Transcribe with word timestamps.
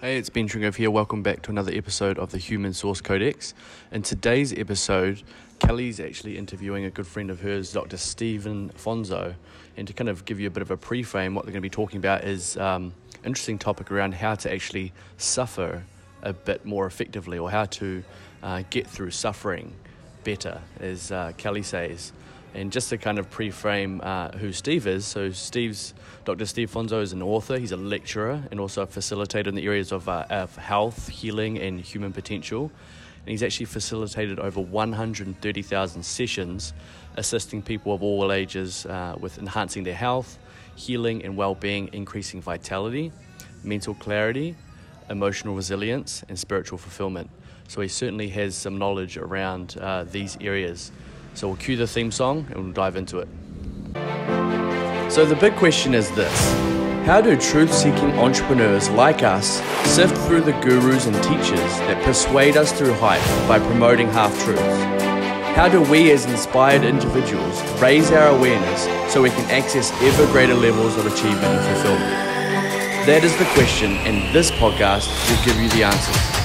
Hey, 0.00 0.16
it's 0.16 0.30
Ben 0.30 0.48
Tringove 0.48 0.76
here. 0.76 0.90
Welcome 0.90 1.22
back 1.22 1.42
to 1.42 1.50
another 1.50 1.72
episode 1.74 2.18
of 2.18 2.30
the 2.30 2.38
Human 2.38 2.72
Source 2.72 3.02
Codex. 3.02 3.52
In 3.92 4.00
today's 4.00 4.50
episode, 4.50 5.22
Kellie's 5.58 6.00
actually 6.00 6.38
interviewing 6.38 6.86
a 6.86 6.90
good 6.90 7.06
friend 7.06 7.30
of 7.30 7.42
hers, 7.42 7.70
Dr. 7.70 7.98
Steven 7.98 8.70
Fonso. 8.70 9.34
And 9.76 9.86
to 9.86 9.92
kind 9.92 10.08
of 10.08 10.24
give 10.24 10.40
you 10.40 10.46
a 10.46 10.50
bit 10.50 10.62
of 10.62 10.70
a 10.70 10.76
pre-frame, 10.78 11.34
what 11.34 11.44
they're 11.44 11.52
going 11.52 11.60
to 11.60 11.66
be 11.66 11.68
talking 11.68 11.98
about 11.98 12.24
is 12.24 12.56
um, 12.56 12.94
interesting 13.26 13.58
topic 13.58 13.92
around 13.92 14.14
how 14.14 14.36
to 14.36 14.50
actually 14.50 14.94
suffer 15.18 15.84
a 16.22 16.32
bit 16.32 16.64
more 16.64 16.86
effectively 16.86 17.36
or 17.38 17.50
how 17.50 17.66
to 17.66 18.02
uh, 18.42 18.62
get 18.70 18.86
through 18.86 19.10
suffering 19.10 19.70
better, 20.24 20.62
as 20.80 21.12
uh, 21.12 21.32
Kellie 21.36 21.62
says. 21.62 22.12
And 22.54 22.72
just 22.72 22.88
to 22.90 22.98
kind 22.98 23.18
of 23.18 23.30
pre-frame 23.30 24.00
uh, 24.02 24.30
who 24.32 24.52
Steve 24.52 24.86
is, 24.86 25.06
so 25.06 25.30
Steve's 25.30 25.94
Dr. 26.24 26.46
Steve 26.46 26.70
Fonso 26.70 27.00
is 27.00 27.12
an 27.12 27.22
author. 27.22 27.58
He's 27.58 27.72
a 27.72 27.76
lecturer 27.76 28.42
and 28.50 28.60
also 28.60 28.82
a 28.82 28.86
facilitator 28.86 29.46
in 29.46 29.54
the 29.54 29.64
areas 29.64 29.92
of, 29.92 30.08
uh, 30.08 30.26
of 30.28 30.54
health, 30.56 31.08
healing, 31.08 31.58
and 31.58 31.80
human 31.80 32.12
potential. 32.12 32.70
And 33.24 33.30
he's 33.30 33.42
actually 33.42 33.66
facilitated 33.66 34.38
over 34.38 34.60
130,000 34.60 36.02
sessions, 36.02 36.72
assisting 37.16 37.62
people 37.62 37.94
of 37.94 38.02
all 38.02 38.32
ages 38.32 38.86
uh, 38.86 39.16
with 39.20 39.38
enhancing 39.38 39.84
their 39.84 39.94
health, 39.94 40.38
healing, 40.74 41.24
and 41.24 41.36
well-being, 41.36 41.90
increasing 41.92 42.40
vitality, 42.40 43.12
mental 43.62 43.94
clarity, 43.94 44.56
emotional 45.08 45.54
resilience, 45.54 46.24
and 46.28 46.38
spiritual 46.38 46.78
fulfillment. 46.78 47.30
So 47.68 47.80
he 47.80 47.88
certainly 47.88 48.28
has 48.30 48.56
some 48.56 48.78
knowledge 48.78 49.16
around 49.16 49.76
uh, 49.78 50.04
these 50.04 50.36
areas. 50.40 50.90
So 51.34 51.48
we'll 51.48 51.56
cue 51.56 51.76
the 51.76 51.86
theme 51.86 52.10
song 52.10 52.46
and 52.50 52.64
we'll 52.64 52.72
dive 52.72 52.96
into 52.96 53.18
it. 53.18 53.28
So 55.10 55.24
the 55.24 55.36
big 55.36 55.56
question 55.56 55.94
is 55.94 56.10
this 56.12 56.52
How 57.06 57.20
do 57.20 57.36
truth 57.36 57.72
seeking 57.72 58.12
entrepreneurs 58.18 58.88
like 58.90 59.22
us 59.22 59.60
sift 59.88 60.16
through 60.26 60.42
the 60.42 60.52
gurus 60.60 61.06
and 61.06 61.16
teachers 61.16 61.72
that 61.88 62.02
persuade 62.04 62.56
us 62.56 62.72
through 62.72 62.94
hype 62.94 63.48
by 63.48 63.58
promoting 63.58 64.08
half 64.08 64.32
truths? 64.44 65.00
How 65.56 65.68
do 65.68 65.82
we, 65.82 66.12
as 66.12 66.26
inspired 66.26 66.84
individuals, 66.84 67.60
raise 67.80 68.12
our 68.12 68.28
awareness 68.28 68.84
so 69.12 69.20
we 69.20 69.30
can 69.30 69.50
access 69.50 69.90
ever 70.00 70.26
greater 70.32 70.54
levels 70.54 70.96
of 70.96 71.06
achievement 71.06 71.44
and 71.44 71.74
fulfillment? 71.74 72.30
That 73.06 73.24
is 73.24 73.36
the 73.36 73.46
question, 73.46 73.92
and 74.06 74.32
this 74.34 74.52
podcast 74.52 75.08
will 75.28 75.44
give 75.44 75.60
you 75.60 75.68
the 75.70 75.82
answers. 75.82 76.39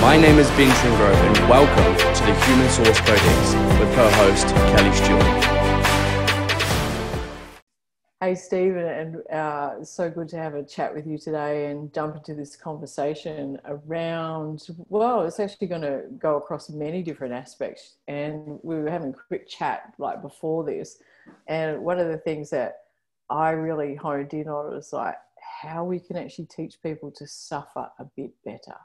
My 0.00 0.18
name 0.18 0.38
is 0.38 0.48
Ben 0.50 0.70
Tringrove, 0.70 1.14
and 1.14 1.48
welcome 1.48 2.14
to 2.14 2.24
the 2.24 2.34
Human 2.44 2.68
Source 2.68 3.00
Codex 3.00 3.54
with 3.80 3.94
co-host 3.94 4.46
Kellie 4.46 4.92
Stewart. 4.92 5.44
Hey, 8.20 8.34
Steven, 8.34 8.86
and 8.86 9.26
uh, 9.32 9.82
so 9.82 10.10
good 10.10 10.28
to 10.28 10.36
have 10.36 10.54
a 10.54 10.62
chat 10.62 10.94
with 10.94 11.06
you 11.06 11.16
today 11.16 11.70
and 11.70 11.92
jump 11.94 12.14
into 12.14 12.34
this 12.34 12.56
conversation 12.56 13.58
around. 13.64 14.66
Well, 14.90 15.22
it's 15.22 15.40
actually 15.40 15.68
going 15.68 15.80
to 15.80 16.02
go 16.18 16.36
across 16.36 16.68
many 16.68 17.02
different 17.02 17.32
aspects, 17.32 17.96
and 18.06 18.60
we 18.62 18.76
were 18.76 18.90
having 18.90 19.14
a 19.14 19.28
quick 19.28 19.48
chat 19.48 19.94
like 19.98 20.20
before 20.20 20.62
this, 20.62 20.98
and 21.46 21.80
one 21.80 21.98
of 21.98 22.08
the 22.08 22.18
things 22.18 22.50
that 22.50 22.82
I 23.30 23.50
really 23.50 23.94
honed 23.94 24.34
in 24.34 24.46
on 24.46 24.74
was 24.74 24.92
like 24.92 25.16
how 25.62 25.84
we 25.84 26.00
can 26.00 26.18
actually 26.18 26.46
teach 26.46 26.82
people 26.82 27.10
to 27.12 27.26
suffer 27.26 27.88
a 27.98 28.04
bit 28.14 28.32
better 28.44 28.76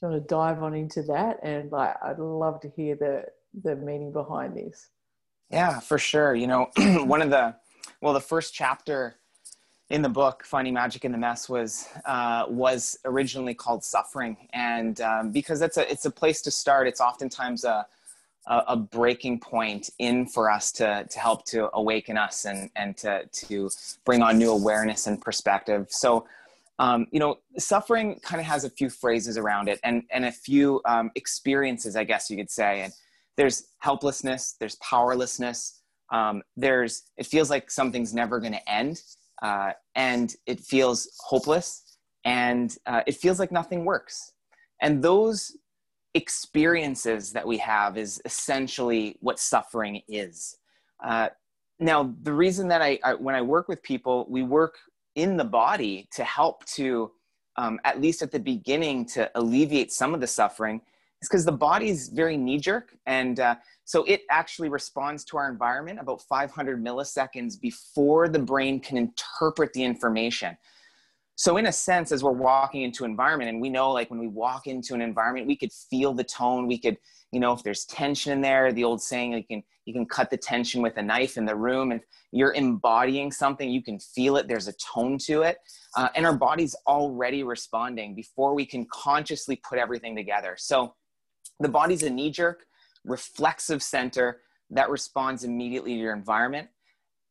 do 0.00 0.06
you 0.06 0.12
want 0.12 0.22
to 0.22 0.28
dive 0.28 0.62
on 0.62 0.74
into 0.74 1.02
that? 1.04 1.38
And 1.42 1.70
like, 1.70 1.94
I'd 2.02 2.18
love 2.18 2.60
to 2.60 2.68
hear 2.68 2.96
the 2.96 3.24
the 3.62 3.76
meaning 3.76 4.12
behind 4.12 4.56
this. 4.56 4.88
Yeah, 5.50 5.78
for 5.78 5.98
sure. 5.98 6.34
You 6.34 6.48
know, 6.48 6.70
one 6.76 7.22
of 7.22 7.30
the 7.30 7.54
well, 8.00 8.12
the 8.12 8.20
first 8.20 8.54
chapter 8.54 9.16
in 9.90 10.02
the 10.02 10.08
book 10.08 10.44
finding 10.44 10.74
magic 10.74 11.04
in 11.04 11.12
the 11.12 11.18
mess 11.18 11.48
was 11.48 11.88
uh, 12.06 12.44
was 12.48 12.98
originally 13.04 13.54
called 13.54 13.84
suffering 13.84 14.36
and 14.52 15.00
um, 15.00 15.30
because 15.30 15.60
it's 15.62 15.76
a 15.76 15.90
it's 15.90 16.06
a 16.06 16.10
place 16.10 16.40
to 16.42 16.50
start 16.50 16.86
it's 16.86 17.00
oftentimes 17.00 17.64
a, 17.64 17.86
a, 18.46 18.62
a 18.68 18.76
breaking 18.76 19.38
point 19.38 19.90
in 19.98 20.26
for 20.26 20.50
us 20.50 20.72
to 20.72 21.06
to 21.10 21.18
help 21.18 21.44
to 21.44 21.68
awaken 21.74 22.16
us 22.16 22.46
and 22.46 22.70
and 22.76 22.96
to 22.96 23.26
to 23.26 23.70
bring 24.04 24.22
on 24.22 24.38
new 24.38 24.50
awareness 24.50 25.06
and 25.06 25.20
perspective 25.20 25.86
so 25.90 26.26
um, 26.78 27.06
you 27.12 27.20
know, 27.20 27.36
suffering 27.56 28.18
kind 28.22 28.40
of 28.40 28.46
has 28.46 28.64
a 28.64 28.70
few 28.70 28.90
phrases 28.90 29.38
around 29.38 29.68
it 29.68 29.78
and, 29.84 30.02
and 30.10 30.24
a 30.24 30.32
few 30.32 30.80
um, 30.86 31.10
experiences, 31.14 31.96
I 31.96 32.04
guess 32.04 32.30
you 32.30 32.36
could 32.36 32.50
say. 32.50 32.82
And 32.82 32.92
there's 33.36 33.68
helplessness, 33.78 34.56
there's 34.58 34.76
powerlessness, 34.76 35.80
um, 36.12 36.42
there's, 36.56 37.04
it 37.16 37.26
feels 37.26 37.50
like 37.50 37.70
something's 37.70 38.14
never 38.14 38.40
going 38.40 38.52
to 38.52 38.70
end, 38.70 39.02
uh, 39.42 39.72
and 39.94 40.34
it 40.46 40.60
feels 40.60 41.08
hopeless, 41.20 41.96
and 42.24 42.76
uh, 42.86 43.02
it 43.06 43.16
feels 43.16 43.38
like 43.38 43.50
nothing 43.50 43.84
works. 43.84 44.32
And 44.80 45.02
those 45.02 45.56
experiences 46.14 47.32
that 47.32 47.46
we 47.46 47.58
have 47.58 47.98
is 47.98 48.20
essentially 48.24 49.16
what 49.20 49.38
suffering 49.38 50.02
is. 50.08 50.56
Uh, 51.04 51.28
now, 51.80 52.14
the 52.22 52.32
reason 52.32 52.68
that 52.68 52.82
I, 52.82 52.98
I, 53.02 53.14
when 53.14 53.34
I 53.34 53.42
work 53.42 53.66
with 53.66 53.82
people, 53.82 54.26
we 54.28 54.42
work 54.42 54.76
in 55.14 55.36
the 55.36 55.44
body 55.44 56.08
to 56.12 56.24
help 56.24 56.64
to 56.66 57.10
um, 57.56 57.78
at 57.84 58.00
least 58.00 58.22
at 58.22 58.32
the 58.32 58.40
beginning 58.40 59.04
to 59.06 59.30
alleviate 59.36 59.92
some 59.92 60.14
of 60.14 60.20
the 60.20 60.26
suffering 60.26 60.80
is 61.22 61.28
because 61.28 61.44
the 61.44 61.52
body 61.52 61.88
is 61.88 62.08
very 62.08 62.36
knee 62.36 62.58
jerk 62.58 62.96
and 63.06 63.40
uh, 63.40 63.54
so 63.84 64.04
it 64.04 64.22
actually 64.30 64.68
responds 64.68 65.24
to 65.24 65.36
our 65.36 65.48
environment 65.48 65.98
about 66.00 66.20
500 66.22 66.82
milliseconds 66.82 67.60
before 67.60 68.28
the 68.28 68.38
brain 68.38 68.80
can 68.80 68.96
interpret 68.96 69.72
the 69.72 69.84
information 69.84 70.56
so 71.36 71.56
in 71.56 71.66
a 71.66 71.72
sense 71.72 72.12
as 72.12 72.22
we're 72.22 72.30
walking 72.30 72.82
into 72.82 73.04
an 73.04 73.10
environment 73.10 73.50
and 73.50 73.60
we 73.60 73.68
know 73.68 73.90
like 73.90 74.10
when 74.10 74.20
we 74.20 74.28
walk 74.28 74.66
into 74.66 74.94
an 74.94 75.00
environment 75.00 75.46
we 75.46 75.56
could 75.56 75.72
feel 75.72 76.12
the 76.12 76.24
tone 76.24 76.66
we 76.66 76.78
could 76.78 76.96
you 77.32 77.40
know 77.40 77.52
if 77.52 77.62
there's 77.62 77.84
tension 77.86 78.32
in 78.32 78.40
there 78.40 78.72
the 78.72 78.84
old 78.84 79.02
saying 79.02 79.32
you 79.32 79.44
can 79.44 79.62
you 79.84 79.92
can 79.92 80.06
cut 80.06 80.30
the 80.30 80.36
tension 80.36 80.80
with 80.80 80.96
a 80.96 81.02
knife 81.02 81.36
in 81.36 81.44
the 81.44 81.54
room 81.54 81.92
and 81.92 82.00
you're 82.32 82.52
embodying 82.54 83.30
something 83.30 83.70
you 83.70 83.82
can 83.82 83.98
feel 83.98 84.36
it 84.36 84.48
there's 84.48 84.68
a 84.68 84.72
tone 84.74 85.18
to 85.18 85.42
it 85.42 85.58
uh, 85.96 86.08
and 86.14 86.26
our 86.26 86.36
body's 86.36 86.74
already 86.86 87.42
responding 87.42 88.14
before 88.14 88.54
we 88.54 88.66
can 88.66 88.86
consciously 88.92 89.56
put 89.56 89.78
everything 89.78 90.16
together. 90.16 90.56
So 90.58 90.94
the 91.60 91.68
body's 91.68 92.02
a 92.02 92.10
knee-jerk 92.10 92.66
reflexive 93.04 93.82
center 93.82 94.40
that 94.70 94.90
responds 94.90 95.44
immediately 95.44 95.94
to 95.94 96.00
your 96.00 96.14
environment. 96.14 96.68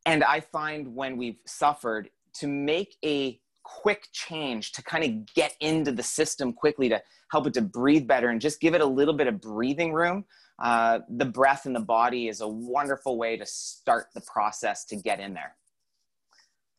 And 0.06 0.24
i 0.24 0.40
find 0.40 0.96
when 0.96 1.18
we've 1.18 1.40
suffered 1.46 2.10
to 2.36 2.48
make 2.48 2.96
a 3.04 3.40
quick 3.64 4.08
change 4.12 4.72
to 4.74 4.84
kind 4.84 5.04
of 5.04 5.34
get 5.34 5.56
into 5.60 5.92
the 5.92 6.04
system 6.04 6.54
quickly 6.54 6.90
to 6.90 7.02
help 7.32 7.48
it 7.48 7.54
to 7.54 7.62
breathe 7.62 8.08
better 8.08 8.30
and 8.30 8.40
just 8.40 8.60
give 8.60 8.74
it 8.74 8.82
a 8.82 8.86
little 8.86 9.14
bit 9.14 9.28
of 9.28 9.42
breathing 9.42 9.94
room. 9.94 10.26
Uh, 10.62 11.00
the 11.10 11.26
breath 11.26 11.66
in 11.66 11.74
the 11.74 11.80
body 11.80 12.28
is 12.28 12.42
a 12.42 12.48
wonderful 12.48 13.18
way 13.18 13.36
to 13.36 13.46
start 13.46 14.08
the 14.14 14.22
process 14.22 14.86
to 14.86 14.96
get 14.96 15.20
in 15.20 15.34
there. 15.34 15.56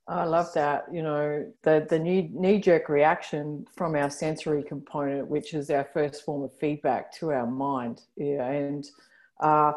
I 0.06 0.24
love 0.24 0.52
that. 0.54 0.84
You 0.92 1.02
know, 1.02 1.52
the, 1.62 1.86
the 1.88 1.98
knee 1.98 2.60
jerk 2.60 2.88
reaction 2.88 3.66
from 3.74 3.96
our 3.96 4.10
sensory 4.10 4.62
component, 4.62 5.28
which 5.28 5.54
is 5.54 5.70
our 5.70 5.88
first 5.92 6.24
form 6.24 6.42
of 6.42 6.52
feedback 6.58 7.12
to 7.14 7.32
our 7.32 7.46
mind. 7.46 8.02
Yeah. 8.16 8.46
And 8.46 8.86
uh, 9.40 9.72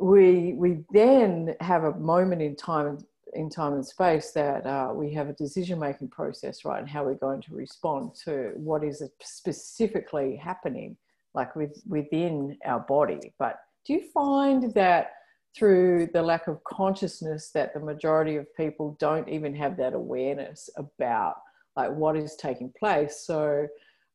we, 0.00 0.54
we 0.54 0.80
then 0.92 1.54
have 1.60 1.84
a 1.84 1.94
moment 1.94 2.42
in 2.42 2.56
time 2.56 2.98
in 3.34 3.48
time 3.48 3.74
and 3.74 3.86
space 3.86 4.32
that 4.32 4.66
uh, 4.66 4.92
we 4.94 5.12
have 5.14 5.28
a 5.28 5.32
decision 5.34 5.78
making 5.78 6.08
process, 6.08 6.64
right? 6.64 6.80
And 6.80 6.88
how 6.88 7.04
we're 7.04 7.14
going 7.14 7.40
to 7.42 7.54
respond 7.54 8.14
to 8.24 8.52
what 8.56 8.84
is 8.84 9.02
specifically 9.22 10.36
happening, 10.36 10.96
like 11.34 11.56
with, 11.56 11.82
within 11.86 12.58
our 12.64 12.80
body. 12.80 13.32
But 13.38 13.56
do 13.86 13.94
you 13.94 14.04
find 14.12 14.72
that 14.74 15.12
through 15.56 16.08
the 16.12 16.22
lack 16.22 16.46
of 16.46 16.62
consciousness 16.64 17.50
that 17.54 17.74
the 17.74 17.80
majority 17.80 18.36
of 18.36 18.54
people 18.56 18.96
don't 18.98 19.28
even 19.28 19.54
have 19.54 19.76
that 19.76 19.92
awareness 19.92 20.70
about 20.76 21.36
like 21.76 21.90
what 21.90 22.16
is 22.16 22.36
taking 22.36 22.72
place? 22.78 23.24
So, 23.26 23.66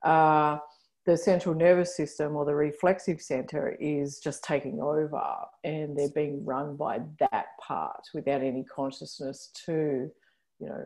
uh, 0.04 0.58
the 1.08 1.18
central 1.18 1.56
nervous 1.56 1.96
system 1.96 2.36
or 2.36 2.44
the 2.44 2.54
reflexive 2.54 3.22
center 3.22 3.78
is 3.80 4.20
just 4.20 4.44
taking 4.44 4.82
over 4.82 5.24
and 5.64 5.98
they're 5.98 6.10
being 6.10 6.44
run 6.44 6.76
by 6.76 7.00
that 7.20 7.46
part 7.66 8.02
without 8.14 8.44
any 8.44 8.64
consciousness 8.66 9.50
to 9.66 10.12
you 10.60 10.68
know 10.68 10.86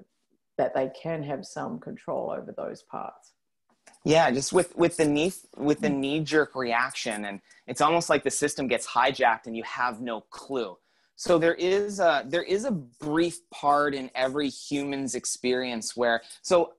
that 0.60 0.76
they 0.76 0.92
can 1.02 1.24
have 1.24 1.44
some 1.44 1.80
control 1.80 2.32
over 2.38 2.54
those 2.56 2.84
parts. 2.84 3.34
Yeah 4.06 4.30
just 4.30 4.54
with 4.54 4.78
with 4.78 4.96
the 4.96 5.06
knee 5.06 5.34
with 5.58 5.82
the 5.82 5.90
mm. 5.90 5.98
knee 5.98 6.20
jerk 6.20 6.56
reaction 6.56 7.26
and 7.26 7.42
it's 7.66 7.82
almost 7.82 8.08
like 8.08 8.24
the 8.24 8.32
system 8.32 8.68
gets 8.68 8.86
hijacked 8.86 9.48
and 9.48 9.58
you 9.58 9.64
have 9.64 10.02
no 10.02 10.22
clue. 10.22 10.78
So 11.16 11.40
there 11.40 11.56
is 11.56 12.00
a 12.00 12.24
there 12.28 12.44
is 12.44 12.66
a 12.66 12.72
brief 12.72 13.40
part 13.50 13.96
in 13.96 14.12
every 14.14 14.50
human's 14.50 15.16
experience 15.16 15.98
where 15.98 16.22
so 16.44 16.74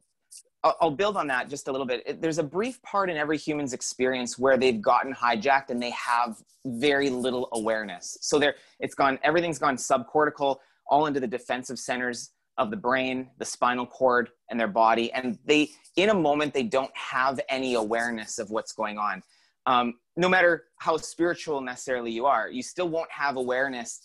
I'll 0.65 0.93
build 0.93 1.17
on 1.17 1.27
that 1.27 1.49
just 1.49 1.67
a 1.67 1.73
little 1.73 1.87
bit. 1.87 2.21
There's 2.21 2.39
a 2.39 2.43
brief 2.43 2.81
part 2.83 3.11
in 3.11 3.17
every 3.17 3.37
human's 3.37 3.73
experience 3.73 4.39
where 4.39 4.57
they've 4.57 4.81
gotten 4.81 5.13
hijacked 5.13 5.71
and 5.71 5.83
they 5.83 5.91
have 5.91 6.41
very 6.65 7.11
little 7.11 7.49
awareness. 7.53 8.17
So 8.21 8.39
there, 8.39 8.55
it's 8.79 8.95
gone. 8.95 9.19
Everything's 9.25 9.59
gone 9.59 9.77
subcortical, 9.77 10.59
all 10.87 11.07
into 11.07 11.19
the 11.19 11.27
defensive 11.27 11.81
centers 11.81 12.31
of 12.59 12.71
the 12.71 12.77
brain, 12.77 13.31
the 13.39 13.45
spinal 13.45 13.87
cord, 13.87 14.31
and 14.51 14.61
their 14.61 14.69
body. 14.69 15.13
And 15.13 15.37
they, 15.45 15.71
in 15.97 16.11
a 16.11 16.15
moment, 16.15 16.55
they 16.55 16.63
don't 16.63 16.95
have 16.97 17.41
any 17.49 17.75
awareness 17.75 18.39
of 18.39 18.51
what's 18.51 18.73
going 18.73 18.99
on. 18.99 19.23
Um, 19.67 19.95
no 20.17 20.29
matter 20.29 20.65
how 20.79 20.97
spiritual 20.97 21.61
necessarily 21.61 22.13
you 22.13 22.27
are, 22.27 22.49
you 22.49 22.63
still 22.63 22.89
won't 22.89 23.11
have 23.11 23.37
awareness 23.37 24.01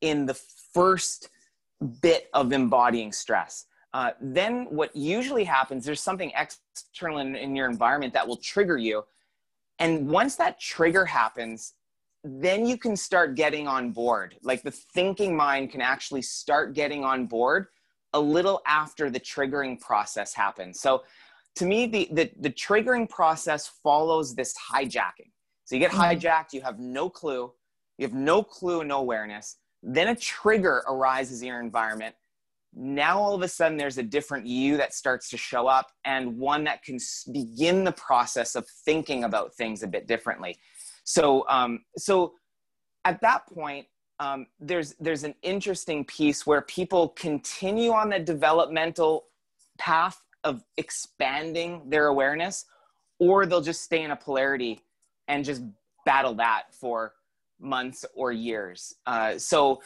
in 0.00 0.26
the 0.26 0.34
first 0.74 1.30
bit 2.02 2.28
of 2.34 2.52
embodying 2.52 3.12
stress. 3.12 3.66
Uh, 3.94 4.12
then 4.20 4.66
what 4.70 4.94
usually 4.96 5.44
happens, 5.44 5.84
there's 5.84 6.00
something 6.00 6.32
external 6.36 7.18
in, 7.18 7.36
in 7.36 7.54
your 7.54 7.68
environment 7.68 8.12
that 8.14 8.26
will 8.26 8.38
trigger 8.38 8.78
you. 8.78 9.04
And 9.78 10.08
once 10.08 10.36
that 10.36 10.58
trigger 10.58 11.04
happens, 11.04 11.74
then 12.24 12.64
you 12.64 12.78
can 12.78 12.96
start 12.96 13.34
getting 13.34 13.66
on 13.66 13.90
board. 13.90 14.36
Like 14.42 14.62
the 14.62 14.70
thinking 14.70 15.36
mind 15.36 15.70
can 15.70 15.80
actually 15.80 16.22
start 16.22 16.72
getting 16.74 17.04
on 17.04 17.26
board 17.26 17.66
a 18.14 18.20
little 18.20 18.62
after 18.66 19.10
the 19.10 19.20
triggering 19.20 19.80
process 19.80 20.32
happens. 20.32 20.80
So 20.80 21.02
to 21.56 21.66
me, 21.66 21.86
the, 21.86 22.08
the, 22.12 22.30
the 22.40 22.50
triggering 22.50 23.08
process 23.08 23.66
follows 23.82 24.34
this 24.34 24.54
hijacking. 24.72 25.30
So 25.64 25.74
you 25.74 25.80
get 25.80 25.90
mm-hmm. 25.90 26.00
hijacked, 26.00 26.52
you 26.52 26.62
have 26.62 26.78
no 26.78 27.10
clue, 27.10 27.52
you 27.98 28.06
have 28.06 28.14
no 28.14 28.42
clue, 28.42 28.84
no 28.84 28.98
awareness. 28.98 29.56
Then 29.82 30.08
a 30.08 30.16
trigger 30.16 30.82
arises 30.88 31.42
in 31.42 31.48
your 31.48 31.60
environment. 31.60 32.14
Now 32.74 33.18
all 33.18 33.34
of 33.34 33.42
a 33.42 33.48
sudden 33.48 33.76
there's 33.76 33.98
a 33.98 34.02
different 34.02 34.46
you 34.46 34.76
that 34.78 34.94
starts 34.94 35.28
to 35.30 35.36
show 35.36 35.66
up 35.66 35.92
and 36.04 36.38
one 36.38 36.64
that 36.64 36.82
can 36.82 36.98
begin 37.30 37.84
the 37.84 37.92
process 37.92 38.54
of 38.54 38.66
thinking 38.84 39.24
about 39.24 39.54
things 39.54 39.82
a 39.82 39.86
bit 39.86 40.06
differently. 40.06 40.58
So, 41.04 41.46
um, 41.48 41.84
so 41.96 42.34
at 43.04 43.20
that 43.20 43.46
point, 43.46 43.86
um, 44.20 44.46
there's 44.60 44.94
there's 45.00 45.24
an 45.24 45.34
interesting 45.42 46.04
piece 46.04 46.46
where 46.46 46.62
people 46.62 47.08
continue 47.08 47.90
on 47.92 48.10
the 48.10 48.20
developmental 48.20 49.24
path 49.78 50.22
of 50.44 50.62
expanding 50.76 51.82
their 51.88 52.06
awareness, 52.06 52.66
or 53.18 53.46
they'll 53.46 53.60
just 53.60 53.82
stay 53.82 54.02
in 54.02 54.12
a 54.12 54.16
polarity 54.16 54.80
and 55.28 55.44
just 55.44 55.62
battle 56.04 56.34
that 56.34 56.64
for 56.72 57.14
months 57.60 58.04
or 58.14 58.32
years. 58.32 58.94
Uh, 59.06 59.38
so, 59.38 59.82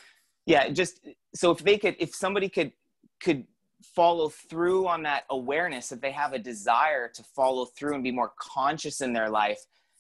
yeah, 0.47 0.69
just 0.69 1.01
so 1.35 1.51
if 1.51 1.59
they 1.59 1.77
could, 1.77 1.97
if 1.99 2.15
somebody 2.15 2.49
could 2.49 2.73
could 3.21 3.45
follow 3.83 4.29
through 4.29 4.87
on 4.87 5.03
that 5.03 5.25
awareness, 5.31 5.93
if 5.93 6.01
they 6.01 6.13
have 6.13 6.33
a 6.33 6.39
desire 6.39 7.09
to 7.09 7.23
follow 7.23 7.65
through 7.65 7.95
and 7.95 8.05
be 8.05 8.13
more 8.13 8.33
conscious 8.39 9.01
in 9.01 9.13
their 9.13 9.29
life, 9.29 9.59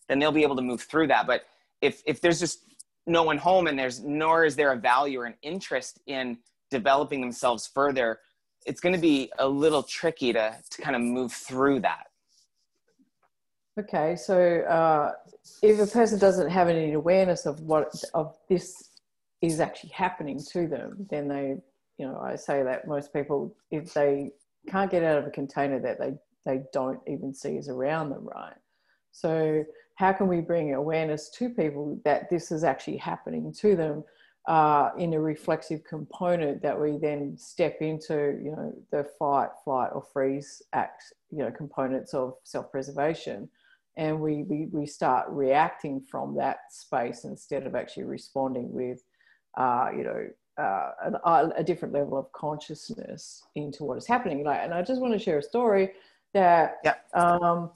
then 0.09 0.19
they'll 0.19 0.33
be 0.33 0.43
able 0.43 0.57
to 0.57 0.63
move 0.63 0.81
through 0.81 1.09
that. 1.09 1.27
But 1.27 1.43
if 1.83 2.03
if 2.07 2.21
there's 2.21 2.39
just 2.39 2.61
no 3.07 3.25
one 3.25 3.39
home 3.39 3.67
and 3.67 3.79
there's 3.79 4.01
nor 4.01 4.45
is 4.45 4.57
there 4.57 4.73
a 4.73 4.77
value 4.77 5.21
or 5.21 5.27
an 5.27 5.35
interest 5.43 6.01
in 6.07 6.39
developing 6.71 7.21
themselves 7.21 7.67
further, 7.67 8.21
it's 8.67 8.81
going 8.81 8.95
to 8.95 9.01
be 9.01 9.31
a 9.39 9.49
little 9.49 9.83
tricky 9.83 10.33
to 10.33 10.57
to 10.71 10.83
kind 10.83 10.95
of 10.95 11.03
move 11.03 11.33
through 11.33 11.81
that. 11.81 12.07
Okay, 13.79 14.17
so 14.17 14.61
uh, 14.63 15.13
if 15.63 15.79
a 15.79 15.87
person 15.87 16.19
doesn't 16.19 16.49
have 16.49 16.69
any 16.69 16.95
awareness 16.95 17.45
of 17.45 17.61
what 17.61 17.93
of 18.15 18.35
this 18.49 18.86
is 19.53 19.61
actually 19.61 19.91
happening 19.91 20.41
to 20.53 20.67
them, 20.67 21.07
then 21.11 21.29
they, 21.29 21.57
you 21.99 22.07
know, 22.07 22.19
I 22.19 22.37
say 22.37 22.63
that 22.63 22.87
most 22.87 23.13
people, 23.13 23.55
if 23.71 23.95
they 23.95 24.33
can't 24.69 24.91
get 24.91 25.05
out 25.05 25.19
of 25.19 25.27
a 25.27 25.31
container 25.31 25.81
that 25.81 25.99
they 25.99 26.15
they 26.45 26.63
don't 26.73 27.01
even 27.09 27.35
see 27.35 27.57
is 27.57 27.69
around 27.69 28.11
them, 28.11 28.25
right? 28.25 28.55
So 29.11 29.65
how 29.97 30.13
can 30.13 30.29
we 30.29 30.41
bring 30.41 30.75
awareness 30.75 31.31
to 31.31 31.49
people 31.49 31.99
that 32.05 32.31
this 32.31 32.53
is 32.53 32.63
actually 32.63 32.99
happening 32.99 33.53
to 33.61 33.75
them 33.75 34.05
uh, 34.47 34.91
in 34.97 35.15
a 35.15 35.21
reflexive 35.21 35.83
component 35.83 36.63
that 36.63 36.81
we 36.81 36.99
then 36.99 37.37
step 37.37 37.79
into, 37.81 38.39
you 38.45 38.53
know, 38.53 38.73
the 38.93 39.03
fight, 39.19 39.49
flight, 39.65 39.91
or 39.93 40.03
freeze 40.13 40.63
act, 40.73 41.03
you 41.31 41.39
know, 41.39 41.51
components 41.51 42.15
of 42.15 42.35
self-preservation, 42.45 43.49
and 43.97 44.21
we 44.21 44.45
we, 44.45 44.67
we 44.71 44.87
start 44.87 45.29
reacting 45.31 46.01
from 46.01 46.37
that 46.37 46.59
space 46.71 47.25
instead 47.25 47.67
of 47.67 47.75
actually 47.75 48.05
responding 48.05 48.73
with, 48.73 49.03
uh, 49.57 49.89
you 49.97 50.05
know. 50.05 50.27
Uh, 50.59 50.91
an, 51.05 51.53
a 51.59 51.63
different 51.63 51.93
level 51.93 52.17
of 52.17 52.33
consciousness 52.33 53.43
into 53.57 53.85
what 53.85 53.99
is 53.99 54.07
happening. 54.07 54.43
Like, 54.43 54.61
and 54.63 54.73
I 54.73 54.81
just 54.81 55.03
want 55.03 55.13
to 55.13 55.19
share 55.19 55.37
a 55.37 55.43
story 55.43 55.91
that 56.33 56.79
yeah. 56.83 56.95
um, 57.13 57.73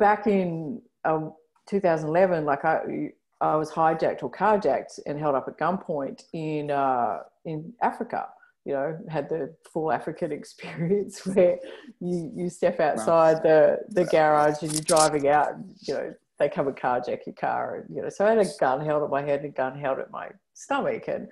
back 0.00 0.26
in 0.26 0.82
um, 1.04 1.34
2011, 1.68 2.44
like 2.44 2.64
I, 2.64 3.12
I 3.40 3.56
was 3.56 3.70
hijacked 3.70 4.22
or 4.22 4.30
carjacked 4.30 4.98
and 5.06 5.18
held 5.18 5.34
up 5.34 5.46
at 5.48 5.58
gunpoint 5.58 6.24
in 6.32 6.70
uh, 6.70 7.20
in 7.44 7.72
Africa. 7.82 8.28
You 8.64 8.74
know, 8.74 8.98
had 9.08 9.28
the 9.28 9.54
full 9.72 9.90
African 9.90 10.32
experience 10.40 11.24
where 11.26 11.58
you 12.00 12.32
you 12.34 12.50
step 12.50 12.80
outside 12.80 13.36
wow. 13.36 13.42
the 13.42 13.78
the 13.88 14.04
garage 14.04 14.62
and 14.62 14.72
you're 14.72 14.82
driving 14.82 15.28
out. 15.28 15.54
You 15.80 15.94
know, 15.94 16.14
they 16.40 16.48
come 16.48 16.66
and 16.66 16.76
carjack 16.76 17.26
your 17.26 17.36
car, 17.38 17.76
and 17.76 17.94
you 17.94 18.02
know. 18.02 18.08
So 18.08 18.26
I 18.26 18.30
had 18.30 18.38
a 18.38 18.50
gun 18.58 18.84
held 18.84 19.04
at 19.04 19.10
my 19.10 19.22
head 19.22 19.40
and 19.40 19.50
a 19.50 19.56
gun 19.56 19.78
held 19.78 20.00
at 20.00 20.10
my 20.10 20.30
stomach, 20.54 21.04
and 21.06 21.28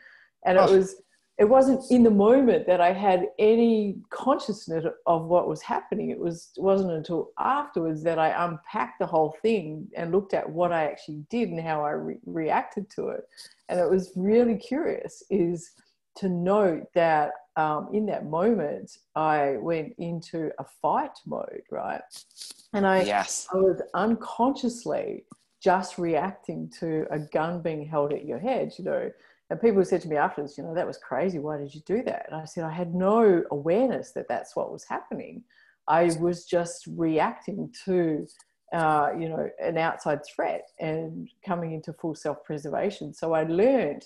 and 0.46 0.56
it 0.56 0.70
was 0.70 1.02
it 1.38 1.48
wasn't 1.48 1.88
in 1.90 2.02
the 2.02 2.10
moment 2.10 2.66
that 2.66 2.80
I 2.80 2.92
had 2.92 3.26
any 3.38 3.96
consciousness 4.10 4.84
of 5.06 5.26
what 5.26 5.48
was 5.48 5.62
happening. 5.62 6.10
It 6.10 6.18
was 6.18 6.50
it 6.56 6.62
wasn't 6.62 6.92
until 6.92 7.30
afterwards 7.38 8.02
that 8.04 8.18
I 8.18 8.44
unpacked 8.44 8.98
the 8.98 9.06
whole 9.06 9.36
thing 9.40 9.88
and 9.96 10.12
looked 10.12 10.34
at 10.34 10.48
what 10.48 10.72
I 10.72 10.84
actually 10.84 11.24
did 11.30 11.48
and 11.48 11.60
how 11.60 11.82
I 11.82 11.90
re- 11.90 12.18
reacted 12.26 12.90
to 12.90 13.08
it. 13.08 13.22
And 13.68 13.80
it 13.80 13.90
was 13.90 14.12
really 14.14 14.56
curious 14.56 15.22
is 15.30 15.70
to 16.16 16.28
note 16.28 16.84
that 16.94 17.30
um, 17.58 17.88
in 17.92 18.06
that 18.06 18.26
moment 18.26 18.98
I 19.14 19.56
went 19.58 19.94
into 19.98 20.50
a 20.58 20.64
fight 20.80 21.18
mode, 21.26 21.62
right? 21.70 22.00
And 22.72 22.86
I 22.86 23.02
yes. 23.02 23.46
I 23.52 23.56
was 23.56 23.82
unconsciously 23.94 25.24
just 25.62 25.98
reacting 25.98 26.70
to 26.78 27.04
a 27.10 27.18
gun 27.18 27.60
being 27.60 27.84
held 27.84 28.12
at 28.12 28.24
your 28.24 28.38
head, 28.38 28.72
you 28.78 28.84
know 28.84 29.10
and 29.50 29.60
people 29.60 29.84
said 29.84 30.02
to 30.02 30.08
me 30.08 30.16
afterwards, 30.16 30.58
you 30.58 30.64
know, 30.64 30.74
that 30.74 30.86
was 30.86 30.98
crazy. 30.98 31.38
Why 31.38 31.56
did 31.56 31.74
you 31.74 31.80
do 31.86 32.02
that? 32.04 32.26
And 32.30 32.40
I 32.40 32.44
said, 32.44 32.64
I 32.64 32.72
had 32.72 32.94
no 32.94 33.42
awareness 33.50 34.12
that 34.12 34.28
that's 34.28 34.54
what 34.54 34.70
was 34.70 34.84
happening. 34.84 35.42
I 35.86 36.10
was 36.20 36.44
just 36.44 36.86
reacting 36.86 37.72
to, 37.86 38.26
uh, 38.74 39.10
you 39.18 39.30
know, 39.30 39.48
an 39.58 39.78
outside 39.78 40.20
threat 40.26 40.68
and 40.78 41.30
coming 41.44 41.72
into 41.72 41.94
full 41.94 42.14
self 42.14 42.44
preservation. 42.44 43.14
So 43.14 43.32
I 43.32 43.44
learned 43.44 44.04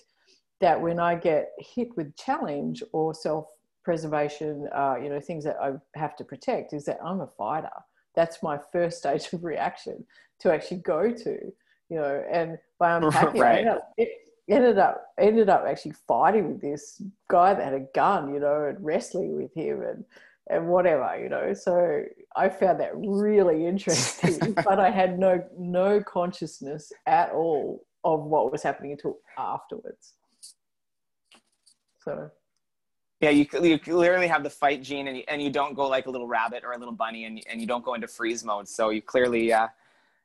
that 0.62 0.80
when 0.80 1.00
I 1.00 1.16
get 1.16 1.50
hit 1.58 1.88
with 1.96 2.16
challenge 2.16 2.82
or 2.92 3.12
self 3.12 3.46
preservation, 3.84 4.68
uh, 4.74 4.94
you 5.02 5.10
know, 5.10 5.20
things 5.20 5.44
that 5.44 5.56
I 5.60 5.72
have 5.98 6.16
to 6.16 6.24
protect, 6.24 6.72
is 6.72 6.84
that 6.86 7.00
I'm 7.04 7.20
a 7.20 7.26
fighter. 7.26 7.68
That's 8.14 8.42
my 8.42 8.58
first 8.72 8.98
stage 9.00 9.30
of 9.32 9.44
reaction 9.44 10.06
to 10.40 10.52
actually 10.52 10.78
go 10.78 11.12
to, 11.12 11.52
you 11.90 11.96
know, 11.96 12.24
and 12.32 12.58
by 12.78 12.96
unpacking 12.96 13.40
right. 13.40 13.66
it, 13.98 14.08
ended 14.48 14.78
up 14.78 15.06
ended 15.18 15.48
up 15.48 15.64
actually 15.66 15.94
fighting 16.06 16.52
with 16.52 16.60
this 16.60 17.00
guy 17.28 17.54
that 17.54 17.64
had 17.64 17.74
a 17.74 17.86
gun, 17.94 18.32
you 18.32 18.40
know, 18.40 18.64
and 18.64 18.84
wrestling 18.84 19.36
with 19.36 19.52
him 19.54 19.82
and 19.82 20.04
and 20.48 20.68
whatever, 20.68 21.18
you 21.20 21.28
know. 21.28 21.54
So 21.54 22.02
I 22.36 22.48
found 22.48 22.78
that 22.80 22.92
really 22.94 23.66
interesting, 23.66 24.52
but 24.64 24.78
I 24.78 24.90
had 24.90 25.18
no 25.18 25.44
no 25.58 26.00
consciousness 26.02 26.92
at 27.06 27.32
all 27.32 27.84
of 28.04 28.22
what 28.24 28.52
was 28.52 28.62
happening 28.62 28.92
until 28.92 29.18
afterwards. 29.36 30.14
So. 32.04 32.30
Yeah, 33.20 33.30
you, 33.30 33.46
you 33.62 33.78
clearly 33.78 34.26
have 34.26 34.42
the 34.42 34.50
fight 34.50 34.82
gene, 34.82 35.06
and 35.06 35.18
you, 35.18 35.22
and 35.28 35.40
you 35.40 35.48
don't 35.48 35.74
go 35.74 35.86
like 35.86 36.06
a 36.06 36.10
little 36.10 36.26
rabbit 36.26 36.64
or 36.64 36.72
a 36.72 36.78
little 36.78 36.94
bunny, 36.94 37.24
and, 37.24 37.40
and 37.48 37.60
you 37.60 37.68
don't 37.68 37.84
go 37.84 37.94
into 37.94 38.08
freeze 38.08 38.42
mode. 38.42 38.68
So 38.68 38.90
you 38.90 39.00
clearly, 39.00 39.52
uh, 39.52 39.68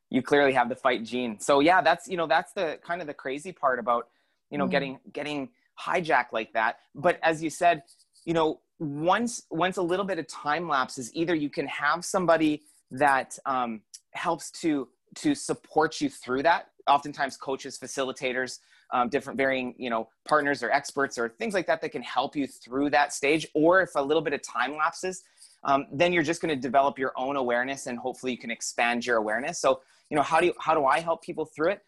you 0.10 0.24
clearly 0.24 0.52
have 0.54 0.68
the 0.68 0.76
fight 0.76 1.04
gene. 1.04 1.40
So 1.40 1.60
yeah, 1.60 1.82
that's 1.82 2.08
you 2.08 2.18
know 2.18 2.26
that's 2.26 2.54
the 2.54 2.80
kind 2.84 3.02
of 3.02 3.08
the 3.08 3.14
crazy 3.14 3.52
part 3.52 3.78
about 3.78 4.08
you 4.50 4.58
know 4.58 4.66
mm 4.66 4.72
getting 4.72 5.00
getting 5.14 5.50
hijacked 5.80 6.32
like 6.32 6.54
that. 6.54 6.80
But 6.96 7.20
as 7.22 7.44
you 7.44 7.52
said, 7.52 7.84
you 8.26 8.34
know 8.34 8.62
once 8.80 9.44
once 9.52 9.78
a 9.78 9.82
little 9.82 10.06
bit 10.06 10.20
of 10.20 10.28
time 10.28 10.68
lapses, 10.68 11.14
either 11.14 11.36
you 11.36 11.50
can 11.50 11.68
have 11.68 12.04
somebody 12.04 12.64
that 12.92 13.38
um, 13.46 13.82
helps 14.12 14.52
to 14.52 14.88
to 15.16 15.36
support 15.36 16.02
you 16.02 16.10
through 16.10 16.44
that. 16.44 16.70
Oftentimes, 16.88 17.38
coaches, 17.38 17.78
facilitators, 17.78 18.60
um, 18.92 19.10
different 19.10 19.38
varying 19.38 19.76
you 19.78 19.90
know 19.90 20.10
partners 20.28 20.64
or 20.64 20.72
experts 20.72 21.18
or 21.18 21.30
things 21.30 21.54
like 21.54 21.68
that 21.68 21.82
that 21.82 21.90
can 21.90 22.04
help 22.04 22.36
you 22.36 22.48
through 22.48 22.90
that 22.92 23.14
stage. 23.14 23.48
Or 23.54 23.82
if 23.82 23.92
a 23.96 24.02
little 24.02 24.24
bit 24.24 24.34
of 24.34 24.42
time 24.42 24.76
lapses, 24.76 25.24
um, 25.64 25.88
then 25.92 26.14
you're 26.14 26.24
just 26.24 26.42
going 26.42 26.56
to 26.56 26.62
develop 26.62 26.98
your 26.98 27.14
own 27.16 27.36
awareness 27.36 27.88
and 27.88 27.98
hopefully 27.98 28.32
you 28.32 28.38
can 28.38 28.52
expand 28.52 29.06
your 29.06 29.18
awareness. 29.18 29.60
So 29.60 29.82
you 30.10 30.16
know 30.16 30.24
how 30.24 30.40
do 30.40 30.48
you, 30.48 30.54
how 30.60 30.74
do 30.74 30.86
i 30.86 31.00
help 31.00 31.22
people 31.22 31.46
through 31.46 31.72
it 31.72 31.82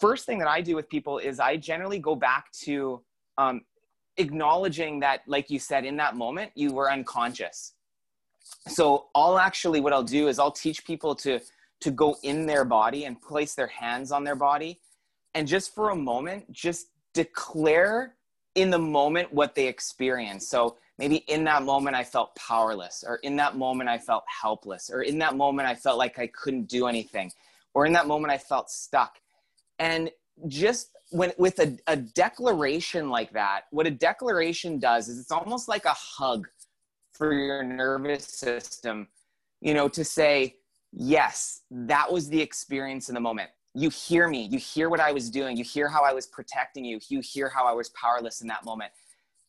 first 0.00 0.26
thing 0.26 0.38
that 0.38 0.48
i 0.48 0.60
do 0.60 0.74
with 0.74 0.88
people 0.88 1.18
is 1.18 1.40
i 1.40 1.56
generally 1.56 1.98
go 1.98 2.14
back 2.14 2.50
to 2.52 3.00
um, 3.38 3.62
acknowledging 4.16 5.00
that 5.00 5.22
like 5.26 5.50
you 5.50 5.58
said 5.58 5.84
in 5.84 5.96
that 5.96 6.16
moment 6.16 6.50
you 6.54 6.72
were 6.72 6.90
unconscious 6.90 7.72
so 8.68 9.06
i'll 9.14 9.38
actually 9.38 9.80
what 9.80 9.92
i'll 9.92 10.02
do 10.02 10.28
is 10.28 10.38
i'll 10.38 10.52
teach 10.52 10.84
people 10.84 11.14
to 11.14 11.40
to 11.80 11.90
go 11.90 12.16
in 12.22 12.46
their 12.46 12.64
body 12.64 13.04
and 13.04 13.20
place 13.20 13.54
their 13.54 13.66
hands 13.66 14.12
on 14.12 14.24
their 14.24 14.36
body 14.36 14.80
and 15.34 15.46
just 15.46 15.74
for 15.74 15.90
a 15.90 15.96
moment 15.96 16.50
just 16.52 16.88
declare 17.12 18.14
in 18.54 18.70
the 18.70 18.78
moment 18.78 19.32
what 19.32 19.54
they 19.54 19.66
experience 19.66 20.48
so 20.48 20.76
maybe 20.98 21.16
in 21.16 21.44
that 21.44 21.62
moment 21.62 21.96
I 21.96 22.04
felt 22.04 22.34
powerless, 22.36 23.04
or 23.06 23.16
in 23.16 23.36
that 23.36 23.56
moment 23.56 23.88
I 23.88 23.98
felt 23.98 24.24
helpless, 24.26 24.90
or 24.92 25.02
in 25.02 25.18
that 25.18 25.36
moment 25.36 25.68
I 25.68 25.74
felt 25.74 25.98
like 25.98 26.18
I 26.18 26.26
couldn't 26.28 26.68
do 26.68 26.86
anything, 26.86 27.32
or 27.74 27.86
in 27.86 27.92
that 27.94 28.06
moment 28.06 28.32
I 28.32 28.38
felt 28.38 28.70
stuck. 28.70 29.18
And 29.78 30.10
just 30.48 30.90
when 31.10 31.32
with 31.38 31.58
a, 31.58 31.76
a 31.86 31.96
declaration 31.96 33.08
like 33.08 33.32
that, 33.32 33.62
what 33.70 33.86
a 33.86 33.90
declaration 33.90 34.78
does 34.78 35.08
is 35.08 35.18
it's 35.18 35.32
almost 35.32 35.68
like 35.68 35.84
a 35.84 35.94
hug 35.94 36.48
for 37.12 37.32
your 37.32 37.62
nervous 37.62 38.26
system, 38.26 39.08
you 39.60 39.74
know, 39.74 39.88
to 39.88 40.04
say, 40.04 40.56
yes, 40.96 41.62
that 41.70 42.10
was 42.10 42.28
the 42.28 42.40
experience 42.40 43.08
in 43.08 43.14
the 43.14 43.20
moment. 43.20 43.50
You 43.74 43.90
hear 43.90 44.28
me, 44.28 44.48
you 44.50 44.58
hear 44.58 44.88
what 44.88 45.00
I 45.00 45.12
was 45.12 45.30
doing, 45.30 45.56
you 45.56 45.64
hear 45.64 45.88
how 45.88 46.04
I 46.04 46.12
was 46.12 46.26
protecting 46.26 46.84
you, 46.84 47.00
you 47.08 47.20
hear 47.20 47.48
how 47.48 47.66
I 47.66 47.72
was 47.72 47.88
powerless 47.90 48.40
in 48.40 48.48
that 48.48 48.64
moment. 48.64 48.92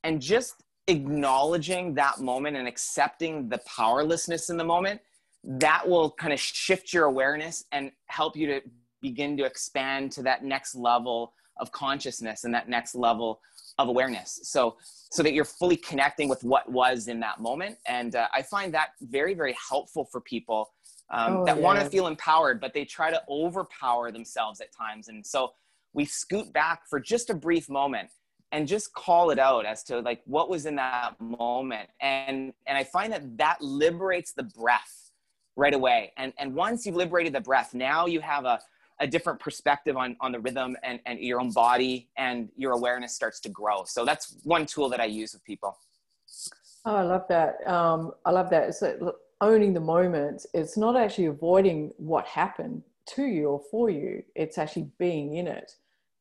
And 0.03 0.21
just 0.21 0.63
acknowledging 0.87 1.93
that 1.95 2.19
moment 2.19 2.57
and 2.57 2.67
accepting 2.67 3.49
the 3.49 3.59
powerlessness 3.59 4.49
in 4.49 4.57
the 4.57 4.63
moment, 4.63 5.01
that 5.43 5.87
will 5.87 6.11
kind 6.11 6.33
of 6.33 6.39
shift 6.39 6.91
your 6.91 7.05
awareness 7.05 7.65
and 7.71 7.91
help 8.07 8.35
you 8.35 8.47
to 8.47 8.61
begin 9.01 9.37
to 9.37 9.45
expand 9.45 10.11
to 10.11 10.23
that 10.23 10.43
next 10.43 10.73
level 10.73 11.33
of 11.57 11.71
consciousness 11.71 12.43
and 12.43 12.53
that 12.53 12.67
next 12.67 12.95
level 12.95 13.39
of 13.77 13.87
awareness 13.87 14.39
so 14.43 14.75
so 15.11 15.21
that 15.21 15.33
you're 15.33 15.45
fully 15.45 15.77
connecting 15.77 16.27
with 16.27 16.43
what 16.43 16.69
was 16.71 17.07
in 17.07 17.19
that 17.19 17.39
moment 17.39 17.77
and 17.87 18.15
uh, 18.15 18.27
i 18.33 18.41
find 18.41 18.73
that 18.73 18.89
very 19.01 19.33
very 19.33 19.55
helpful 19.69 20.05
for 20.11 20.21
people 20.21 20.71
um, 21.11 21.37
oh, 21.37 21.45
that 21.45 21.57
yeah. 21.57 21.61
want 21.61 21.79
to 21.79 21.85
feel 21.89 22.07
empowered 22.07 22.59
but 22.59 22.73
they 22.73 22.85
try 22.85 23.11
to 23.11 23.21
overpower 23.29 24.11
themselves 24.11 24.61
at 24.61 24.73
times. 24.73 25.07
And 25.07 25.25
so 25.25 25.53
we 25.93 26.05
scoot 26.05 26.51
back 26.51 26.87
for 26.89 26.99
just 26.99 27.29
a 27.29 27.33
brief 27.33 27.69
moment 27.69 28.09
and 28.51 28.67
just 28.67 28.93
call 28.93 29.31
it 29.31 29.39
out 29.39 29.65
as 29.65 29.83
to 29.83 29.99
like 29.99 30.21
what 30.25 30.49
was 30.49 30.65
in 30.65 30.75
that 30.75 31.19
moment. 31.19 31.89
And 32.01 32.53
and 32.67 32.77
i 32.77 32.83
find 32.83 33.11
that 33.13 33.37
that 33.37 33.61
liberates 33.61 34.33
the 34.33 34.43
breath 34.43 35.11
right 35.55 35.73
away. 35.73 36.11
And 36.17 36.33
and 36.37 36.53
once 36.53 36.85
you've 36.85 36.95
liberated 36.95 37.33
the 37.33 37.41
breath 37.41 37.73
now 37.73 38.05
you 38.05 38.21
have 38.21 38.45
a 38.45 38.59
a 39.01 39.07
different 39.07 39.39
perspective 39.39 39.97
on 39.97 40.15
on 40.21 40.31
the 40.31 40.39
rhythm 40.39 40.75
and 40.83 40.99
and 41.05 41.19
your 41.19 41.39
own 41.39 41.51
body 41.51 42.09
and 42.17 42.49
your 42.55 42.71
awareness 42.71 43.13
starts 43.13 43.39
to 43.41 43.49
grow. 43.49 43.83
So 43.85 44.05
that's 44.05 44.37
one 44.43 44.65
tool 44.65 44.89
that 44.89 44.99
i 44.99 45.05
use 45.05 45.33
with 45.33 45.43
people. 45.43 45.77
Oh 46.85 46.95
i 46.95 47.01
love 47.01 47.25
that. 47.29 47.67
Um, 47.67 48.11
i 48.25 48.31
love 48.31 48.49
that. 48.49 48.73
So 48.75 49.15
owning 49.45 49.73
the 49.73 49.79
moment 49.79 50.45
it's 50.53 50.75
not 50.75 50.97
actually 50.97 51.27
avoiding 51.27 51.91
what 51.97 52.25
happened 52.25 52.81
to 53.05 53.25
you 53.25 53.49
or 53.49 53.61
for 53.69 53.89
you. 53.89 54.23
It's 54.35 54.57
actually 54.57 54.89
being 54.97 55.35
in 55.35 55.47
it 55.47 55.71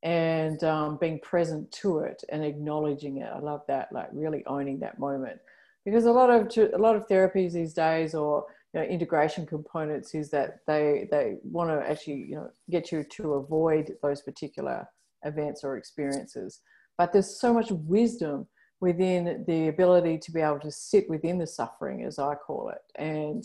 and 0.02 0.62
um, 0.64 0.98
being 1.00 1.18
present 1.20 1.72
to 1.72 2.00
it 2.00 2.22
and 2.30 2.44
acknowledging 2.44 3.18
it. 3.18 3.30
I 3.34 3.38
love 3.38 3.62
that 3.68 3.88
like 3.92 4.08
really 4.12 4.44
owning 4.46 4.78
that 4.80 4.98
moment. 4.98 5.38
Because 5.86 6.04
a 6.04 6.12
lot 6.12 6.30
of 6.30 6.42
a 6.58 6.78
lot 6.78 6.96
of 6.96 7.08
therapies 7.08 7.52
these 7.52 7.74
days 7.74 8.14
or 8.14 8.44
you 8.72 8.80
know, 8.80 8.86
integration 8.86 9.46
components 9.46 10.14
is 10.14 10.30
that 10.30 10.58
they 10.66 11.08
they 11.10 11.36
want 11.42 11.70
to 11.70 11.90
actually 11.90 12.26
you 12.28 12.36
know 12.36 12.50
get 12.70 12.92
you 12.92 13.04
to 13.16 13.34
avoid 13.34 13.92
those 14.02 14.20
particular 14.22 14.86
events 15.24 15.64
or 15.64 15.76
experiences. 15.78 16.60
But 16.98 17.12
there's 17.12 17.40
so 17.40 17.52
much 17.52 17.70
wisdom 17.70 18.46
within 18.84 19.42
the 19.48 19.68
ability 19.68 20.18
to 20.18 20.30
be 20.30 20.42
able 20.42 20.60
to 20.60 20.70
sit 20.70 21.08
within 21.08 21.38
the 21.38 21.46
suffering 21.46 22.04
as 22.04 22.18
i 22.18 22.34
call 22.34 22.68
it. 22.68 22.82
And 22.96 23.42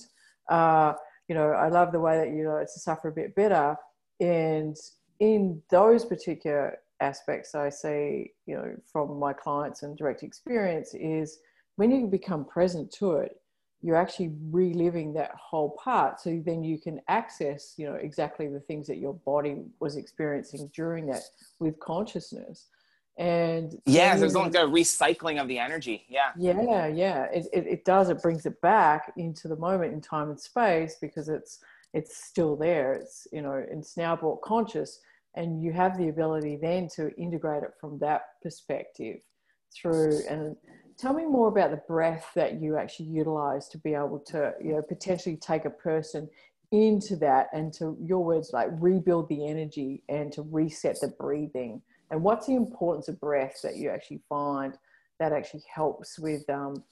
uh, 0.49 0.91
you 1.29 1.35
know 1.35 1.51
i 1.51 1.69
love 1.69 1.93
the 1.93 1.99
way 1.99 2.17
that 2.17 2.29
you 2.35 2.43
know 2.43 2.57
it's 2.57 2.73
to 2.73 2.81
suffer 2.81 3.07
a 3.07 3.19
bit 3.21 3.33
better. 3.35 3.77
And 4.19 4.75
in 5.19 5.61
those 5.69 6.03
particular 6.03 6.77
aspects 7.01 7.55
i 7.55 7.69
see 7.69 8.33
you 8.45 8.55
know 8.57 8.75
from 8.91 9.17
my 9.17 9.31
clients 9.31 9.83
and 9.83 9.97
direct 9.97 10.21
experience 10.23 10.93
is 10.93 11.39
when 11.77 11.89
you 11.91 12.07
become 12.07 12.43
present 12.43 12.91
to 12.99 13.07
it 13.23 13.31
you're 13.81 13.95
actually 13.95 14.31
reliving 14.51 15.13
that 15.13 15.31
whole 15.49 15.69
part. 15.81 16.19
So 16.19 16.41
then 16.45 16.65
you 16.65 16.77
can 16.85 16.99
access 17.07 17.75
you 17.77 17.85
know 17.87 17.95
exactly 17.95 18.47
the 18.47 18.65
things 18.67 18.87
that 18.87 18.97
your 19.05 19.15
body 19.31 19.53
was 19.79 19.95
experiencing 19.95 20.69
during 20.75 21.05
that 21.11 21.23
with 21.59 21.79
consciousness 21.79 22.67
and 23.19 23.77
yeah 23.85 24.15
there's 24.15 24.33
like 24.33 24.55
a 24.55 24.59
recycling 24.59 25.41
of 25.41 25.47
the 25.49 25.59
energy. 25.59 26.05
Yeah. 26.07 26.31
Yeah 26.37 26.87
yeah. 26.87 27.23
It, 27.25 27.47
it, 27.51 27.67
it 27.67 27.85
does 27.85 28.09
it 28.09 28.21
brings 28.21 28.45
it 28.45 28.59
back 28.61 29.11
into 29.17 29.49
the 29.49 29.57
moment 29.57 29.93
in 29.93 30.01
time 30.01 30.29
and 30.29 30.39
space 30.39 30.95
because 31.01 31.27
it's 31.27 31.59
it's 31.93 32.23
still 32.23 32.55
there. 32.55 32.93
It's 32.93 33.27
you 33.33 33.41
know 33.41 33.63
it's 33.69 33.97
now 33.97 34.15
brought 34.15 34.41
conscious 34.41 35.01
and 35.35 35.61
you 35.61 35.73
have 35.73 35.97
the 35.97 36.07
ability 36.07 36.57
then 36.61 36.87
to 36.95 37.13
integrate 37.15 37.63
it 37.63 37.73
from 37.79 37.99
that 37.99 38.21
perspective 38.41 39.17
through 39.75 40.21
and 40.29 40.55
tell 40.97 41.13
me 41.13 41.25
more 41.25 41.49
about 41.49 41.71
the 41.71 41.81
breath 41.87 42.31
that 42.35 42.61
you 42.61 42.77
actually 42.77 43.05
utilize 43.05 43.67
to 43.67 43.77
be 43.79 43.93
able 43.93 44.19
to 44.19 44.53
you 44.63 44.73
know 44.73 44.81
potentially 44.81 45.35
take 45.35 45.65
a 45.65 45.69
person 45.69 46.27
into 46.71 47.17
that 47.17 47.47
and 47.51 47.73
to 47.73 47.97
your 48.01 48.23
words 48.23 48.51
like 48.53 48.69
rebuild 48.79 49.27
the 49.27 49.45
energy 49.45 50.03
and 50.07 50.31
to 50.31 50.41
reset 50.43 50.97
the 51.01 51.13
breathing 51.19 51.81
and 52.11 52.21
what's 52.21 52.47
the 52.47 52.55
importance 52.55 53.07
of 53.07 53.19
breath 53.19 53.61
that 53.63 53.77
you 53.77 53.89
actually 53.89 54.21
find 54.27 54.77
that 55.19 55.33
actually 55.33 55.63
helps 55.73 56.17
with 56.19 56.49
um, 56.49 56.83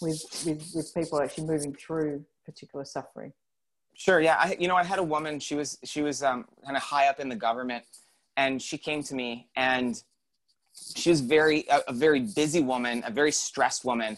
with, 0.00 0.22
with 0.46 0.72
with 0.74 0.94
people 0.94 1.20
actually 1.20 1.46
moving 1.46 1.74
through 1.74 2.24
particular 2.44 2.84
suffering 2.84 3.32
sure 3.94 4.20
yeah 4.20 4.36
I, 4.38 4.56
you 4.58 4.68
know 4.68 4.76
i 4.76 4.84
had 4.84 4.98
a 4.98 5.02
woman 5.02 5.38
she 5.38 5.54
was 5.54 5.78
she 5.84 6.02
was 6.02 6.22
um, 6.22 6.46
kind 6.64 6.76
of 6.76 6.82
high 6.82 7.08
up 7.08 7.20
in 7.20 7.28
the 7.28 7.36
government 7.36 7.84
and 8.36 8.60
she 8.60 8.78
came 8.78 9.02
to 9.04 9.14
me 9.14 9.48
and 9.56 10.02
she 10.96 11.10
was 11.10 11.20
very 11.20 11.64
a, 11.68 11.80
a 11.88 11.92
very 11.92 12.20
busy 12.20 12.60
woman, 12.60 13.02
a 13.06 13.10
very 13.10 13.32
stressed 13.32 13.84
woman 13.84 14.16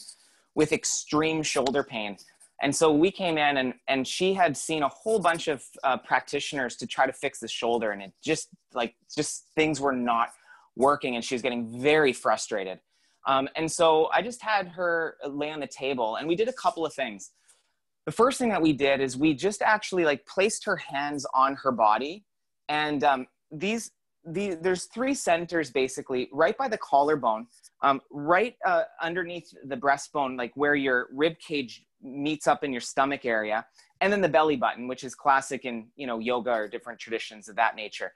with 0.55 0.73
extreme 0.73 1.43
shoulder 1.43 1.83
pain. 1.83 2.17
And 2.63 2.75
so 2.75 2.93
we 2.93 3.11
came 3.11 3.37
in 3.37 3.57
and, 3.57 3.75
and 3.89 4.07
she 4.07 4.33
had 4.33 4.57
seen 4.57 4.85
a 4.85 4.89
whole 4.89 5.19
bunch 5.19 5.49
of 5.49 5.65
uh, 5.83 5.97
practitioners 5.99 6.77
to 6.77 6.87
try 6.87 7.07
to 7.07 7.13
fix 7.13 7.41
the 7.41 7.49
shoulder. 7.49 7.91
And 7.91 8.01
it 8.01 8.13
just 8.23 8.49
like, 8.73 8.95
just 9.15 9.49
things 9.57 9.81
were 9.81 9.93
not 9.93 10.31
working 10.77 11.17
and 11.17 11.25
she 11.25 11.35
was 11.35 11.43
getting 11.43 11.81
very 11.81 12.13
frustrated. 12.13 12.81
Um, 13.27 13.49
and 13.57 13.71
so 13.71 14.11
I 14.13 14.23
just 14.23 14.43
had 14.43 14.69
her 14.69 15.17
lay 15.27 15.51
on 15.51 15.61
the 15.61 15.67
table 15.67 16.17
and 16.17 16.29
we 16.29 16.35
did 16.35 16.49
a 16.49 16.53
couple 16.53 16.85
of 16.85 16.93
things. 16.93 17.31
The 18.07 18.13
first 18.13 18.39
thing 18.39 18.51
that 18.51 18.61
we 18.61 18.73
did 18.73 19.01
is 19.01 19.17
we 19.17 19.35
just 19.35 19.63
actually 19.63 20.05
like 20.05 20.27
placed 20.27 20.65
her 20.67 20.77
hands 20.77 21.27
on 21.33 21.57
her 21.57 21.73
body. 21.73 22.25
And 22.69 23.03
um, 23.03 23.27
these, 23.51 23.93
the, 24.27 24.59
there's 24.61 24.85
three 24.85 25.15
centers 25.15 25.71
basically 25.71 26.29
right 26.33 26.57
by 26.57 26.69
the 26.69 26.79
collarbone, 26.79 27.47
um, 27.83 28.01
right 28.11 28.57
uh, 28.67 28.83
underneath 29.03 29.51
the 29.65 29.77
breastbone, 29.77 30.37
like 30.37 30.53
where 30.55 30.75
your 30.75 31.09
rib 31.13 31.39
cage 31.39 31.85
meets 32.03 32.47
up 32.47 32.63
in 32.63 32.73
your 32.73 32.81
stomach 32.81 33.25
area, 33.25 33.65
and 34.01 34.13
then 34.13 34.21
the 34.21 34.29
belly 34.29 34.57
button, 34.57 34.87
which 34.87 35.05
is 35.05 35.15
classic 35.15 35.65
in 35.65 35.89
you 35.97 36.07
know 36.07 36.19
yoga 36.19 36.51
or 36.51 36.69
different 36.69 36.99
traditions 36.99 37.49
of 37.49 37.57
that 37.57 37.77
nature. 37.77 38.13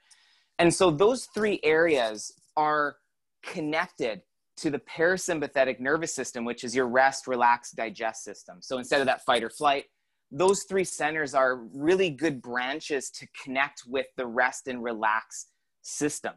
And 0.59 0.73
so 0.73 0.91
those 0.91 1.25
three 1.33 1.59
areas 1.63 2.33
are 2.55 2.97
connected 3.43 4.21
to 4.57 4.69
the 4.69 4.79
parasympathetic 4.79 5.79
nervous 5.79 6.13
system, 6.13 6.43
which 6.43 6.63
is 6.63 6.75
your 6.75 6.87
rest, 6.87 7.27
relax, 7.27 7.71
digest 7.71 8.23
system. 8.23 8.57
So 8.61 8.77
instead 8.77 8.99
of 8.99 9.07
that 9.07 9.23
fight 9.23 9.43
or 9.43 9.49
flight, 9.49 9.85
those 10.31 10.63
three 10.63 10.83
centers 10.83 11.33
are 11.33 11.55
really 11.73 12.09
good 12.09 12.41
branches 12.41 13.09
to 13.11 13.27
connect 13.41 13.83
with 13.87 14.05
the 14.17 14.27
rest 14.27 14.67
and 14.67 14.83
relax 14.83 15.47
system. 15.81 16.33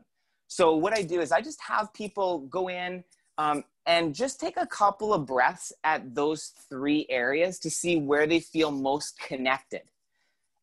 So 0.47 0.77
what 0.77 0.97
I 0.97 1.03
do 1.03 1.21
is 1.21 1.33
I 1.33 1.41
just 1.41 1.61
have 1.63 1.93
people 1.93 2.41
go 2.51 2.69
in 2.69 3.05
um, 3.39 3.65
and 3.87 4.15
just 4.15 4.39
take 4.39 4.57
a 4.57 4.67
couple 4.67 5.13
of 5.13 5.27
breaths 5.27 5.73
at 5.83 6.15
those 6.15 6.53
three 6.69 7.07
areas 7.11 7.59
to 7.61 7.71
see 7.71 7.99
where 7.99 8.27
they 8.27 8.41
feel 8.41 8.71
most 8.71 9.19
connected. 9.19 9.83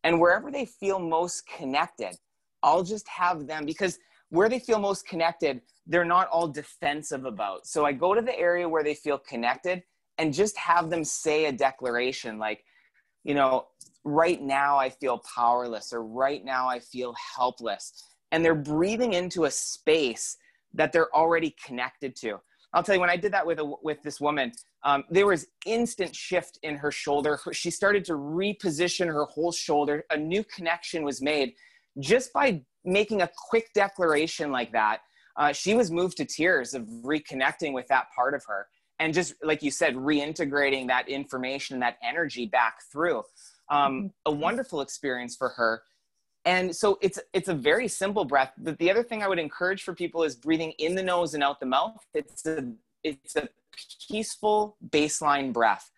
And 0.03 0.19
wherever 0.19 0.49
they 0.49 0.65
feel 0.65 0.99
most 0.99 1.45
connected, 1.45 2.15
I'll 2.63 2.83
just 2.83 3.07
have 3.07 3.47
them 3.47 3.65
because 3.65 3.97
where 4.29 4.49
they 4.49 4.59
feel 4.59 4.79
most 4.79 5.07
connected, 5.07 5.61
they're 5.87 6.05
not 6.05 6.27
all 6.29 6.47
defensive 6.47 7.25
about. 7.25 7.65
So 7.65 7.85
I 7.85 7.91
go 7.91 8.13
to 8.13 8.21
the 8.21 8.37
area 8.37 8.67
where 8.67 8.83
they 8.83 8.93
feel 8.93 9.17
connected 9.17 9.83
and 10.17 10.33
just 10.33 10.57
have 10.57 10.89
them 10.89 11.03
say 11.03 11.45
a 11.45 11.51
declaration 11.51 12.37
like, 12.37 12.63
you 13.23 13.33
know, 13.33 13.67
right 14.03 14.41
now 14.41 14.77
I 14.77 14.89
feel 14.89 15.21
powerless 15.35 15.91
or 15.91 16.03
right 16.03 16.43
now 16.43 16.67
I 16.67 16.79
feel 16.79 17.15
helpless 17.35 18.03
and 18.31 18.43
they're 18.43 18.55
breathing 18.55 19.13
into 19.13 19.45
a 19.45 19.51
space 19.51 20.37
that 20.73 20.91
they're 20.91 21.13
already 21.15 21.55
connected 21.65 22.15
to. 22.17 22.39
I'll 22.73 22.83
tell 22.83 22.95
you, 22.95 23.01
when 23.01 23.09
I 23.09 23.17
did 23.17 23.33
that 23.33 23.45
with, 23.45 23.59
a, 23.59 23.65
with 23.81 24.03
this 24.03 24.21
woman, 24.21 24.51
um, 24.83 25.03
there 25.09 25.25
was 25.25 25.47
instant 25.65 26.15
shift 26.15 26.59
in 26.61 26.75
her 26.75 26.91
shoulder. 26.91 27.39
She 27.51 27.71
started 27.71 28.05
to 28.05 28.13
reposition 28.13 29.07
her 29.07 29.25
whole 29.25 29.51
shoulder. 29.51 30.05
A 30.11 30.17
new 30.17 30.43
connection 30.43 31.03
was 31.03 31.21
made 31.21 31.53
just 31.99 32.31
by 32.31 32.61
making 32.83 33.21
a 33.21 33.29
quick 33.49 33.71
declaration 33.73 34.51
like 34.51 34.71
that. 34.71 34.99
Uh, 35.35 35.53
she 35.53 35.73
was 35.73 35.89
moved 35.89 36.17
to 36.17 36.25
tears 36.25 36.73
of 36.73 36.83
reconnecting 37.03 37.73
with 37.73 37.87
that 37.87 38.07
part 38.15 38.33
of 38.33 38.43
her 38.45 38.67
and 38.99 39.13
just 39.13 39.33
like 39.43 39.63
you 39.63 39.71
said 39.71 39.95
reintegrating 39.95 40.87
that 40.87 41.07
information 41.07 41.79
that 41.79 41.97
energy 42.03 42.45
back 42.45 42.79
through 42.91 43.19
um, 43.69 43.93
mm-hmm. 43.93 44.07
a 44.25 44.31
wonderful 44.31 44.81
experience 44.81 45.35
for 45.35 45.49
her 45.49 45.81
and 46.45 46.75
so 46.75 46.97
it's 47.01 47.19
it's 47.33 47.49
a 47.49 47.53
very 47.53 47.87
simple 47.87 48.25
breath 48.25 48.53
but 48.57 48.77
the 48.77 48.91
other 48.91 49.03
thing 49.03 49.23
i 49.23 49.27
would 49.27 49.39
encourage 49.39 49.83
for 49.83 49.93
people 49.93 50.23
is 50.23 50.35
breathing 50.35 50.71
in 50.77 50.95
the 50.95 51.03
nose 51.03 51.33
and 51.33 51.43
out 51.43 51.59
the 51.59 51.65
mouth 51.65 52.05
it's 52.13 52.45
a 52.45 52.71
it's 53.03 53.35
a 53.35 53.47
peaceful 54.09 54.77
baseline 54.89 55.51
breath 55.51 55.91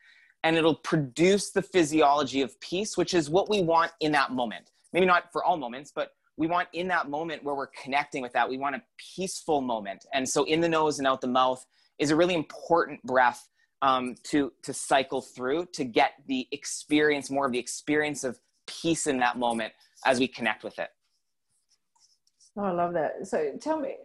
and 0.44 0.56
it'll 0.56 0.76
produce 0.76 1.52
the 1.52 1.62
physiology 1.62 2.42
of 2.42 2.60
peace 2.62 2.98
which 2.98 3.14
is 3.14 3.30
what 3.30 3.50
we 3.50 3.62
want 3.62 3.92
in 4.00 4.12
that 4.12 4.32
moment 4.32 4.72
maybe 4.94 5.06
not 5.06 5.32
for 5.32 5.44
all 5.44 5.58
moments 5.58 5.92
but 5.94 6.12
we 6.38 6.48
want 6.48 6.68
in 6.74 6.88
that 6.88 7.10
moment 7.10 7.44
where 7.44 7.56
we're 7.56 7.68
connecting 7.68 8.22
with 8.22 8.34
that 8.34 8.50
we 8.50 8.58
want 8.58 8.76
a 8.76 8.82
peaceful 9.16 9.62
moment. 9.62 10.06
And 10.14 10.28
so 10.28 10.44
in 10.46 10.62
the 10.62 10.70
nose 10.70 10.98
and 11.00 11.08
out 11.08 11.22
the 11.22 11.28
mouth 11.28 11.66
is 12.00 12.12
a 12.12 12.16
really 12.16 12.36
important 12.36 13.02
breath 13.04 13.48
um, 13.82 14.16
to 14.24 14.52
to 14.64 14.74
cycle 14.74 15.22
through 15.22 15.68
to 15.74 15.84
get 15.84 16.14
the 16.28 16.48
experience 16.52 17.30
more 17.30 17.46
of 17.46 17.52
the 17.52 17.60
experience 17.60 18.24
of 18.24 18.40
peace 18.68 19.08
in 19.08 19.18
that 19.20 19.38
moment 19.38 19.74
as 20.06 20.20
we 20.20 20.28
connect 20.28 20.64
with 20.64 20.80
it. 20.80 20.90
Oh, 22.58 22.64
i 22.64 22.72
love 22.72 22.94
that. 22.94 23.28
So 23.28 23.52
tell 23.60 23.80
me 23.80 23.96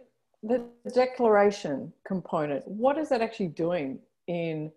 the 0.43 0.63
declaration 0.93 1.91
component 2.05 2.67
what 2.67 2.97
is 2.97 3.09
that 3.09 3.21
actually 3.21 3.47
doing 3.47 3.99
in 4.27 4.71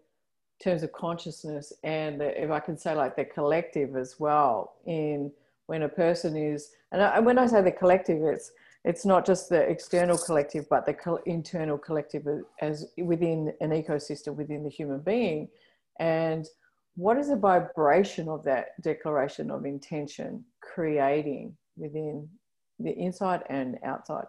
terms 0.63 0.83
of 0.83 0.93
consciousness 0.93 1.73
and 1.85 2.21
the, 2.21 2.43
if 2.43 2.51
i 2.51 2.59
can 2.59 2.77
say 2.77 2.95
like 2.95 3.15
the 3.15 3.25
collective 3.25 3.97
as 3.97 4.19
well 4.19 4.75
in 4.87 5.31
when 5.71 5.83
a 5.83 5.89
person 5.89 6.37
is 6.37 6.71
and 6.93 7.01
I, 7.01 7.21
when 7.21 7.39
i 7.39 7.47
say 7.47 7.63
the 7.63 7.71
collective 7.83 8.23
it's 8.23 8.51
it's 8.85 9.05
not 9.05 9.25
just 9.25 9.49
the 9.49 9.63
external 9.75 10.19
collective 10.19 10.67
but 10.69 10.85
the 10.85 10.97
internal 11.27 11.79
collective 11.79 12.27
as 12.61 12.87
within 12.99 13.53
an 13.61 13.71
ecosystem 13.71 14.35
within 14.35 14.65
the 14.65 14.71
human 14.79 15.01
being 15.01 15.49
and 16.01 16.47
what 16.97 17.17
is 17.19 17.29
the 17.29 17.37
vibration 17.37 18.29
of 18.29 18.43
that 18.45 18.81
declaration 18.83 19.51
of 19.51 19.65
intention 19.65 20.45
creating 20.61 21.57
within 21.77 22.29
the 22.79 22.93
inside 23.07 23.43
and 23.49 23.79
outside 23.85 24.27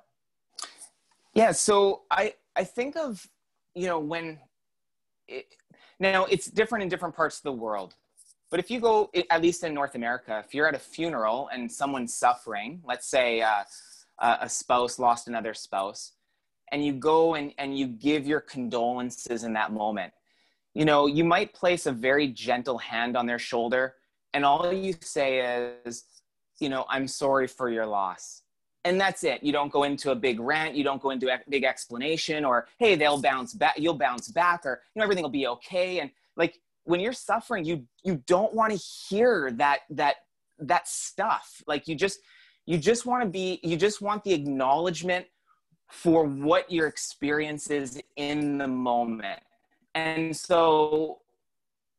yeah, 1.33 1.51
so 1.51 2.01
I 2.11 2.33
I 2.55 2.63
think 2.63 2.97
of 2.97 3.25
you 3.73 3.87
know 3.87 3.99
when 3.99 4.39
it, 5.27 5.45
now 5.99 6.25
it's 6.25 6.47
different 6.47 6.83
in 6.83 6.89
different 6.89 7.15
parts 7.15 7.37
of 7.37 7.43
the 7.43 7.53
world. 7.53 7.95
But 8.51 8.59
if 8.59 8.69
you 8.69 8.81
go, 8.81 9.09
at 9.29 9.41
least 9.41 9.63
in 9.63 9.73
North 9.73 9.95
America, 9.95 10.43
if 10.45 10.53
you're 10.53 10.67
at 10.67 10.75
a 10.75 10.79
funeral 10.79 11.49
and 11.53 11.71
someone's 11.71 12.13
suffering, 12.13 12.81
let's 12.85 13.07
say 13.07 13.41
uh, 13.41 13.63
a 14.19 14.49
spouse 14.49 14.99
lost 14.99 15.29
another 15.29 15.53
spouse, 15.53 16.11
and 16.71 16.85
you 16.85 16.91
go 16.91 17.35
and, 17.35 17.53
and 17.57 17.77
you 17.77 17.87
give 17.87 18.27
your 18.27 18.41
condolences 18.41 19.45
in 19.45 19.53
that 19.53 19.71
moment, 19.71 20.13
you 20.73 20.83
know, 20.83 21.07
you 21.07 21.23
might 21.23 21.53
place 21.53 21.85
a 21.85 21.93
very 21.93 22.27
gentle 22.27 22.77
hand 22.77 23.15
on 23.15 23.25
their 23.25 23.39
shoulder, 23.39 23.95
and 24.33 24.43
all 24.45 24.71
you 24.71 24.95
say 24.99 25.73
is, 25.85 26.03
you 26.59 26.67
know, 26.67 26.85
I'm 26.89 27.07
sorry 27.07 27.47
for 27.47 27.69
your 27.69 27.85
loss. 27.85 28.43
And 28.83 28.99
that's 28.99 29.23
it. 29.23 29.43
You 29.43 29.51
don't 29.51 29.71
go 29.71 29.83
into 29.83 30.11
a 30.11 30.15
big 30.15 30.39
rant. 30.39 30.75
You 30.75 30.83
don't 30.83 31.01
go 31.01 31.11
into 31.11 31.31
a 31.31 31.39
big 31.47 31.63
explanation 31.63 32.43
or 32.43 32.67
hey 32.79 32.95
they'll 32.95 33.21
bounce 33.21 33.53
back 33.53 33.75
you'll 33.77 33.93
bounce 33.93 34.27
back 34.29 34.65
or 34.65 34.81
you 34.95 34.99
know 34.99 35.03
everything 35.03 35.21
will 35.21 35.29
be 35.29 35.45
okay. 35.45 35.99
And 35.99 36.09
like 36.35 36.59
when 36.83 36.99
you're 36.99 37.13
suffering 37.13 37.63
you 37.65 37.85
you 38.03 38.21
don't 38.27 38.53
want 38.53 38.71
to 38.71 38.77
hear 38.77 39.51
that 39.51 39.81
that 39.89 40.15
that 40.61 40.87
stuff. 40.87 41.61
Like 41.67 41.87
you 41.87 41.95
just 41.95 42.19
you 42.65 42.77
just 42.77 43.05
want 43.05 43.23
to 43.23 43.29
be 43.29 43.59
you 43.63 43.75
just 43.75 44.01
want 44.01 44.23
the 44.23 44.33
acknowledgement 44.33 45.25
for 45.89 46.23
what 46.23 46.71
your 46.71 46.87
experience 46.87 47.69
is 47.69 48.01
in 48.15 48.57
the 48.57 48.67
moment. 48.67 49.41
And 49.93 50.35
so 50.35 51.19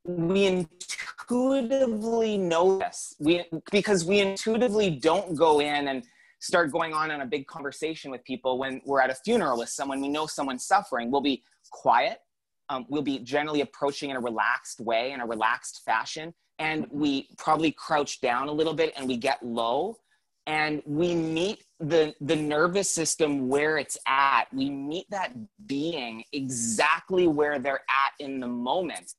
we 0.05 0.47
intuitively 0.47 2.39
know 2.39 2.79
this. 2.79 3.15
We 3.19 3.45
because 3.71 4.05
we 4.05 4.21
intuitively 4.21 4.91
don't 4.91 5.35
go 5.35 5.61
in 5.61 5.89
and 5.89 6.05
start 6.41 6.73
going 6.73 6.93
on 6.93 7.11
in 7.11 7.21
a 7.21 7.27
big 7.27 7.47
conversation 7.47 8.11
with 8.11 8.25
people 8.25 8.59
when 8.59 8.81
we're 8.85 9.01
at 9.01 9.11
a 9.11 9.15
funeral 9.15 9.59
with 9.59 9.69
someone 9.69 10.01
we 10.01 10.09
know 10.09 10.27
someone's 10.27 10.65
suffering. 10.65 11.11
We'll 11.11 11.21
be 11.21 11.43
quiet 11.71 12.19
um, 12.73 12.87
we'll 12.89 13.03
be 13.03 13.19
generally 13.19 13.61
approaching 13.61 14.11
in 14.11 14.17
a 14.17 14.21
relaxed 14.21 14.81
way 14.81 15.13
in 15.13 15.21
a 15.21 15.27
relaxed 15.27 15.83
fashion. 15.85 16.33
And 16.59 16.87
we 16.91 17.29
probably 17.39 17.73
crouch 17.73 18.21
down 18.21 18.49
a 18.49 18.53
little 18.53 18.75
bit 18.75 18.93
and 18.97 19.07
we 19.07 19.17
get 19.17 19.45
low. 19.45 19.97
And 20.47 20.83
we 20.85 21.15
meet 21.15 21.65
the 21.79 22.15
the 22.21 22.35
nervous 22.35 22.91
system 22.91 23.49
where 23.49 23.79
it's 23.79 23.97
at. 24.09 24.45
We 24.53 24.71
meet 24.71 25.07
that 25.11 25.33
being 25.67 26.25
exactly 26.33 27.29
where 27.29 27.59
they're 27.61 27.85
at 27.89 28.13
in 28.19 28.41
the 28.41 28.49
moment. 28.49 29.13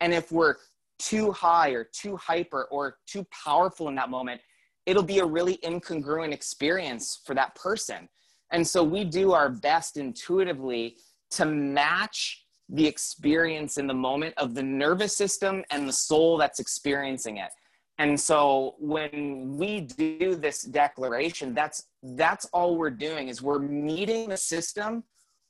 And 0.00 0.14
if 0.14 0.32
we're 0.32 0.56
too 0.98 1.32
high 1.32 1.70
or 1.70 1.84
too 1.84 2.16
hyper 2.16 2.64
or 2.70 2.96
too 3.06 3.26
powerful 3.44 3.88
in 3.88 3.94
that 3.96 4.10
moment 4.10 4.40
it'll 4.86 5.02
be 5.02 5.18
a 5.18 5.24
really 5.24 5.58
incongruent 5.58 6.32
experience 6.32 7.20
for 7.24 7.34
that 7.34 7.54
person. 7.54 8.08
And 8.50 8.66
so 8.66 8.82
we 8.82 9.04
do 9.04 9.32
our 9.32 9.48
best 9.48 9.96
intuitively 9.96 10.96
to 11.32 11.44
match 11.44 12.44
the 12.72 12.86
experience 12.86 13.76
in 13.78 13.86
the 13.86 13.94
moment 13.94 14.34
of 14.36 14.54
the 14.54 14.62
nervous 14.62 15.16
system 15.16 15.64
and 15.70 15.88
the 15.88 15.92
soul 15.92 16.36
that's 16.38 16.60
experiencing 16.60 17.38
it. 17.38 17.50
And 17.98 18.18
so 18.18 18.76
when 18.78 19.56
we 19.58 19.80
do 19.80 20.34
this 20.34 20.62
declaration, 20.62 21.52
that's 21.52 21.88
that's 22.02 22.46
all 22.46 22.76
we're 22.76 22.90
doing 22.90 23.28
is 23.28 23.42
we're 23.42 23.58
meeting 23.58 24.30
the 24.30 24.36
system 24.36 25.04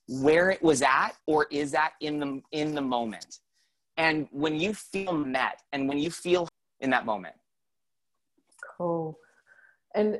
where 0.08 0.50
it 0.50 0.60
was 0.60 0.82
at 0.82 1.10
or 1.26 1.46
is 1.50 1.74
at 1.74 1.92
in 2.00 2.18
the 2.18 2.40
in 2.50 2.74
the 2.74 2.80
moment. 2.80 3.38
And 3.96 4.26
when 4.32 4.58
you 4.58 4.74
feel 4.74 5.12
met 5.12 5.60
and 5.72 5.88
when 5.88 5.98
you 5.98 6.10
feel 6.10 6.48
in 6.80 6.90
that 6.90 7.06
moment. 7.06 7.36
Cool 8.76 9.16
and 9.94 10.18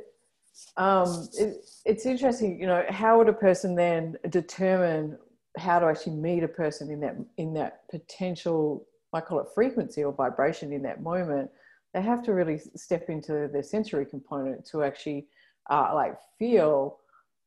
um, 0.77 1.29
it, 1.35 1.65
it's 1.85 2.07
interesting, 2.07 2.61
you 2.61 2.67
know, 2.67 2.85
how 2.89 3.19
would 3.19 3.29
a 3.29 3.33
person 3.33 3.75
then 3.75 4.17
determine 4.29 5.19
how 5.59 5.79
to 5.79 5.87
actually 5.87 6.17
meet 6.17 6.43
a 6.43 6.49
person 6.49 6.91
in 6.91 7.01
that 7.01 7.17
in 7.37 7.55
that 7.55 7.89
potential, 7.91 8.87
I 9.13 9.21
call 9.21 9.41
it 9.41 9.49
frequency 9.55 10.05
or 10.05 10.13
vibration 10.13 10.73
in 10.73 10.83
that 10.83 11.03
moment? 11.03 11.51
They 11.95 12.03
have 12.03 12.23
to 12.25 12.33
really 12.33 12.61
step 12.77 13.09
into 13.09 13.49
their 13.53 13.63
sensory 13.63 14.07
component 14.07 14.65
to 14.67 14.85
actually 14.85 15.27
uh, 15.69 15.91
like 15.95 16.17
feel 16.39 16.99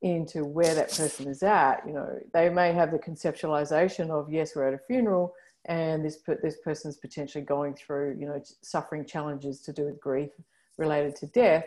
into 0.01 0.43
where 0.43 0.75
that 0.75 0.91
person 0.91 1.27
is 1.29 1.43
at. 1.43 1.81
You 1.87 1.93
know, 1.93 2.19
they 2.33 2.49
may 2.49 2.73
have 2.73 2.91
the 2.91 2.99
conceptualization 2.99 4.09
of 4.09 4.31
yes, 4.31 4.55
we're 4.55 4.67
at 4.67 4.73
a 4.73 4.79
funeral, 4.85 5.33
and 5.65 6.03
this 6.03 6.19
this 6.41 6.57
person's 6.63 6.97
potentially 6.97 7.43
going 7.43 7.73
through 7.73 8.17
you 8.19 8.27
know 8.27 8.41
suffering 8.61 9.05
challenges 9.05 9.61
to 9.61 9.73
do 9.73 9.85
with 9.85 9.99
grief 10.01 10.31
related 10.77 11.15
to 11.15 11.27
death 11.27 11.65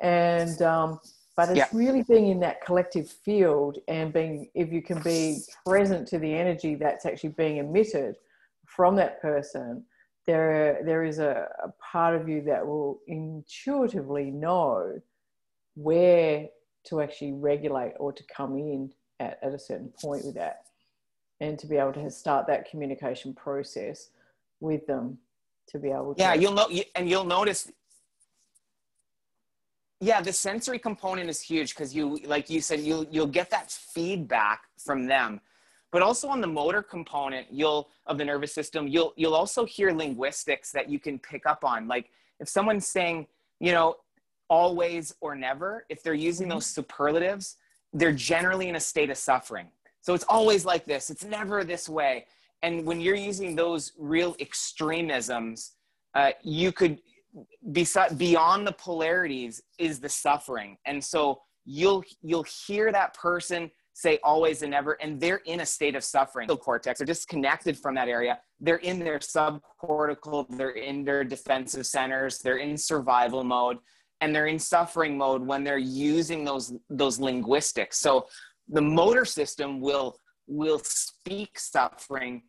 and 0.00 0.60
um, 0.62 1.00
but 1.36 1.48
it's 1.48 1.58
yeah. 1.58 1.68
really 1.72 2.02
being 2.02 2.28
in 2.28 2.40
that 2.40 2.64
collective 2.64 3.10
field 3.10 3.78
and 3.88 4.12
being 4.12 4.48
if 4.54 4.72
you 4.72 4.82
can 4.82 5.00
be 5.02 5.38
present 5.66 6.06
to 6.08 6.18
the 6.18 6.32
energy 6.32 6.74
that's 6.74 7.06
actually 7.06 7.30
being 7.30 7.58
emitted 7.58 8.16
from 8.66 8.96
that 8.96 9.20
person 9.20 9.84
there 10.26 10.80
there 10.84 11.04
is 11.04 11.18
a, 11.18 11.48
a 11.62 11.68
part 11.82 12.14
of 12.14 12.28
you 12.28 12.42
that 12.42 12.66
will 12.66 13.00
intuitively 13.06 14.30
know 14.30 15.00
where 15.74 16.48
to 16.84 17.00
actually 17.00 17.32
regulate 17.32 17.92
or 17.98 18.12
to 18.12 18.22
come 18.24 18.56
in 18.56 18.90
at, 19.20 19.38
at 19.42 19.52
a 19.52 19.58
certain 19.58 19.92
point 20.00 20.24
with 20.24 20.34
that 20.34 20.64
and 21.40 21.58
to 21.58 21.66
be 21.66 21.76
able 21.76 21.92
to 21.92 22.10
start 22.10 22.46
that 22.46 22.68
communication 22.70 23.34
process 23.34 24.10
with 24.60 24.86
them 24.86 25.18
to 25.68 25.78
be 25.78 25.90
able 25.90 26.14
to 26.14 26.20
yeah 26.20 26.34
you'll 26.34 26.52
know 26.52 26.68
and 26.94 27.08
you'll 27.08 27.24
notice 27.24 27.70
yeah 30.00 30.20
the 30.20 30.32
sensory 30.32 30.78
component 30.78 31.28
is 31.30 31.40
huge 31.40 31.74
because 31.74 31.94
you 31.94 32.18
like 32.26 32.50
you 32.50 32.60
said 32.60 32.80
you'll 32.80 33.06
you'll 33.10 33.26
get 33.26 33.50
that 33.50 33.70
feedback 33.70 34.62
from 34.78 35.06
them. 35.06 35.40
But 35.92 36.02
also 36.02 36.28
on 36.28 36.40
the 36.40 36.46
motor 36.46 36.82
component 36.82 37.46
you'll 37.50 37.88
of 38.06 38.18
the 38.18 38.24
nervous 38.24 38.52
system 38.52 38.88
you'll 38.88 39.12
you'll 39.16 39.34
also 39.34 39.64
hear 39.64 39.92
linguistics 39.92 40.72
that 40.72 40.88
you 40.88 40.98
can 40.98 41.18
pick 41.18 41.46
up 41.46 41.64
on. 41.64 41.86
Like 41.88 42.10
if 42.40 42.48
someone's 42.48 42.86
saying 42.86 43.26
you 43.60 43.72
know 43.72 43.96
always 44.48 45.14
or 45.20 45.34
never 45.34 45.86
if 45.88 46.02
they're 46.02 46.14
using 46.14 46.48
those 46.48 46.66
superlatives 46.66 47.56
they're 47.92 48.12
generally 48.12 48.68
in 48.68 48.76
a 48.76 48.80
state 48.80 49.08
of 49.08 49.16
suffering. 49.16 49.68
So 50.00 50.12
it's 50.14 50.24
always 50.28 50.64
like 50.64 50.84
this 50.84 51.10
it's 51.10 51.24
never 51.24 51.64
this 51.64 51.88
way. 51.88 52.26
And 52.62 52.86
when 52.86 53.00
you're 53.00 53.14
using 53.14 53.54
those 53.54 53.92
real 53.98 54.34
extremisms 54.40 55.72
uh, 56.14 56.32
you 56.42 56.72
could 56.72 57.00
beside 57.72 58.18
beyond 58.18 58.66
the 58.66 58.72
polarities 58.72 59.62
is 59.78 60.00
the 60.00 60.08
suffering. 60.08 60.76
And 60.86 61.02
so 61.02 61.40
you'll 61.64 62.04
you'll 62.22 62.46
hear 62.66 62.92
that 62.92 63.14
person 63.14 63.70
say 63.96 64.18
always 64.24 64.62
and 64.62 64.72
never 64.72 64.92
and 64.94 65.20
they're 65.20 65.40
in 65.46 65.60
a 65.60 65.66
state 65.66 65.94
of 65.94 66.04
suffering. 66.04 66.48
The 66.48 66.56
cortex 66.56 67.00
are 67.00 67.04
disconnected 67.04 67.78
from 67.78 67.94
that 67.94 68.08
area. 68.08 68.38
They're 68.60 68.76
in 68.76 68.98
their 68.98 69.18
subcortical 69.18 70.46
they're 70.56 70.70
in 70.70 71.04
their 71.04 71.24
defensive 71.24 71.86
centers 71.86 72.40
they're 72.40 72.58
in 72.58 72.76
survival 72.76 73.44
mode 73.44 73.78
and 74.20 74.34
they're 74.34 74.46
in 74.46 74.58
suffering 74.58 75.16
mode 75.16 75.46
when 75.46 75.64
they're 75.64 75.78
using 75.78 76.44
those 76.44 76.74
those 76.90 77.18
linguistics. 77.18 77.98
So 77.98 78.26
the 78.68 78.82
motor 78.82 79.24
system 79.24 79.80
will 79.80 80.18
will 80.46 80.80
speak 80.80 81.58
suffering 81.58 82.42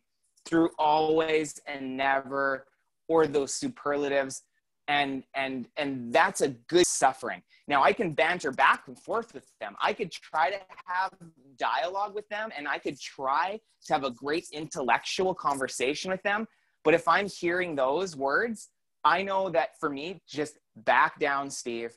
through 0.44 0.70
always 0.78 1.60
and 1.66 1.96
never 1.96 2.66
or 3.08 3.26
those 3.26 3.54
superlatives 3.54 4.42
and 4.88 5.24
and 5.34 5.68
and 5.76 6.12
that's 6.12 6.40
a 6.40 6.48
good 6.48 6.86
suffering. 6.86 7.42
Now 7.68 7.82
i 7.82 7.92
can 7.92 8.12
banter 8.12 8.52
back 8.52 8.84
and 8.86 8.98
forth 8.98 9.34
with 9.34 9.46
them. 9.60 9.76
I 9.80 9.92
could 9.92 10.12
try 10.12 10.50
to 10.50 10.58
have 10.86 11.12
dialogue 11.58 12.14
with 12.14 12.28
them 12.28 12.50
and 12.56 12.68
i 12.68 12.78
could 12.78 13.00
try 13.00 13.58
to 13.86 13.92
have 13.92 14.04
a 14.04 14.10
great 14.10 14.46
intellectual 14.52 15.34
conversation 15.34 16.10
with 16.10 16.22
them. 16.22 16.46
But 16.84 16.94
if 16.94 17.08
i'm 17.08 17.28
hearing 17.28 17.74
those 17.74 18.14
words 18.16 18.68
i 19.04 19.22
know 19.22 19.48
that 19.50 19.78
for 19.80 19.90
me 19.90 20.20
just 20.28 20.58
back 20.76 21.18
down 21.18 21.50
steve 21.50 21.92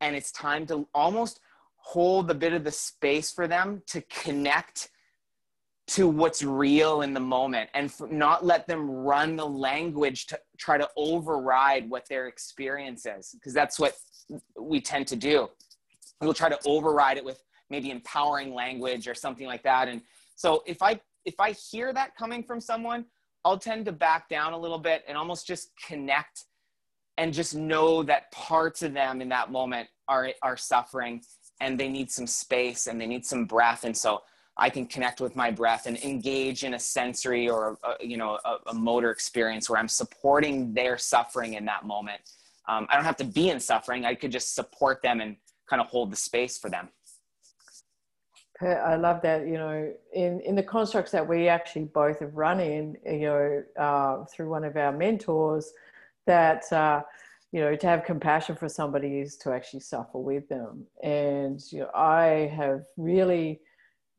and 0.00 0.16
it's 0.16 0.32
time 0.32 0.66
to 0.66 0.88
almost 0.94 1.40
hold 1.76 2.30
a 2.30 2.34
bit 2.34 2.52
of 2.52 2.64
the 2.64 2.70
space 2.70 3.30
for 3.30 3.46
them 3.46 3.82
to 3.86 4.00
connect 4.02 4.88
to 5.86 6.08
what's 6.08 6.42
real 6.42 7.02
in 7.02 7.12
the 7.12 7.20
moment 7.20 7.68
and 7.74 7.92
not 8.10 8.44
let 8.44 8.66
them 8.66 8.90
run 8.90 9.36
the 9.36 9.46
language 9.46 10.26
to 10.26 10.38
try 10.58 10.78
to 10.78 10.88
override 10.96 11.88
what 11.88 12.08
their 12.08 12.26
experience 12.28 13.06
is 13.06 13.30
because 13.34 13.52
that's 13.52 13.78
what 13.78 13.94
we 14.58 14.80
tend 14.80 15.06
to 15.08 15.16
do. 15.16 15.48
We'll 16.20 16.34
try 16.34 16.48
to 16.48 16.58
override 16.66 17.16
it 17.16 17.24
with 17.24 17.42
maybe 17.70 17.90
empowering 17.90 18.54
language 18.54 19.08
or 19.08 19.14
something 19.14 19.46
like 19.46 19.62
that. 19.64 19.88
And 19.88 20.00
so 20.36 20.62
if 20.66 20.82
i 20.82 20.98
if 21.24 21.38
i 21.38 21.52
hear 21.52 21.92
that 21.92 22.16
coming 22.16 22.42
from 22.42 22.60
someone 22.60 23.04
i'll 23.44 23.58
tend 23.58 23.84
to 23.86 23.92
back 23.92 24.28
down 24.28 24.52
a 24.52 24.58
little 24.58 24.78
bit 24.78 25.04
and 25.08 25.16
almost 25.16 25.46
just 25.46 25.70
connect 25.86 26.44
and 27.16 27.32
just 27.32 27.54
know 27.54 28.02
that 28.02 28.30
parts 28.32 28.82
of 28.82 28.92
them 28.92 29.20
in 29.20 29.28
that 29.28 29.50
moment 29.50 29.88
are 30.08 30.30
are 30.42 30.56
suffering 30.56 31.22
and 31.60 31.78
they 31.78 31.88
need 31.88 32.10
some 32.10 32.26
space 32.26 32.86
and 32.86 33.00
they 33.00 33.06
need 33.06 33.24
some 33.24 33.44
breath. 33.44 33.84
And 33.84 33.96
so 33.96 34.22
I 34.56 34.70
can 34.70 34.86
connect 34.86 35.20
with 35.20 35.34
my 35.34 35.50
breath 35.50 35.86
and 35.86 35.96
engage 35.98 36.62
in 36.62 36.74
a 36.74 36.78
sensory 36.78 37.48
or 37.48 37.78
a, 37.82 38.04
you 38.04 38.16
know 38.16 38.38
a, 38.44 38.58
a, 38.68 38.74
motor 38.74 39.10
experience 39.10 39.68
where 39.68 39.78
I'm 39.78 39.88
supporting 39.88 40.72
their 40.72 40.96
suffering 40.96 41.54
in 41.54 41.64
that 41.64 41.84
moment. 41.84 42.20
Um, 42.68 42.86
I 42.90 42.94
don't 42.94 43.04
have 43.04 43.16
to 43.18 43.24
be 43.24 43.50
in 43.50 43.60
suffering. 43.60 44.04
I 44.04 44.14
could 44.14 44.32
just 44.32 44.54
support 44.54 45.02
them 45.02 45.20
and 45.20 45.36
kind 45.68 45.82
of 45.82 45.88
hold 45.88 46.12
the 46.12 46.16
space 46.16 46.56
for 46.56 46.70
them. 46.70 46.88
I 48.62 48.94
love 48.94 49.20
that. 49.22 49.46
You 49.46 49.54
know, 49.54 49.92
in 50.12 50.40
in 50.40 50.54
the 50.54 50.62
constructs 50.62 51.10
that 51.10 51.28
we 51.28 51.48
actually 51.48 51.86
both 51.86 52.20
have 52.20 52.34
run 52.34 52.60
in, 52.60 52.96
you 53.04 53.26
know, 53.26 53.62
uh, 53.76 54.24
through 54.26 54.50
one 54.50 54.64
of 54.64 54.76
our 54.76 54.92
mentors, 54.92 55.72
that. 56.26 56.72
Uh, 56.72 57.02
you 57.52 57.60
know, 57.60 57.76
to 57.76 57.86
have 57.86 58.02
compassion 58.02 58.56
for 58.56 58.68
somebody 58.68 59.20
is 59.20 59.36
to 59.36 59.52
actually 59.52 59.78
suffer 59.78 60.18
with 60.18 60.48
them. 60.48 60.84
And 61.04 61.62
you 61.70 61.82
know, 61.82 61.90
I 61.94 62.50
have 62.52 62.82
really 62.96 63.60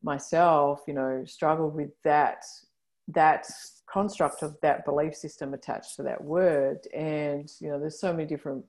myself, 0.02 0.80
you 0.86 0.94
know, 0.94 1.24
struggled 1.26 1.74
with 1.74 1.90
that 2.04 2.44
that 3.08 3.46
construct 3.90 4.42
of 4.42 4.56
that 4.62 4.84
belief 4.84 5.14
system 5.14 5.54
attached 5.54 5.94
to 5.96 6.02
that 6.02 6.22
word. 6.22 6.78
And 6.94 7.50
you 7.60 7.68
know, 7.68 7.78
there's 7.78 8.00
so 8.00 8.12
many 8.12 8.26
different 8.26 8.64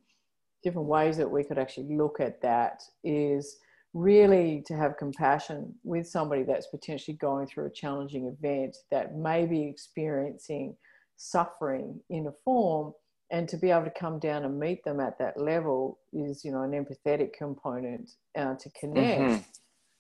different 0.64 0.88
ways 0.88 1.18
that 1.18 1.30
we 1.30 1.44
could 1.44 1.58
actually 1.58 1.96
look 1.96 2.20
at 2.20 2.42
that. 2.42 2.82
Is 3.04 3.58
really 3.94 4.64
to 4.68 4.76
have 4.76 4.98
compassion 4.98 5.74
with 5.84 6.08
somebody 6.08 6.44
that's 6.44 6.68
potentially 6.68 7.18
going 7.18 7.48
through 7.48 7.66
a 7.66 7.72
challenging 7.72 8.28
event 8.28 8.76
that 8.92 9.16
may 9.16 9.46
be 9.46 9.64
experiencing 9.64 10.76
suffering 11.16 12.00
in 12.10 12.28
a 12.28 12.32
form 12.44 12.94
and 13.32 13.50
to 13.50 13.58
be 13.58 13.72
able 13.72 13.84
to 13.84 14.00
come 14.00 14.20
down 14.20 14.46
and 14.46 14.60
meet 14.60 14.84
them 14.84 15.00
at 15.00 15.18
that 15.18 15.40
level 15.42 15.98
is 16.14 16.46
you 16.46 16.52
know 16.52 16.62
an 16.62 16.72
empathetic 16.72 17.34
component 17.34 18.12
uh, 18.38 18.54
to 18.56 18.70
connect 18.80 19.22
mm-hmm 19.22 19.38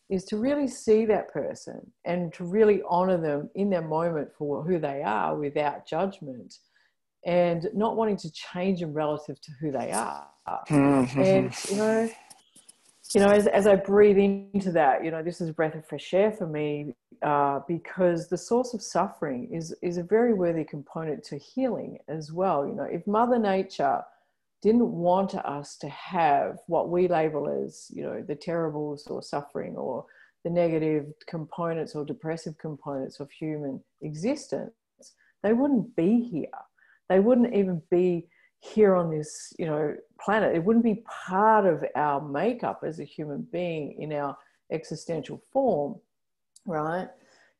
is 0.09 0.23
to 0.25 0.37
really 0.37 0.67
see 0.67 1.05
that 1.05 1.31
person 1.31 1.79
and 2.05 2.33
to 2.33 2.45
really 2.45 2.81
honor 2.89 3.17
them 3.17 3.49
in 3.55 3.69
their 3.69 3.81
moment 3.81 4.29
for 4.37 4.63
who 4.63 4.79
they 4.79 5.01
are 5.03 5.35
without 5.35 5.85
judgment 5.85 6.55
and 7.25 7.67
not 7.73 7.97
wanting 7.97 8.15
to 8.15 8.31
change 8.31 8.79
them 8.79 8.93
relative 8.93 9.39
to 9.41 9.51
who 9.59 9.71
they 9.71 9.91
are. 9.91 10.25
Mm-hmm. 10.69 11.21
And, 11.21 11.53
you 11.69 11.75
know, 11.75 12.09
you 13.13 13.21
know, 13.21 13.27
as, 13.27 13.47
as 13.47 13.67
I 13.67 13.75
breathe 13.75 14.17
into 14.17 14.71
that, 14.71 15.03
you 15.03 15.11
know, 15.11 15.23
this 15.23 15.41
is 15.41 15.49
a 15.49 15.53
breath 15.53 15.75
of 15.75 15.85
fresh 15.85 16.13
air 16.13 16.31
for 16.31 16.47
me 16.47 16.93
uh, 17.21 17.61
because 17.67 18.27
the 18.27 18.37
source 18.37 18.73
of 18.73 18.81
suffering 18.81 19.49
is, 19.51 19.75
is 19.81 19.97
a 19.97 20.03
very 20.03 20.33
worthy 20.33 20.63
component 20.63 21.23
to 21.25 21.37
healing 21.37 21.99
as 22.07 22.31
well. 22.31 22.65
You 22.65 22.75
know, 22.75 22.83
if 22.83 23.05
Mother 23.07 23.39
Nature 23.39 24.01
didn't 24.61 24.91
want 24.91 25.35
us 25.35 25.77
to 25.77 25.89
have 25.89 26.57
what 26.67 26.89
we 26.89 27.07
label 27.07 27.47
as, 27.63 27.87
you 27.93 28.03
know, 28.03 28.23
the 28.27 28.35
terribles 28.35 29.07
or 29.07 29.21
suffering 29.21 29.75
or 29.75 30.05
the 30.43 30.49
negative 30.49 31.05
components 31.27 31.93
or 31.95 32.05
depressive 32.05 32.57
components 32.57 33.19
of 33.19 33.29
human 33.31 33.81
existence, 34.01 34.71
they 35.43 35.53
wouldn't 35.53 35.95
be 35.95 36.21
here. 36.21 36.47
They 37.09 37.19
wouldn't 37.19 37.53
even 37.53 37.81
be 37.91 38.27
here 38.59 38.95
on 38.95 39.11
this, 39.11 39.53
you 39.59 39.65
know, 39.65 39.95
planet. 40.19 40.55
It 40.55 40.63
wouldn't 40.63 40.85
be 40.85 41.03
part 41.27 41.65
of 41.65 41.83
our 41.95 42.21
makeup 42.21 42.81
as 42.85 42.99
a 42.99 43.03
human 43.03 43.47
being 43.51 44.01
in 44.01 44.11
our 44.13 44.35
existential 44.71 45.41
form, 45.53 45.99
right? 46.65 47.07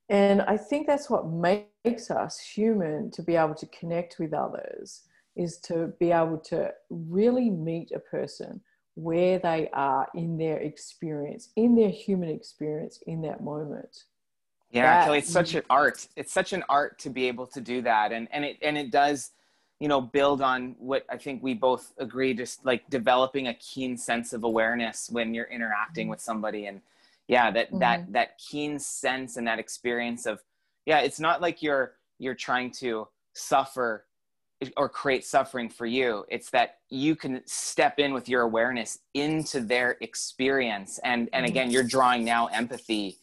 And 0.09 0.41
I 0.43 0.57
think 0.57 0.87
that's 0.87 1.09
what 1.09 1.27
makes 1.27 2.09
us 2.09 2.39
human 2.39 3.11
to 3.11 3.21
be 3.21 3.35
able 3.35 3.55
to 3.55 3.67
connect 3.67 4.17
with 4.19 4.33
others 4.33 5.03
is 5.37 5.57
to 5.59 5.93
be 5.99 6.11
able 6.11 6.37
to 6.37 6.73
really 6.89 7.49
meet 7.49 7.91
a 7.91 7.99
person 7.99 8.61
where 8.95 9.37
they 9.37 9.69
are 9.73 10.07
in 10.15 10.37
their 10.37 10.57
experience, 10.57 11.49
in 11.55 11.75
their 11.75 11.89
human 11.89 12.29
experience 12.29 13.03
in 13.05 13.21
that 13.21 13.43
moment. 13.43 14.05
Yeah, 14.71 14.81
that, 14.81 15.05
Kellie, 15.05 15.19
it's 15.19 15.31
such 15.31 15.53
an 15.53 15.61
art. 15.69 16.07
It's 16.15 16.33
such 16.33 16.51
an 16.51 16.63
art 16.67 16.97
to 16.99 17.11
be 17.11 17.27
able 17.27 17.45
to 17.47 17.61
do 17.61 17.83
that. 17.83 18.11
And 18.11 18.27
and 18.31 18.43
it 18.43 18.57
and 18.61 18.75
it 18.77 18.91
does, 18.91 19.31
you 19.79 19.87
know, 19.87 20.01
build 20.01 20.41
on 20.41 20.75
what 20.79 21.05
I 21.09 21.17
think 21.17 21.43
we 21.43 21.53
both 21.53 21.93
agree, 21.99 22.33
just 22.33 22.65
like 22.65 22.89
developing 22.89 23.47
a 23.47 23.53
keen 23.53 23.97
sense 23.97 24.33
of 24.33 24.43
awareness 24.43 25.09
when 25.11 25.33
you're 25.33 25.45
interacting 25.45 26.05
mm-hmm. 26.05 26.11
with 26.11 26.19
somebody. 26.19 26.65
And 26.65 26.81
yeah, 27.27 27.51
that 27.51 27.67
mm-hmm. 27.67 27.79
that 27.79 28.13
that 28.13 28.39
keen 28.39 28.79
sense 28.79 29.37
and 29.37 29.47
that 29.47 29.59
experience 29.59 30.25
of 30.25 30.41
yeah, 30.87 30.99
it's 30.99 31.19
not 31.19 31.39
like 31.39 31.61
you're 31.61 31.93
you're 32.17 32.35
trying 32.35 32.71
to 32.71 33.07
suffer 33.33 34.06
or 34.75 34.89
create 34.89 35.23
suffering 35.23 35.69
for 35.69 35.85
you 35.85 36.25
it's 36.29 36.49
that 36.49 36.77
you 36.89 37.15
can 37.15 37.41
step 37.45 37.99
in 37.99 38.13
with 38.13 38.27
your 38.27 38.41
awareness 38.41 38.99
into 39.13 39.59
their 39.59 39.97
experience 40.01 40.99
and 41.03 41.29
and 41.33 41.45
mm-hmm. 41.45 41.51
again 41.51 41.71
you're 41.71 41.83
drawing 41.83 42.25
now 42.25 42.47
empathy 42.47 43.17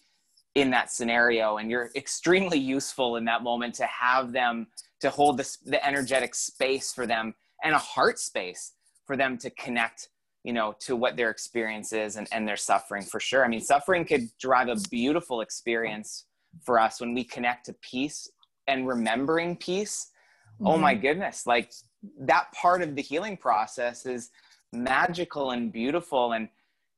in 0.54 0.70
that 0.70 0.92
scenario 0.92 1.56
and 1.56 1.70
you're 1.70 1.90
extremely 1.96 2.58
useful 2.58 3.16
in 3.16 3.24
that 3.24 3.42
moment 3.42 3.74
to 3.74 3.84
have 3.86 4.32
them 4.32 4.66
to 5.00 5.10
hold 5.10 5.36
the, 5.36 5.56
the 5.66 5.84
energetic 5.84 6.34
space 6.34 6.92
for 6.92 7.06
them 7.06 7.34
and 7.64 7.74
a 7.74 7.78
heart 7.78 8.18
space 8.18 8.72
for 9.04 9.16
them 9.16 9.36
to 9.36 9.50
connect 9.50 10.10
you 10.44 10.52
know 10.52 10.74
to 10.78 10.94
what 10.94 11.16
their 11.16 11.30
experience 11.30 11.92
is 11.92 12.16
and, 12.16 12.28
and 12.30 12.46
their 12.46 12.56
suffering 12.56 13.02
for 13.02 13.18
sure 13.18 13.44
i 13.44 13.48
mean 13.48 13.60
suffering 13.60 14.04
could 14.04 14.28
drive 14.38 14.68
a 14.68 14.76
beautiful 14.88 15.40
experience 15.40 16.26
for 16.62 16.78
us 16.78 17.00
when 17.00 17.12
we 17.12 17.24
connect 17.24 17.66
to 17.66 17.72
peace 17.82 18.30
and 18.68 18.86
remembering 18.86 19.56
peace 19.56 20.12
mm-hmm. 20.54 20.66
oh 20.66 20.78
my 20.78 20.92
mm-hmm. 20.92 21.02
goodness 21.02 21.46
like 21.46 21.72
that 22.18 22.50
part 22.52 22.82
of 22.82 22.94
the 22.94 23.02
healing 23.02 23.36
process 23.36 24.06
is 24.06 24.30
magical 24.72 25.52
and 25.52 25.72
beautiful 25.72 26.32
and 26.32 26.48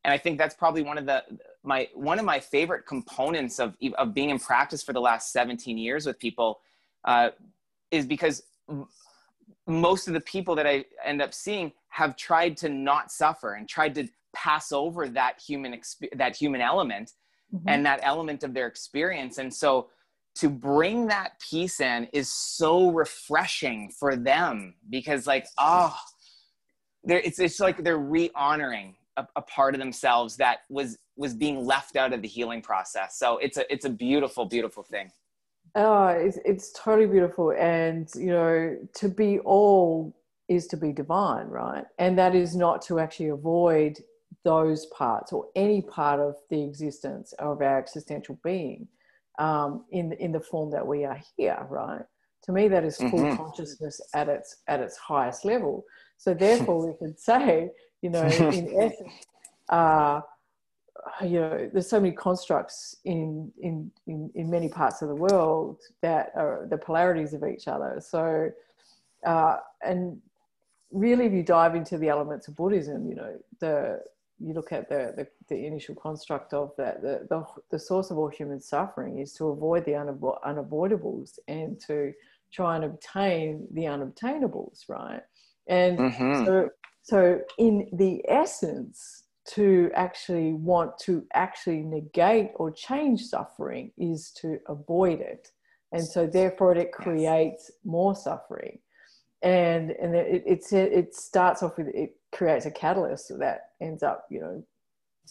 and 0.04 0.12
i 0.12 0.18
think 0.18 0.38
that's 0.38 0.54
probably 0.54 0.82
one 0.82 0.98
of 0.98 1.06
the 1.06 1.22
my 1.62 1.88
one 1.94 2.18
of 2.18 2.24
my 2.24 2.40
favorite 2.40 2.86
components 2.86 3.58
of 3.58 3.76
of 3.98 4.14
being 4.14 4.30
in 4.30 4.38
practice 4.38 4.82
for 4.82 4.92
the 4.92 5.00
last 5.00 5.32
17 5.32 5.76
years 5.76 6.06
with 6.06 6.18
people 6.18 6.60
uh, 7.04 7.30
is 7.90 8.06
because 8.06 8.42
most 9.66 10.08
of 10.08 10.14
the 10.14 10.20
people 10.20 10.54
that 10.54 10.66
i 10.66 10.84
end 11.04 11.20
up 11.20 11.34
seeing 11.34 11.72
have 11.88 12.16
tried 12.16 12.56
to 12.56 12.68
not 12.68 13.10
suffer 13.10 13.54
and 13.54 13.68
tried 13.68 13.94
to 13.94 14.08
pass 14.34 14.70
over 14.70 15.08
that 15.08 15.40
human 15.40 15.72
exp- 15.72 16.16
that 16.16 16.36
human 16.36 16.60
element 16.60 17.12
mm-hmm. 17.54 17.68
and 17.68 17.84
that 17.84 18.00
element 18.02 18.44
of 18.44 18.54
their 18.54 18.66
experience 18.66 19.38
and 19.38 19.52
so 19.52 19.88
to 20.36 20.50
bring 20.50 21.06
that 21.06 21.40
piece 21.40 21.80
in 21.80 22.08
is 22.12 22.30
so 22.32 22.90
refreshing 22.90 23.90
for 23.98 24.16
them 24.16 24.74
because 24.90 25.26
like 25.26 25.46
oh 25.58 25.96
it's, 27.04 27.38
it's 27.38 27.60
like 27.60 27.82
they're 27.82 27.98
re-honoring 27.98 28.96
a, 29.16 29.26
a, 29.36 29.42
part 29.42 29.74
of 29.74 29.80
themselves 29.80 30.36
that 30.36 30.60
was 30.68 30.98
was 31.16 31.34
being 31.34 31.64
left 31.64 31.96
out 31.96 32.12
of 32.12 32.20
the 32.20 32.28
healing 32.28 32.60
process. 32.60 33.18
So 33.18 33.38
it's 33.38 33.56
a 33.56 33.72
it's 33.72 33.84
a 33.84 33.90
beautiful 33.90 34.44
beautiful 34.44 34.82
thing. 34.82 35.10
Oh 35.74 36.08
it's, 36.08 36.38
it's 36.44 36.72
totally 36.72 37.06
beautiful. 37.06 37.52
And 37.52 38.08
you 38.14 38.26
know 38.26 38.76
to 38.94 39.08
be 39.08 39.38
all 39.40 40.14
is 40.48 40.66
to 40.68 40.76
be 40.76 40.92
divine 40.92 41.46
right? 41.46 41.84
And 41.98 42.18
that 42.18 42.34
is 42.34 42.54
not 42.54 42.82
to 42.82 42.98
actually 42.98 43.28
avoid 43.28 43.98
those 44.44 44.86
parts 44.86 45.32
or 45.32 45.46
any 45.56 45.82
part 45.82 46.20
of 46.20 46.36
the 46.50 46.62
existence 46.62 47.32
of 47.38 47.62
our 47.62 47.78
existential 47.78 48.38
being 48.44 48.86
um, 49.38 49.84
in 49.90 50.12
in 50.12 50.32
the 50.32 50.40
form 50.40 50.70
that 50.70 50.86
we 50.86 51.04
are 51.04 51.20
here, 51.36 51.66
right? 51.68 52.02
To 52.44 52.52
me, 52.52 52.68
that 52.68 52.84
is 52.84 52.96
full 52.96 53.10
mm-hmm. 53.10 53.36
consciousness 53.36 54.00
at 54.14 54.28
its 54.28 54.58
at 54.68 54.80
its 54.80 54.96
highest 54.96 55.44
level. 55.44 55.84
So 56.16 56.32
therefore, 56.32 56.86
we 56.86 56.96
can 56.96 57.16
say, 57.16 57.70
you 58.02 58.10
know, 58.10 58.22
in 58.22 58.72
essence, 58.80 59.26
uh, 59.68 60.20
you 61.22 61.40
know, 61.40 61.70
there's 61.72 61.88
so 61.88 62.00
many 62.00 62.14
constructs 62.14 62.96
in, 63.04 63.52
in 63.60 63.90
in 64.06 64.30
in 64.34 64.50
many 64.50 64.68
parts 64.68 65.02
of 65.02 65.08
the 65.08 65.14
world 65.14 65.80
that 66.02 66.32
are 66.34 66.66
the 66.70 66.78
polarities 66.78 67.34
of 67.34 67.44
each 67.44 67.68
other. 67.68 67.98
So, 68.00 68.50
uh, 69.24 69.56
and 69.84 70.20
really, 70.92 71.26
if 71.26 71.32
you 71.32 71.42
dive 71.42 71.74
into 71.74 71.98
the 71.98 72.08
elements 72.08 72.48
of 72.48 72.56
Buddhism, 72.56 73.08
you 73.08 73.16
know, 73.16 73.36
the 73.60 74.02
you 74.38 74.52
look 74.52 74.72
at 74.72 74.88
the, 74.88 75.14
the, 75.16 75.26
the 75.48 75.66
initial 75.66 75.94
construct 75.94 76.52
of 76.52 76.72
that, 76.76 77.02
the, 77.02 77.26
the, 77.30 77.44
the, 77.70 77.78
source 77.78 78.10
of 78.10 78.18
all 78.18 78.28
human 78.28 78.60
suffering 78.60 79.18
is 79.18 79.32
to 79.34 79.46
avoid 79.46 79.84
the 79.84 79.92
unavo- 79.92 80.38
unavoidables 80.46 81.38
and 81.48 81.80
to 81.86 82.12
try 82.52 82.76
and 82.76 82.84
obtain 82.84 83.66
the 83.72 83.82
unobtainables, 83.82 84.88
right? 84.88 85.22
And 85.68 85.98
mm-hmm. 85.98 86.44
so, 86.44 86.68
so, 87.02 87.40
in 87.58 87.88
the 87.92 88.22
essence, 88.28 89.24
to 89.54 89.90
actually 89.94 90.52
want 90.52 90.98
to 90.98 91.24
actually 91.34 91.82
negate 91.82 92.50
or 92.56 92.70
change 92.72 93.22
suffering 93.22 93.92
is 93.96 94.32
to 94.40 94.58
avoid 94.68 95.20
it. 95.20 95.50
And 95.92 96.04
so, 96.04 96.26
therefore, 96.26 96.74
it 96.76 96.92
creates 96.92 97.70
yes. 97.70 97.78
more 97.84 98.14
suffering 98.14 98.78
and 99.42 99.90
and 99.90 100.14
it, 100.14 100.42
it 100.46 100.72
it 100.72 101.14
starts 101.14 101.62
off 101.62 101.76
with 101.78 101.88
it 101.88 102.16
creates 102.32 102.66
a 102.66 102.70
catalyst 102.70 103.32
that 103.38 103.70
ends 103.80 104.02
up 104.02 104.26
you 104.30 104.40
know 104.40 104.64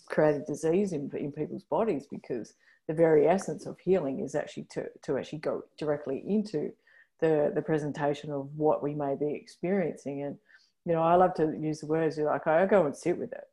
creating 0.07 0.43
disease 0.47 0.93
in, 0.93 1.09
in 1.15 1.31
people's 1.31 1.63
bodies 1.63 2.05
because 2.09 2.53
the 2.87 2.93
very 2.93 3.27
essence 3.27 3.65
of 3.65 3.79
healing 3.79 4.19
is 4.19 4.35
actually 4.35 4.67
to, 4.69 4.85
to 5.01 5.17
actually 5.17 5.39
go 5.39 5.63
directly 5.77 6.23
into 6.27 6.71
the 7.19 7.51
the 7.55 7.61
presentation 7.61 8.31
of 8.31 8.47
what 8.55 8.83
we 8.83 8.93
may 8.93 9.15
be 9.15 9.33
experiencing. 9.33 10.23
And 10.23 10.37
you 10.85 10.93
know 10.93 11.01
i 11.01 11.15
love 11.15 11.33
to 11.33 11.55
use 11.59 11.79
the 11.79 11.87
words 11.87 12.17
like 12.17 12.47
i 12.47 12.65
go 12.65 12.85
and 12.85 12.95
sit 12.95 13.17
with 13.17 13.31
it 13.33 13.47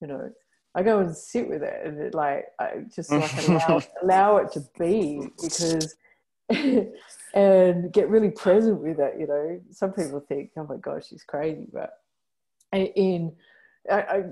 you 0.00 0.08
know 0.08 0.30
i 0.74 0.82
go 0.82 0.98
and 0.98 1.16
sit 1.16 1.48
with 1.48 1.62
it 1.62 1.80
and 1.84 1.98
it 1.98 2.14
like 2.14 2.46
i 2.58 2.82
just 2.94 3.10
like 3.10 3.48
allow, 3.48 3.82
allow 4.02 4.36
it 4.38 4.52
to 4.52 4.62
be 4.78 5.28
because 5.40 5.96
and 7.34 7.92
get 7.92 8.08
really 8.08 8.30
present 8.30 8.80
with 8.80 8.98
it. 8.98 9.14
You 9.18 9.26
know, 9.26 9.60
some 9.70 9.92
people 9.92 10.20
think, 10.20 10.50
"Oh 10.56 10.66
my 10.68 10.76
gosh, 10.76 11.08
she's 11.08 11.24
crazy," 11.24 11.66
but 11.72 11.90
in 12.72 13.32
I, 13.90 14.00
I, 14.00 14.22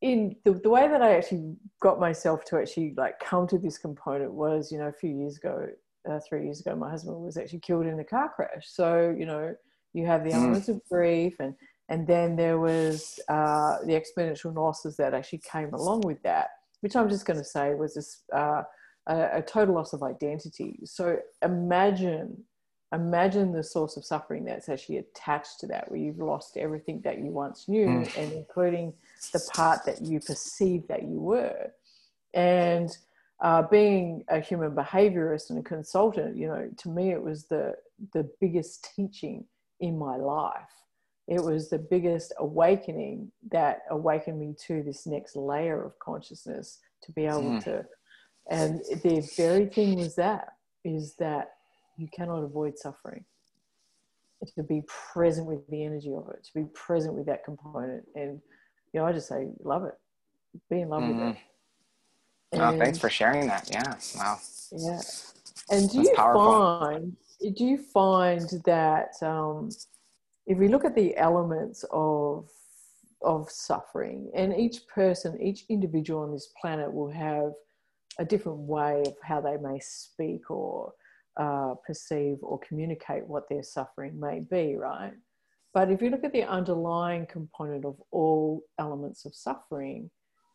in 0.00 0.36
the, 0.44 0.52
the 0.54 0.68
way 0.68 0.88
that 0.88 1.00
I 1.02 1.14
actually 1.14 1.56
got 1.80 2.00
myself 2.00 2.44
to 2.46 2.58
actually 2.58 2.94
like 2.96 3.20
come 3.20 3.46
to 3.48 3.58
this 3.58 3.78
component 3.78 4.32
was, 4.32 4.72
you 4.72 4.78
know, 4.78 4.88
a 4.88 4.92
few 4.92 5.10
years 5.10 5.36
ago, 5.36 5.68
uh, 6.10 6.18
three 6.28 6.44
years 6.44 6.60
ago, 6.60 6.74
my 6.74 6.90
husband 6.90 7.16
was 7.16 7.36
actually 7.36 7.60
killed 7.60 7.86
in 7.86 7.98
a 8.00 8.04
car 8.04 8.30
crash. 8.34 8.66
So 8.66 9.14
you 9.16 9.26
know, 9.26 9.54
you 9.92 10.06
have 10.06 10.24
the 10.24 10.30
mm. 10.30 10.34
elements 10.34 10.68
of 10.68 10.80
grief 10.90 11.36
and 11.38 11.54
and 11.88 12.06
then 12.06 12.36
there 12.36 12.58
was 12.58 13.20
uh, 13.28 13.78
the 13.84 13.92
exponential 13.92 14.54
losses 14.54 14.96
that 14.96 15.14
actually 15.14 15.42
came 15.50 15.74
along 15.74 16.02
with 16.02 16.22
that, 16.22 16.48
which 16.80 16.96
I'm 16.96 17.08
just 17.08 17.26
going 17.26 17.38
to 17.38 17.44
say 17.44 17.74
was 17.74 17.94
this 17.94 18.22
uh, 18.32 18.62
a, 19.06 19.38
a 19.38 19.42
total 19.42 19.74
loss 19.74 19.92
of 19.92 20.02
identity. 20.02 20.80
So 20.84 21.18
imagine 21.42 22.44
imagine 22.92 23.52
the 23.52 23.64
source 23.64 23.96
of 23.96 24.04
suffering 24.04 24.44
that's 24.44 24.68
actually 24.68 24.98
attached 24.98 25.60
to 25.60 25.66
that, 25.66 25.90
where 25.90 25.98
you've 25.98 26.18
lost 26.18 26.56
everything 26.56 27.00
that 27.02 27.18
you 27.18 27.30
once 27.30 27.66
knew, 27.66 27.86
mm. 27.86 28.18
and 28.18 28.32
including 28.32 28.92
the 29.32 29.40
part 29.54 29.84
that 29.86 30.02
you 30.02 30.20
perceived 30.20 30.88
that 30.88 31.02
you 31.02 31.18
were. 31.18 31.72
And 32.34 32.90
uh, 33.40 33.62
being 33.62 34.24
a 34.28 34.40
human 34.40 34.72
behaviorist 34.72 35.50
and 35.50 35.58
a 35.58 35.62
consultant, 35.62 36.36
you 36.36 36.48
know, 36.48 36.70
to 36.78 36.88
me, 36.88 37.10
it 37.10 37.22
was 37.22 37.46
the 37.46 37.74
the 38.12 38.28
biggest 38.40 38.88
teaching 38.94 39.44
in 39.80 39.98
my 39.98 40.16
life. 40.16 40.68
It 41.28 41.42
was 41.42 41.70
the 41.70 41.78
biggest 41.78 42.32
awakening 42.38 43.30
that 43.50 43.82
awakened 43.90 44.38
me 44.38 44.54
to 44.66 44.82
this 44.82 45.06
next 45.06 45.36
layer 45.36 45.82
of 45.84 45.98
consciousness 45.98 46.80
to 47.04 47.12
be 47.12 47.26
able 47.26 47.42
mm. 47.42 47.64
to 47.64 47.86
and 48.50 48.80
the 49.02 49.28
very 49.36 49.66
thing 49.66 49.96
was 49.96 50.14
that 50.16 50.54
is 50.84 51.14
that 51.18 51.50
you 51.96 52.08
cannot 52.14 52.42
avoid 52.42 52.78
suffering. 52.78 53.24
To 54.56 54.64
be 54.64 54.82
present 55.12 55.46
with 55.46 55.64
the 55.68 55.84
energy 55.84 56.12
of 56.12 56.28
it, 56.30 56.42
to 56.42 56.50
be 56.52 56.66
present 56.74 57.14
with 57.14 57.26
that 57.26 57.44
component. 57.44 58.02
And, 58.16 58.40
you 58.92 58.98
know, 58.98 59.06
I 59.06 59.12
just 59.12 59.28
say, 59.28 59.46
love 59.62 59.84
it. 59.84 59.94
Be 60.68 60.80
in 60.80 60.88
love 60.88 61.04
mm-hmm. 61.04 61.26
with 61.26 61.36
it. 61.36 61.42
And, 62.50 62.62
oh, 62.62 62.76
thanks 62.76 62.98
for 62.98 63.08
sharing 63.08 63.46
that. 63.46 63.70
Yeah. 63.70 63.94
Wow. 64.16 64.38
Yeah. 64.72 65.00
And 65.70 65.88
do 65.88 65.98
That's 65.98 66.08
you 66.08 66.14
powerful. 66.16 66.80
find, 66.80 67.16
do 67.56 67.64
you 67.64 67.78
find 67.78 68.50
that 68.64 69.12
um, 69.22 69.70
if 70.48 70.58
we 70.58 70.66
look 70.66 70.84
at 70.84 70.96
the 70.96 71.16
elements 71.16 71.84
of 71.92 72.48
of 73.22 73.48
suffering 73.48 74.28
and 74.34 74.52
each 74.58 74.84
person 74.92 75.40
each 75.40 75.64
individual 75.68 76.22
on 76.22 76.32
this 76.32 76.50
planet 76.60 76.92
will 76.92 77.10
have 77.10 77.52
a 78.18 78.24
different 78.24 78.58
way 78.58 79.02
of 79.06 79.14
how 79.22 79.40
they 79.40 79.56
may 79.56 79.78
speak 79.80 80.50
or 80.50 80.92
uh, 81.36 81.74
perceive 81.86 82.38
or 82.42 82.58
communicate 82.58 83.26
what 83.26 83.48
their 83.48 83.62
suffering 83.62 84.18
may 84.18 84.40
be, 84.40 84.76
right? 84.76 85.12
But 85.74 85.90
if 85.90 86.02
you 86.02 86.10
look 86.10 86.24
at 86.24 86.32
the 86.32 86.44
underlying 86.44 87.26
component 87.26 87.84
of 87.84 87.96
all 88.10 88.62
elements 88.78 89.24
of 89.24 89.34
suffering, 89.34 90.10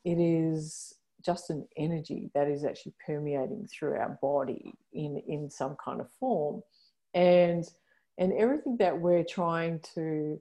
it 0.06 0.20
is 0.20 0.94
just 1.26 1.50
an 1.50 1.68
energy 1.78 2.30
that 2.36 2.48
is 2.48 2.64
actually 2.64 2.94
permeating 3.04 3.68
through 3.68 3.96
our 3.96 4.18
body 4.22 4.74
in, 4.94 5.22
in 5.28 5.50
some 5.50 5.76
kind 5.84 6.00
of 6.00 6.12
form. 6.20 6.62
And, 7.16 7.66
and 8.20 8.32
everything 8.34 8.78
that 8.78 8.98
we're 8.98 9.24
trying 9.24 9.80
to 9.96 10.40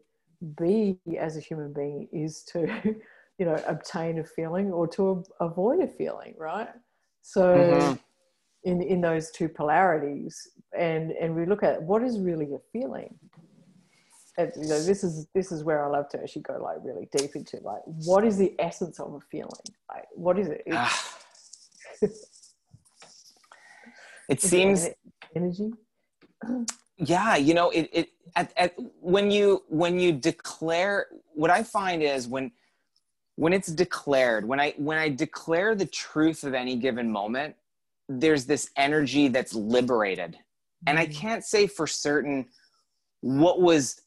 be 0.58 0.98
as 1.18 1.38
a 1.38 1.40
human 1.40 1.72
being 1.72 2.08
is 2.12 2.42
to, 2.52 2.66
you 3.38 3.46
know, 3.46 3.60
obtain 3.66 4.18
a 4.18 4.24
feeling 4.24 4.70
or 4.70 4.86
to 4.88 5.24
avoid 5.40 5.80
a 5.80 5.88
feeling, 5.88 6.34
right? 6.38 6.68
So 7.26 7.42
mm-hmm. 7.42 7.94
in 8.62 8.80
in 8.80 9.00
those 9.00 9.32
two 9.32 9.48
polarities, 9.48 10.48
and 10.78 11.10
and 11.10 11.34
we 11.34 11.44
look 11.44 11.64
at 11.64 11.82
what 11.82 12.04
is 12.04 12.20
really 12.20 12.54
a 12.54 12.60
feeling. 12.72 13.18
And, 14.38 14.52
you 14.54 14.68
know, 14.68 14.80
this 14.80 15.02
is 15.02 15.26
this 15.34 15.50
is 15.50 15.64
where 15.64 15.84
I 15.84 15.88
love 15.88 16.08
to 16.10 16.20
actually 16.22 16.42
go 16.42 16.56
like 16.62 16.76
really 16.84 17.08
deep 17.16 17.34
into 17.34 17.56
like 17.64 17.82
what 18.04 18.24
is 18.24 18.36
the 18.38 18.54
essence 18.60 19.00
of 19.00 19.14
a 19.14 19.20
feeling? 19.20 19.50
Like 19.88 20.06
what 20.14 20.38
is 20.38 20.46
it? 20.46 20.62
Ah. 20.70 21.14
it 24.28 24.40
seems 24.40 24.88
energy. 25.34 25.72
yeah 26.98 27.36
you 27.36 27.54
know 27.54 27.70
it, 27.70 27.88
it 27.92 28.08
at, 28.36 28.52
at, 28.56 28.74
when 29.00 29.30
you 29.30 29.62
when 29.68 29.98
you 29.98 30.12
declare 30.12 31.06
what 31.34 31.50
i 31.50 31.62
find 31.62 32.02
is 32.02 32.28
when 32.28 32.52
when 33.36 33.52
it's 33.52 33.68
declared 33.68 34.46
when 34.46 34.58
i 34.58 34.74
when 34.76 34.98
i 34.98 35.08
declare 35.08 35.74
the 35.74 35.86
truth 35.86 36.42
of 36.44 36.54
any 36.54 36.76
given 36.76 37.10
moment 37.10 37.54
there's 38.08 38.46
this 38.46 38.70
energy 38.76 39.28
that's 39.28 39.54
liberated. 39.54 40.36
And 40.86 40.98
i 40.98 41.06
mm. 41.06 41.14
can't 41.14 41.44
say 41.44 41.66
for 41.66 41.86
certain 41.86 42.46
what 43.20 43.60
was 43.60 44.00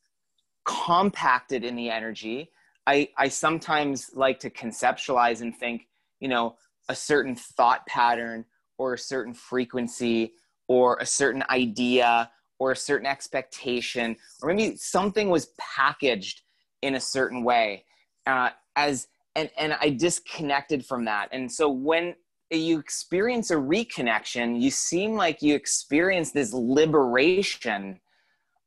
compacted 0.65 1.63
in 1.63 1.75
the 1.75 1.89
energy. 1.89 2.51
I 2.87 3.09
i 3.17 3.27
sometimes 3.27 4.11
like 4.13 4.39
to 4.39 4.49
conceptualize 4.49 5.41
and 5.41 5.55
think 5.55 5.87
you 6.19 6.27
know 6.27 6.55
a 6.87 6.95
certain 6.95 7.35
thought 7.35 7.85
pattern 7.87 8.45
or 8.77 8.93
a 8.93 8.97
certain 8.97 9.33
frequency 9.33 10.33
or 10.67 10.97
a 10.99 11.05
certain 11.05 11.43
idea 11.49 12.31
or 12.59 12.71
a 12.71 12.75
certain 12.75 13.07
expectation 13.07 14.15
or 14.41 14.53
maybe 14.53 14.77
something 14.77 15.29
was 15.29 15.53
packaged 15.57 16.41
in 16.81 16.95
a 16.95 16.99
certain 16.99 17.43
way. 17.43 17.83
Uh, 18.25 18.49
as 18.75 19.07
and 19.35 19.49
and 19.57 19.73
I 19.73 19.89
disconnected 19.89 20.85
from 20.85 21.05
that. 21.05 21.29
And 21.31 21.51
so 21.51 21.69
when 21.69 22.15
you 22.51 22.79
experience 22.79 23.51
a 23.51 23.55
reconnection, 23.55 24.59
you 24.59 24.71
seem 24.71 25.13
like 25.13 25.41
you 25.41 25.55
experience 25.55 26.31
this 26.31 26.51
liberation 26.53 27.99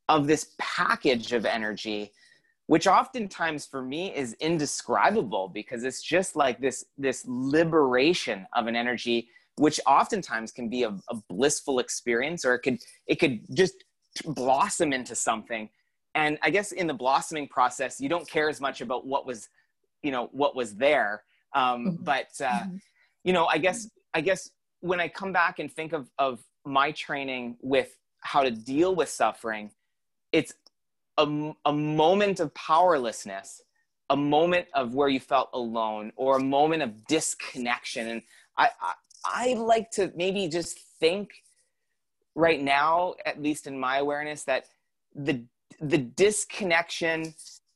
of 0.09 0.27
this 0.27 0.53
package 0.57 1.33
of 1.33 1.45
energy 1.45 2.11
which 2.67 2.87
oftentimes 2.87 3.65
for 3.65 3.81
me 3.81 4.15
is 4.15 4.33
indescribable 4.39 5.49
because 5.49 5.83
it's 5.83 6.01
just 6.01 6.35
like 6.35 6.59
this 6.59 6.85
this 6.97 7.23
liberation 7.27 8.45
of 8.53 8.67
an 8.67 8.75
energy 8.75 9.29
which 9.57 9.79
oftentimes 9.85 10.51
can 10.51 10.69
be 10.69 10.83
a, 10.83 10.89
a 11.09 11.15
blissful 11.29 11.79
experience 11.79 12.45
or 12.45 12.55
it 12.55 12.59
could 12.59 12.77
it 13.07 13.19
could 13.19 13.39
just 13.53 13.83
blossom 14.25 14.93
into 14.93 15.15
something 15.15 15.69
and 16.15 16.37
i 16.41 16.49
guess 16.49 16.71
in 16.71 16.87
the 16.87 16.93
blossoming 16.93 17.47
process 17.47 17.99
you 17.99 18.09
don't 18.09 18.29
care 18.29 18.49
as 18.49 18.61
much 18.61 18.81
about 18.81 19.05
what 19.05 19.25
was 19.25 19.49
you 20.03 20.11
know 20.11 20.29
what 20.31 20.55
was 20.55 20.75
there 20.75 21.23
um, 21.55 21.85
mm-hmm. 21.85 22.03
but 22.03 22.29
uh, 22.41 22.49
mm-hmm. 22.49 22.75
you 23.23 23.33
know 23.33 23.45
i 23.47 23.57
guess 23.57 23.89
i 24.13 24.21
guess 24.21 24.51
when 24.81 24.99
i 24.99 25.07
come 25.07 25.31
back 25.31 25.59
and 25.59 25.71
think 25.71 25.93
of 25.93 26.09
of 26.19 26.43
my 26.65 26.91
training 26.91 27.57
with 27.61 27.97
how 28.19 28.43
to 28.43 28.51
deal 28.51 28.93
with 28.95 29.09
suffering 29.09 29.71
it's 30.31 30.53
a, 31.17 31.53
a 31.65 31.73
moment 31.73 32.39
of 32.39 32.53
powerlessness 32.53 33.61
a 34.09 34.17
moment 34.17 34.67
of 34.73 34.93
where 34.93 35.07
you 35.07 35.19
felt 35.19 35.49
alone 35.53 36.11
or 36.15 36.37
a 36.37 36.43
moment 36.43 36.83
of 36.83 37.07
disconnection 37.07 38.07
and 38.07 38.21
I, 38.57 38.69
I 38.81 38.93
i 39.25 39.53
like 39.53 39.89
to 39.91 40.11
maybe 40.15 40.47
just 40.47 40.77
think 40.99 41.31
right 42.35 42.61
now 42.61 43.15
at 43.25 43.41
least 43.41 43.67
in 43.67 43.79
my 43.79 43.97
awareness 43.97 44.43
that 44.43 44.65
the 45.15 45.43
the 45.79 45.97
disconnection 45.97 47.33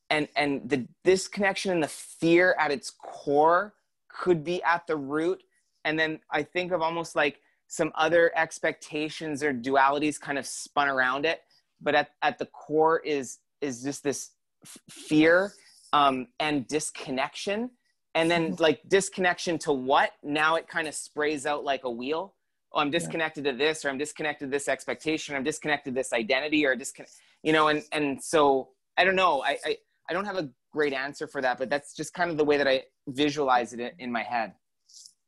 and 0.10 0.28
and 0.36 0.70
the 0.70 0.88
disconnection 1.04 1.72
and 1.72 1.84
the 1.84 1.88
fear 1.88 2.56
at 2.60 2.72
its 2.72 2.92
core 2.92 3.74
could 4.10 4.44
be 4.44 4.62
at 4.64 4.88
the 4.88 4.96
root. 4.96 5.44
And 5.86 5.98
then 6.00 6.20
i 6.32 6.44
think 6.44 6.72
of 6.72 6.82
almost 6.82 7.16
like 7.16 7.40
some 7.68 7.92
other 7.96 8.32
expectations 8.36 9.44
or 9.44 9.54
dualities 9.54 10.20
kind 10.20 10.38
of 10.38 10.46
spun 10.46 10.88
around 10.88 11.26
it. 11.26 11.42
But 11.82 11.96
at, 11.96 12.10
at 12.22 12.38
the 12.38 12.46
core 12.48 13.00
is 13.00 13.40
is 13.62 13.84
just 13.84 14.04
this 14.04 14.32
f- 14.64 14.78
fear 14.90 15.54
um, 15.94 16.28
and 16.40 16.68
disconnection. 16.68 17.72
And 18.16 18.32
then 18.32 18.54
mm-hmm. 18.54 18.64
like 18.64 18.82
disconnection 18.88 19.58
to 19.60 19.74
what? 19.74 20.12
Now 20.24 20.56
it 20.56 20.68
kind 20.68 20.88
of 20.88 20.96
sprays 20.96 21.46
out 21.46 21.64
like 21.64 21.84
a 21.84 21.90
wheel. 21.90 22.34
Oh 22.74 22.80
i'm 22.80 22.92
disconnected 22.92 23.46
yeah. 23.46 23.52
to 23.54 23.58
this 23.58 23.86
or 23.86 23.90
i'm 23.90 23.98
disconnected 23.98 24.48
to 24.48 24.52
this 24.52 24.68
expectation 24.68 25.34
or 25.34 25.38
i'm 25.38 25.44
disconnected 25.44 25.94
to 25.94 26.00
this 26.00 26.12
identity 26.12 26.66
or 26.66 26.76
disconnect 26.76 27.14
you 27.42 27.54
know 27.54 27.70
and 27.70 27.84
and 27.94 28.22
so 28.22 28.70
i 28.98 29.06
don't 29.06 29.16
know. 29.16 29.42
I, 29.42 29.58
I 29.66 29.78
i 30.10 30.14
don't 30.14 30.26
have 30.26 30.38
a 30.38 30.50
great 30.72 30.94
answer 30.94 31.28
for 31.28 31.42
that 31.42 31.58
but 31.58 31.70
that's 31.70 31.94
just 31.94 32.14
kind 32.14 32.30
of 32.30 32.38
the 32.38 32.46
way 32.46 32.58
that 32.58 32.68
i 32.68 32.84
visualize 33.08 33.74
it 33.74 33.96
in 34.00 34.12
my 34.12 34.24
head 34.24 34.54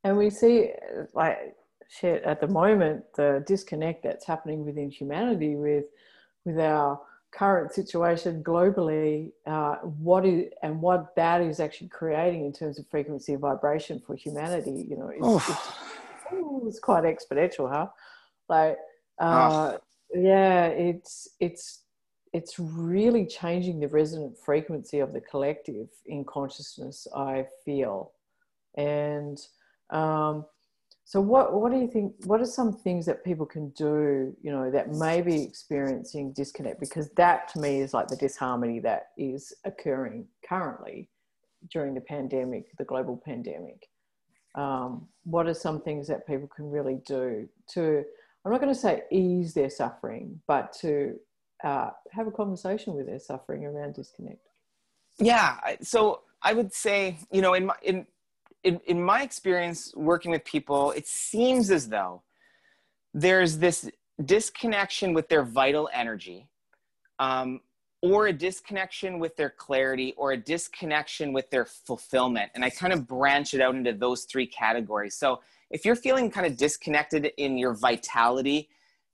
and 0.03 0.17
we 0.17 0.29
see 0.29 0.71
like 1.13 1.55
shit 1.89 2.23
at 2.23 2.39
the 2.39 2.47
moment 2.47 3.03
the 3.15 3.43
disconnect 3.47 4.03
that's 4.03 4.25
happening 4.25 4.65
within 4.65 4.89
humanity 4.89 5.55
with 5.55 5.85
with 6.45 6.59
our 6.59 6.99
current 7.31 7.73
situation 7.73 8.43
globally, 8.43 9.31
uh, 9.45 9.75
what 9.75 10.25
is 10.25 10.51
and 10.63 10.81
what 10.81 11.15
that 11.15 11.41
is 11.41 11.59
actually 11.59 11.89
creating 11.89 12.45
in 12.45 12.53
terms 12.53 12.79
of 12.79 12.87
frequency 12.87 13.33
and 13.33 13.41
vibration 13.41 14.01
for 14.05 14.15
humanity, 14.15 14.85
you 14.89 14.97
know, 14.97 15.11
it's, 15.13 15.49
it's, 15.49 15.59
it's 16.67 16.79
quite 16.79 17.03
exponential, 17.03 17.71
huh? 17.71 17.87
Like, 18.47 18.77
uh, 19.19 19.73
oh. 19.73 19.79
yeah, 20.13 20.67
it's 20.67 21.29
it's 21.39 21.83
it's 22.33 22.59
really 22.59 23.25
changing 23.25 23.79
the 23.79 23.87
resonant 23.87 24.37
frequency 24.37 24.99
of 24.99 25.13
the 25.13 25.21
collective 25.21 25.87
in 26.05 26.23
consciousness. 26.25 27.07
I 27.15 27.45
feel, 27.65 28.11
and 28.77 29.37
um, 29.89 30.45
so 31.05 31.19
what, 31.19 31.53
what 31.53 31.71
do 31.71 31.79
you 31.79 31.87
think, 31.87 32.13
what 32.25 32.39
are 32.39 32.45
some 32.45 32.71
things 32.71 33.05
that 33.07 33.25
people 33.25 33.47
can 33.47 33.69
do, 33.69 34.31
you 34.43 34.51
know, 34.51 34.69
that 34.69 34.91
may 34.91 35.21
be 35.21 35.41
experiencing 35.41 36.33
disconnect? 36.33 36.79
Because 36.79 37.09
that 37.17 37.47
to 37.53 37.59
me 37.59 37.81
is 37.81 37.95
like 37.95 38.09
the 38.09 38.15
disharmony 38.15 38.79
that 38.81 39.07
is 39.17 39.51
occurring 39.65 40.27
currently 40.47 41.09
during 41.71 41.95
the 41.95 42.01
pandemic, 42.01 42.65
the 42.77 42.83
global 42.83 43.19
pandemic. 43.25 43.87
Um, 44.53 45.07
what 45.23 45.47
are 45.47 45.53
some 45.55 45.81
things 45.81 46.07
that 46.09 46.27
people 46.27 46.47
can 46.55 46.69
really 46.69 46.99
do 47.07 47.49
to, 47.73 48.03
I'm 48.45 48.51
not 48.51 48.61
going 48.61 48.73
to 48.73 48.79
say 48.79 49.01
ease 49.11 49.55
their 49.55 49.69
suffering, 49.71 50.39
but 50.47 50.73
to 50.81 51.15
uh, 51.63 51.89
have 52.11 52.27
a 52.27 52.31
conversation 52.31 52.93
with 52.93 53.05
their 53.05 53.19
suffering 53.19 53.65
around 53.65 53.93
disconnect? 53.93 54.47
Yeah. 55.19 55.57
So 55.81 56.21
I 56.41 56.53
would 56.53 56.73
say, 56.73 57.17
you 57.31 57.41
know, 57.41 57.53
in 57.53 57.65
my, 57.65 57.75
in, 57.83 58.07
in, 58.63 58.79
in 58.87 59.01
my 59.01 59.23
experience 59.23 59.93
working 59.95 60.31
with 60.31 60.45
people, 60.45 60.91
it 60.91 61.07
seems 61.07 61.71
as 61.71 61.89
though 61.89 62.23
there's 63.13 63.57
this 63.57 63.89
disconnection 64.23 65.13
with 65.13 65.27
their 65.29 65.43
vital 65.43 65.89
energy, 65.93 66.47
um, 67.19 67.61
or 68.01 68.27
a 68.27 68.33
disconnection 68.33 69.19
with 69.19 69.35
their 69.35 69.49
clarity, 69.49 70.13
or 70.15 70.31
a 70.31 70.37
disconnection 70.37 71.33
with 71.33 71.49
their 71.49 71.65
fulfillment. 71.65 72.49
And 72.55 72.63
I 72.63 72.69
kind 72.69 72.93
of 72.93 73.05
branch 73.05 73.53
it 73.53 73.59
out 73.59 73.75
into 73.75 73.91
those 73.91 74.23
three 74.23 74.47
categories. 74.47 75.15
So 75.15 75.41
if 75.69 75.83
you're 75.83 75.95
feeling 75.95 76.31
kind 76.31 76.47
of 76.47 76.55
disconnected 76.55 77.31
in 77.37 77.57
your 77.57 77.73
vitality 77.73 78.69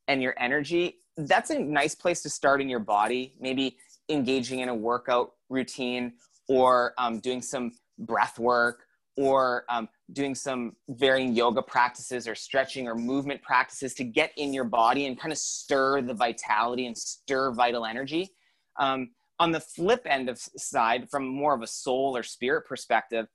and 0.08 0.22
your 0.22 0.36
energy, 0.38 0.98
that's 1.18 1.50
a 1.50 1.60
nice 1.60 1.96
place 1.96 2.22
to 2.24 2.30
start 2.30 2.62
in 2.62 2.70
your 2.70 2.80
body. 2.80 3.34
Maybe 3.40 3.78
engaging 4.10 4.60
in 4.60 4.70
a 4.70 4.76
workout 4.76 5.34
routine 5.50 6.14
or 6.48 6.94
um, 6.98 7.20
doing 7.20 7.42
some 7.42 7.72
breath 8.00 8.38
work 8.38 8.84
or 9.18 9.64
um, 9.70 9.88
doing 10.12 10.36
some 10.36 10.76
varying 10.90 11.34
yoga 11.34 11.62
practices 11.62 12.28
or 12.28 12.36
stretching 12.36 12.88
or 12.88 12.96
movement 12.96 13.42
practices 13.42 13.94
to 13.96 14.04
get 14.04 14.32
in 14.38 14.54
your 14.54 14.66
body 14.66 15.06
and 15.06 15.20
kind 15.20 15.32
of 15.32 15.38
stir 15.38 16.02
the 16.02 16.14
vitality 16.14 16.86
and 16.86 16.98
stir 16.98 17.52
vital 17.52 17.86
energy. 17.86 18.30
Um, 18.78 19.12
on 19.40 19.52
the 19.52 19.60
flip 19.60 20.02
end 20.06 20.30
of 20.30 20.38
side, 20.38 21.10
from 21.10 21.28
more 21.28 21.54
of 21.54 21.62
a 21.62 21.68
soul 21.68 22.16
or 22.16 22.24
spirit 22.24 22.66
perspective, 22.68 23.28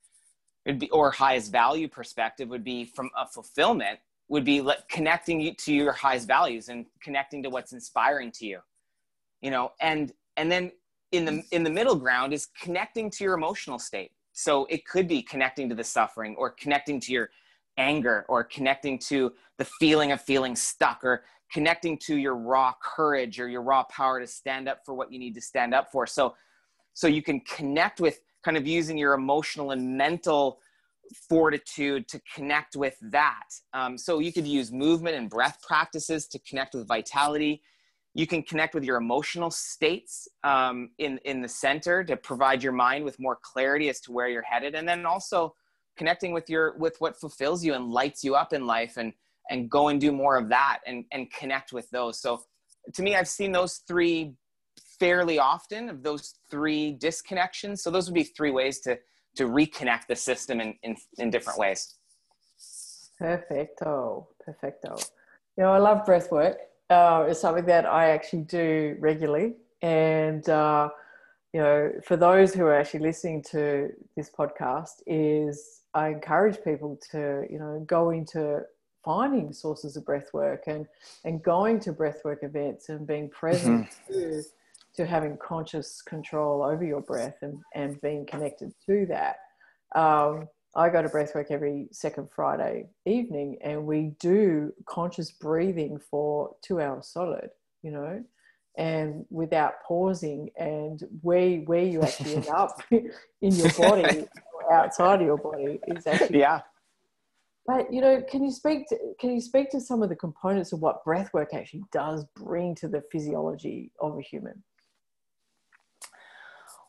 would 0.65 0.79
be 0.79 0.89
or 0.91 1.11
highest 1.11 1.51
value 1.51 1.87
perspective 1.87 2.47
would 2.49 2.63
be 2.63 2.85
from 2.85 3.09
a 3.17 3.27
fulfillment 3.27 3.99
would 4.31 4.45
be 4.45 4.61
like 4.61 4.87
connecting 4.89 5.39
you 5.39 5.53
to 5.53 5.73
your 5.73 5.91
highest 5.91 6.27
values 6.27 6.69
and 6.69 6.85
connecting 7.01 7.43
to 7.43 7.49
what's 7.49 7.73
inspiring 7.73 8.31
to 8.31 8.45
you 8.45 8.59
you 9.41 9.51
know 9.51 9.71
and 9.81 10.13
and 10.37 10.51
then 10.51 10.71
in 11.11 11.25
the 11.25 11.43
in 11.51 11.63
the 11.63 11.69
middle 11.69 11.95
ground 11.95 12.33
is 12.33 12.47
connecting 12.59 13.09
to 13.11 13.23
your 13.23 13.33
emotional 13.33 13.79
state. 13.79 14.11
So 14.33 14.65
it 14.69 14.85
could 14.85 15.07
be 15.07 15.21
connecting 15.21 15.67
to 15.69 15.75
the 15.75 15.83
suffering 15.83 16.35
or 16.37 16.51
connecting 16.51 16.99
to 17.01 17.11
your 17.11 17.29
anger 17.77 18.25
or 18.29 18.43
connecting 18.43 18.97
to 18.99 19.33
the 19.57 19.65
feeling 19.65 20.11
of 20.11 20.21
feeling 20.21 20.55
stuck 20.55 21.03
or 21.03 21.23
connecting 21.51 21.97
to 21.97 22.15
your 22.15 22.35
raw 22.35 22.73
courage 22.81 23.39
or 23.39 23.49
your 23.49 23.61
raw 23.61 23.83
power 23.83 24.21
to 24.21 24.27
stand 24.27 24.69
up 24.69 24.85
for 24.85 24.93
what 24.93 25.11
you 25.11 25.19
need 25.19 25.35
to 25.35 25.41
stand 25.41 25.73
up 25.73 25.91
for. 25.91 26.07
So 26.07 26.35
so 26.93 27.07
you 27.07 27.21
can 27.21 27.41
connect 27.41 27.99
with 27.99 28.21
kind 28.43 28.57
of 28.57 28.65
using 28.65 28.97
your 28.97 29.13
emotional 29.13 29.71
and 29.71 29.97
mental 29.97 30.59
fortitude 31.29 32.07
to 32.09 32.21
connect 32.33 32.75
with 32.75 32.95
that. 33.01 33.49
Um, 33.73 33.97
so 33.97 34.19
you 34.19 34.31
could 34.31 34.47
use 34.47 34.71
movement 34.71 35.15
and 35.15 35.29
breath 35.29 35.59
practices 35.65 36.27
to 36.27 36.39
connect 36.39 36.75
with 36.75 36.87
vitality. 36.87 37.61
You 38.13 38.27
can 38.27 38.43
connect 38.43 38.75
with 38.75 38.83
your 38.83 38.97
emotional 38.97 39.51
states 39.51 40.27
um, 40.43 40.89
in 40.97 41.19
in 41.25 41.41
the 41.41 41.47
center 41.47 42.03
to 42.03 42.17
provide 42.17 42.61
your 42.63 42.73
mind 42.73 43.05
with 43.05 43.19
more 43.19 43.37
clarity 43.41 43.89
as 43.89 44.01
to 44.01 44.11
where 44.11 44.27
you're 44.27 44.41
headed 44.41 44.75
and 44.75 44.87
then 44.87 45.05
also 45.05 45.55
connecting 45.97 46.33
with 46.33 46.49
your 46.49 46.77
with 46.77 46.95
what 46.99 47.19
fulfills 47.19 47.63
you 47.63 47.73
and 47.73 47.91
lights 47.91 48.23
you 48.23 48.35
up 48.35 48.53
in 48.53 48.65
life 48.65 48.97
and 48.97 49.13
and 49.49 49.69
go 49.69 49.87
and 49.87 50.01
do 50.01 50.11
more 50.11 50.37
of 50.37 50.49
that 50.49 50.79
and 50.85 51.05
and 51.11 51.31
connect 51.31 51.71
with 51.71 51.89
those. 51.91 52.19
So 52.21 52.43
to 52.93 53.03
me 53.03 53.15
i've 53.15 53.27
seen 53.27 53.51
those 53.51 53.83
three 53.87 54.33
fairly 55.01 55.39
often 55.39 55.89
of 55.89 56.03
those 56.03 56.35
three 56.51 56.95
disconnections. 57.01 57.79
So 57.79 57.89
those 57.89 58.05
would 58.05 58.13
be 58.13 58.23
three 58.23 58.51
ways 58.51 58.79
to 58.81 58.99
to 59.35 59.47
reconnect 59.47 60.07
the 60.07 60.15
system 60.15 60.59
in 60.61 60.75
in, 60.83 60.95
in 61.17 61.29
different 61.29 61.57
ways 61.59 61.95
perfecto 63.17 64.27
perfecto 64.43 64.97
you 65.57 65.63
know 65.63 65.71
i 65.71 65.77
love 65.77 66.05
breath 66.05 66.31
work 66.31 66.57
uh, 66.91 67.25
is 67.29 67.39
something 67.39 67.65
that 67.65 67.85
I 67.85 68.09
actually 68.09 68.43
do 68.43 68.97
regularly. 68.99 69.53
And, 69.81 70.47
uh, 70.49 70.89
you 71.53 71.61
know, 71.61 71.91
for 72.05 72.17
those 72.17 72.53
who 72.53 72.65
are 72.65 72.75
actually 72.75 72.99
listening 72.99 73.41
to 73.51 73.89
this 74.15 74.29
podcast, 74.29 75.01
is 75.07 75.81
I 75.93 76.09
encourage 76.09 76.61
people 76.63 76.99
to, 77.11 77.45
you 77.49 77.59
know, 77.59 77.83
go 77.87 78.11
into 78.11 78.63
finding 79.03 79.51
sources 79.51 79.97
of 79.97 80.05
breath 80.05 80.33
work 80.33 80.63
and, 80.67 80.85
and 81.25 81.41
going 81.41 81.79
to 81.79 81.93
breathwork 81.93 82.43
events 82.43 82.89
and 82.89 83.07
being 83.07 83.29
present 83.29 83.87
mm-hmm. 84.11 84.13
to, 84.13 84.43
to 84.95 85.05
having 85.05 85.37
conscious 85.37 86.01
control 86.01 86.63
over 86.63 86.83
your 86.83 87.01
breath 87.01 87.37
and, 87.41 87.59
and 87.75 87.99
being 88.01 88.25
connected 88.25 88.73
to 88.87 89.05
that. 89.07 89.37
Um, 89.95 90.47
I 90.75 90.89
go 90.89 91.01
to 91.01 91.09
breathwork 91.09 91.51
every 91.51 91.87
second 91.91 92.29
Friday 92.33 92.87
evening, 93.05 93.57
and 93.61 93.85
we 93.85 94.13
do 94.19 94.71
conscious 94.87 95.31
breathing 95.31 95.99
for 96.09 96.55
two 96.61 96.79
hours 96.79 97.07
solid. 97.07 97.49
You 97.83 97.91
know, 97.91 98.23
and 98.77 99.25
without 99.29 99.73
pausing, 99.85 100.49
and 100.57 101.03
where 101.21 101.57
where 101.59 101.83
you 101.83 102.01
actually 102.01 102.35
end 102.35 102.47
up 102.47 102.81
in 102.91 103.11
your 103.41 103.71
body, 103.73 104.25
or 104.53 104.73
outside 104.73 105.21
of 105.21 105.27
your 105.27 105.37
body, 105.37 105.79
is 105.87 106.07
actually 106.07 106.39
yeah. 106.39 106.61
But 107.67 107.91
you 107.91 108.01
know, 108.01 108.23
can 108.29 108.43
you 108.43 108.51
speak 108.51 108.87
to 108.89 108.97
can 109.19 109.31
you 109.31 109.41
speak 109.41 109.69
to 109.71 109.81
some 109.81 110.01
of 110.01 110.09
the 110.09 110.15
components 110.15 110.71
of 110.71 110.79
what 110.79 111.03
breathwork 111.05 111.53
actually 111.53 111.83
does 111.91 112.25
bring 112.35 112.75
to 112.75 112.87
the 112.87 113.03
physiology 113.11 113.91
of 113.99 114.17
a 114.17 114.21
human? 114.21 114.63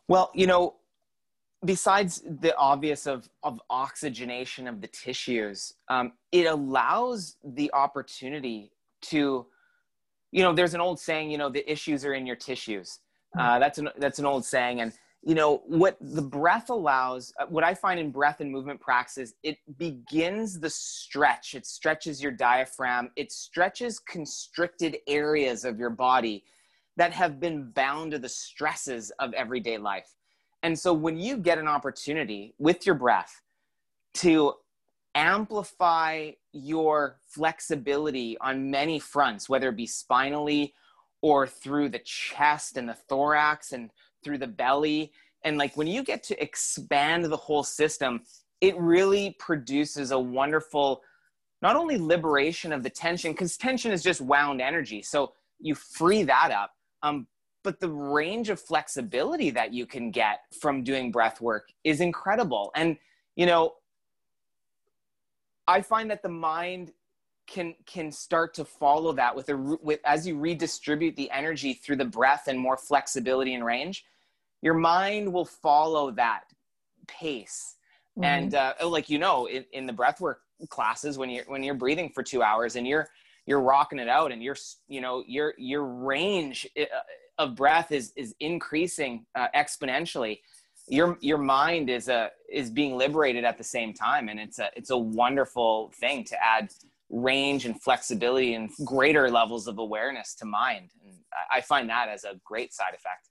Well, 0.08 0.30
you 0.34 0.46
know, 0.46 0.76
besides 1.64 2.22
the 2.40 2.56
obvious 2.56 3.06
of, 3.06 3.28
of 3.42 3.60
oxygenation 3.70 4.66
of 4.66 4.80
the 4.80 4.88
tissues, 4.88 5.74
um, 5.88 6.12
it 6.32 6.46
allows 6.46 7.36
the 7.44 7.72
opportunity 7.72 8.72
to, 9.02 9.46
you 10.32 10.42
know, 10.42 10.52
there's 10.52 10.74
an 10.74 10.80
old 10.80 10.98
saying, 10.98 11.30
you 11.30 11.38
know, 11.38 11.48
the 11.48 11.70
issues 11.70 12.04
are 12.04 12.14
in 12.14 12.26
your 12.26 12.36
tissues. 12.36 12.98
Uh, 13.38 13.58
that's 13.58 13.78
an 13.78 13.88
that's 13.96 14.18
an 14.18 14.26
old 14.26 14.44
saying, 14.44 14.82
and 14.82 14.92
you 15.22 15.34
know 15.34 15.62
what 15.66 15.96
the 16.00 16.20
breath 16.20 16.68
allows. 16.68 17.32
Uh, 17.40 17.46
what 17.46 17.64
I 17.64 17.72
find 17.72 17.98
in 17.98 18.10
breath 18.10 18.40
and 18.40 18.52
movement 18.52 18.78
practices, 18.78 19.34
it 19.42 19.56
begins 19.78 20.60
the 20.60 20.68
stretch. 20.68 21.54
It 21.54 21.64
stretches 21.64 22.22
your 22.22 22.32
diaphragm. 22.32 23.10
It 23.16 23.32
stretches 23.32 23.98
constricted 23.98 24.98
areas 25.06 25.64
of 25.64 25.78
your 25.78 25.88
body 25.88 26.44
that 26.96 27.12
have 27.12 27.40
been 27.40 27.70
bound 27.70 28.12
to 28.12 28.18
the 28.18 28.28
stresses 28.28 29.10
of 29.18 29.32
everyday 29.34 29.78
life. 29.78 30.14
And 30.62 30.78
so 30.78 30.92
when 30.92 31.18
you 31.18 31.36
get 31.36 31.58
an 31.58 31.68
opportunity 31.68 32.54
with 32.58 32.86
your 32.86 32.94
breath 32.94 33.42
to 34.14 34.54
amplify 35.14 36.30
your 36.52 37.18
flexibility 37.26 38.36
on 38.38 38.70
many 38.70 38.98
fronts, 38.98 39.48
whether 39.48 39.70
it 39.70 39.76
be 39.76 39.86
spinally 39.86 40.74
or 41.20 41.46
through 41.46 41.88
the 41.88 41.98
chest 42.00 42.76
and 42.76 42.88
the 42.88 42.94
thorax 42.94 43.72
and 43.72 43.90
through 44.22 44.38
the 44.38 44.46
belly, 44.46 45.12
and 45.44 45.58
like 45.58 45.76
when 45.76 45.86
you 45.86 46.02
get 46.04 46.22
to 46.24 46.40
expand 46.42 47.24
the 47.24 47.36
whole 47.36 47.64
system, 47.64 48.22
it 48.60 48.78
really 48.78 49.34
produces 49.38 50.12
a 50.12 50.18
wonderful 50.18 51.02
not 51.62 51.76
only 51.76 51.96
liberation 51.96 52.72
of 52.72 52.82
the 52.82 52.90
tension 52.90 53.32
because 53.32 53.56
tension 53.56 53.92
is 53.92 54.02
just 54.02 54.20
wound 54.20 54.60
energy 54.60 55.00
so 55.02 55.32
you 55.60 55.74
free 55.74 56.22
that 56.22 56.50
up 56.50 56.72
um, 57.02 57.26
but 57.62 57.78
the 57.80 57.88
range 57.88 58.50
of 58.50 58.60
flexibility 58.60 59.50
that 59.50 59.72
you 59.72 59.86
can 59.86 60.10
get 60.10 60.40
from 60.60 60.82
doing 60.82 61.10
breath 61.10 61.40
work 61.40 61.68
is 61.84 62.00
incredible 62.00 62.70
and 62.74 62.96
you 63.36 63.46
know 63.46 63.74
i 65.66 65.80
find 65.80 66.10
that 66.10 66.22
the 66.22 66.28
mind 66.28 66.92
can 67.46 67.74
can 67.86 68.10
start 68.10 68.54
to 68.54 68.64
follow 68.64 69.12
that 69.12 69.34
with 69.34 69.48
a 69.48 69.56
with 69.82 70.00
as 70.04 70.26
you 70.26 70.38
redistribute 70.38 71.14
the 71.16 71.30
energy 71.30 71.74
through 71.74 71.96
the 71.96 72.04
breath 72.04 72.44
and 72.46 72.58
more 72.58 72.76
flexibility 72.76 73.54
and 73.54 73.64
range 73.64 74.04
your 74.62 74.74
mind 74.74 75.32
will 75.32 75.44
follow 75.44 76.10
that 76.10 76.44
pace 77.08 77.76
mm-hmm. 78.16 78.24
and 78.24 78.54
uh, 78.54 78.74
like 78.86 79.10
you 79.10 79.18
know 79.18 79.46
in, 79.46 79.64
in 79.72 79.86
the 79.86 79.92
breath 79.92 80.20
work 80.20 80.42
classes 80.68 81.18
when 81.18 81.28
you're 81.28 81.44
when 81.46 81.62
you're 81.62 81.74
breathing 81.74 82.10
for 82.14 82.22
two 82.22 82.42
hours 82.42 82.76
and 82.76 82.86
you're 82.86 83.08
you're 83.46 83.60
rocking 83.60 83.98
it 83.98 84.08
out 84.08 84.32
and 84.32 84.42
you're 84.42 84.56
you 84.88 85.00
know 85.00 85.24
your 85.26 85.54
your 85.58 85.84
range 85.84 86.66
uh, 86.78 86.84
of 87.38 87.56
breath 87.56 87.92
is 87.92 88.12
is 88.16 88.34
increasing 88.40 89.26
uh, 89.34 89.48
exponentially. 89.54 90.40
Your 90.88 91.16
your 91.20 91.38
mind 91.38 91.90
is 91.90 92.08
a 92.08 92.30
is 92.50 92.70
being 92.70 92.96
liberated 92.96 93.44
at 93.44 93.58
the 93.58 93.64
same 93.64 93.92
time 93.94 94.28
and 94.28 94.38
it's 94.38 94.58
a 94.58 94.70
it's 94.76 94.90
a 94.90 94.98
wonderful 94.98 95.92
thing 96.00 96.24
to 96.24 96.36
add 96.42 96.70
range 97.10 97.66
and 97.66 97.80
flexibility 97.80 98.54
and 98.54 98.70
greater 98.84 99.30
levels 99.30 99.66
of 99.66 99.78
awareness 99.78 100.34
to 100.34 100.46
mind. 100.46 100.90
And 101.04 101.14
i 101.50 101.60
find 101.60 101.88
that 101.90 102.08
as 102.08 102.24
a 102.24 102.40
great 102.44 102.72
side 102.72 102.94
effect. 102.94 103.28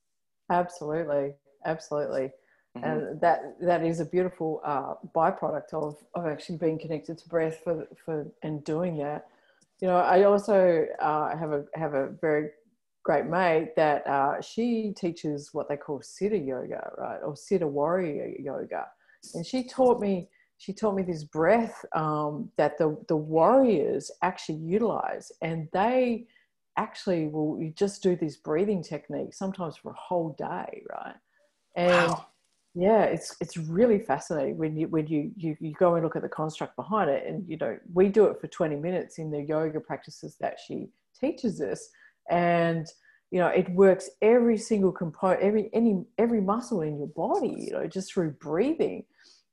Absolutely. 0.50 1.34
Absolutely. 1.66 2.32
Mm-hmm. 2.78 2.86
and 2.88 3.22
that 3.22 3.58
that 3.60 3.84
is 3.86 4.00
a 4.00 4.06
beautiful 4.06 4.62
uh, 4.64 4.94
byproduct 5.14 5.74
of 5.74 5.98
of 6.16 6.26
actually 6.26 6.58
being 6.58 6.80
connected 6.80 7.18
to 7.18 7.28
breath 7.28 7.60
for 7.66 7.86
for 8.06 8.32
and 8.44 8.64
doing 8.64 8.98
that 8.98 9.28
you 9.82 9.88
know 9.88 9.98
i 9.98 10.24
also 10.24 10.86
uh, 11.00 11.36
have 11.36 11.52
a 11.52 11.66
have 11.76 11.94
a 11.94 12.10
very 12.22 12.50
great 13.04 13.26
mate 13.26 13.76
that 13.76 14.06
uh, 14.06 14.40
she 14.42 14.94
teaches 14.96 15.50
what 15.54 15.68
they 15.68 15.76
call 15.76 16.00
siddha 16.00 16.46
yoga, 16.46 16.92
right, 16.98 17.20
or 17.24 17.34
siddha 17.34 17.68
warrior 17.68 18.32
yoga, 18.40 18.86
and 19.34 19.46
she 19.46 19.68
taught 19.68 20.00
me 20.00 20.30
she 20.58 20.72
taught 20.72 20.94
me 20.94 21.02
this 21.02 21.24
breath 21.24 21.84
um, 21.94 22.50
that 22.58 22.78
the 22.78 22.96
the 23.08 23.16
warriors 23.16 24.12
actually 24.22 24.60
utilize, 24.60 25.32
and 25.42 25.68
they 25.74 26.28
actually 26.78 27.28
will 27.28 27.60
you 27.60 27.72
just 27.76 28.04
do 28.04 28.16
this 28.16 28.38
breathing 28.38 28.84
technique 28.84 29.34
sometimes 29.34 29.76
for 29.78 29.92
a 29.92 29.96
whole 29.96 30.36
day, 30.38 30.84
right, 30.90 31.16
and. 31.76 32.12
Wow. 32.12 32.28
Yeah, 32.74 33.04
it's 33.04 33.36
it's 33.42 33.58
really 33.58 34.00
fascinating 34.00 34.58
when 34.58 34.78
you 34.78 34.88
when 34.88 35.06
you, 35.08 35.32
you 35.36 35.58
you 35.60 35.74
go 35.74 35.96
and 35.96 36.04
look 36.04 36.16
at 36.16 36.22
the 36.22 36.30
construct 36.30 36.78
behind 36.78 37.10
it, 37.10 37.26
and 37.28 37.48
you 37.48 37.58
know 37.58 37.78
we 37.94 38.08
do 38.08 38.26
it 38.26 38.40
for 38.40 38.48
twenty 38.48 38.78
minutes 38.78 39.20
in 39.20 39.30
the 39.30 39.42
yoga 39.42 39.82
practices 39.82 40.38
that 40.40 40.58
she 40.66 40.88
teaches 41.20 41.60
us, 41.62 41.90
and 42.30 42.88
you 43.30 43.40
know 43.40 43.48
it 43.48 43.70
works 43.72 44.10
every 44.22 44.58
single 44.58 44.92
component 44.92 45.42
every 45.42 45.70
any 45.74 46.06
every 46.18 46.40
muscle 46.40 46.82
in 46.82 46.98
your 46.98 47.08
body 47.08 47.56
you 47.58 47.72
know 47.72 47.88
just 47.88 48.14
through 48.14 48.32
breathing. 48.32 49.04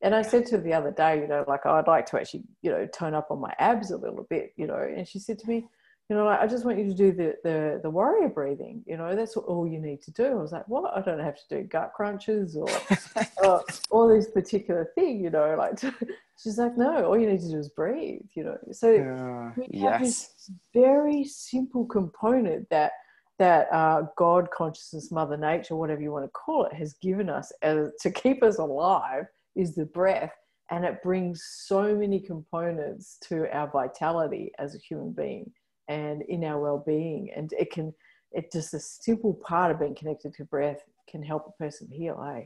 And 0.01 0.15
i 0.15 0.23
said 0.23 0.47
to 0.47 0.57
her 0.57 0.63
the 0.63 0.75
other 0.75 0.93
day 0.93 1.19
you 1.21 1.27
know 1.27 1.45
like 1.49 1.63
oh, 1.65 1.73
i'd 1.73 1.89
like 1.89 2.07
to 2.07 2.21
actually 2.21 2.45
you 2.63 2.71
know 2.71 2.87
tone 2.87 3.15
up 3.15 3.33
on 3.33 3.41
my 3.41 3.53
abs 3.59 3.91
a 3.91 3.97
little 3.97 4.27
bit 4.31 4.53
you 4.57 4.65
know 4.65 4.77
and 4.77 5.09
she 5.09 5.19
said 5.19 5.41
to 5.41 5.49
me 5.49 5.67
you 6.09 6.17
know 6.17 6.25
like, 6.25 6.41
i 6.41 6.47
just 6.47 6.65
want 6.65 6.79
you 6.79 6.85
to 6.85 6.95
do 6.95 7.13
the, 7.13 7.35
the 7.45 7.81
the 7.83 7.91
warrior 7.91 8.29
breathing 8.29 8.83
you 8.87 8.97
know 8.97 9.15
that's 9.15 9.37
all 9.37 9.67
you 9.67 9.81
need 9.81 10.01
to 10.01 10.11
do 10.13 10.27
i 10.27 10.35
was 10.35 10.53
like 10.53 10.67
what 10.69 10.97
i 10.97 11.01
don't 11.01 11.21
have 11.21 11.37
to 11.37 11.49
do 11.49 11.63
gut 11.65 11.93
crunches 11.95 12.57
or 12.57 12.69
uh, 13.45 13.61
all 13.91 14.09
these 14.13 14.29
particular 14.29 14.91
thing 14.95 15.21
you 15.21 15.31
know 15.31 15.55
like 15.57 15.79
she's 16.43 16.59
like 16.59 16.77
no 16.77 17.05
all 17.05 17.19
you 17.19 17.29
need 17.29 17.41
to 17.41 17.51
do 17.51 17.59
is 17.59 17.69
breathe 17.71 18.21
you 18.35 18.45
know 18.45 18.57
so 18.73 18.89
uh, 18.89 19.53
we 19.57 19.79
have 19.81 20.01
yes. 20.01 20.01
this 20.01 20.51
very 20.73 21.25
simple 21.25 21.85
component 21.85 22.69
that 22.71 22.93
that 23.39 23.69
uh, 23.73 24.03
God 24.17 24.51
consciousness, 24.51 25.13
Mother 25.13 25.37
Nature, 25.37 25.77
whatever 25.77 26.03
you 26.03 26.11
want 26.11 26.25
to 26.25 26.31
call 26.31 26.65
it, 26.65 26.73
has 26.73 26.95
given 26.95 27.31
us 27.31 27.53
as, 27.63 27.91
to 28.01 28.11
keep 28.11 28.43
us 28.43 28.59
alive 28.59 29.27
is 29.55 29.75
the 29.75 29.85
breath. 29.85 30.33
And 30.71 30.85
it 30.85 31.03
brings 31.03 31.43
so 31.67 31.95
many 31.95 32.21
components 32.21 33.17
to 33.29 33.49
our 33.57 33.71
vitality 33.71 34.51
as 34.59 34.75
a 34.75 34.79
human 34.79 35.13
being 35.13 35.51
and 35.89 36.23
in 36.23 36.45
our 36.45 36.61
well 36.61 36.83
being. 36.87 37.31
And 37.35 37.53
it 37.59 37.73
can, 37.73 37.95
it 38.33 38.53
just 38.53 38.75
a 38.75 38.81
simple 38.81 39.35
part 39.35 39.71
of 39.71 39.81
being 39.81 39.95
connected 39.95 40.35
to 40.35 40.45
breath 40.45 40.83
can 41.09 41.23
help 41.23 41.47
a 41.49 41.63
person 41.63 41.89
heal. 41.91 42.23
Eh? 42.37 42.45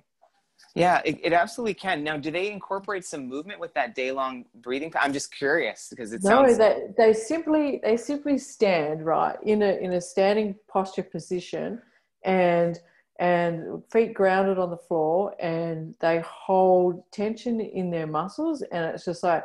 Yeah, 0.75 1.03
it, 1.05 1.19
it, 1.23 1.33
absolutely 1.33 1.75
can. 1.75 2.03
Now, 2.03 2.17
do 2.17 2.31
they 2.31 2.51
incorporate 2.51 3.05
some 3.05 3.29
movement 3.29 3.61
with 3.61 3.75
that 3.75 3.95
day 3.95 4.11
long 4.13 4.45
breathing? 4.55 4.93
I'm 4.99 5.13
just 5.13 5.35
curious 5.35 5.89
because 5.91 6.13
it 6.13 6.23
no, 6.25 6.55
they, 6.55 6.89
they 6.97 7.13
simply 7.13 7.81
they 7.83 7.97
simply 7.97 8.39
stand 8.39 9.05
right 9.05 9.37
in 9.43 9.63
a 9.63 9.73
in 9.75 9.93
a 9.95 10.01
standing 10.01 10.55
posture 10.69 11.03
position, 11.03 11.83
and 12.25 12.79
and 13.19 13.83
feet 13.93 14.15
grounded 14.15 14.59
on 14.59 14.71
the 14.71 14.77
floor, 14.77 15.35
and 15.41 15.95
they 16.01 16.21
hold 16.27 17.03
tension 17.13 17.61
in 17.61 17.91
their 17.91 18.07
muscles, 18.07 18.63
and 18.63 18.85
it's 18.85 19.05
just 19.05 19.23
like. 19.23 19.45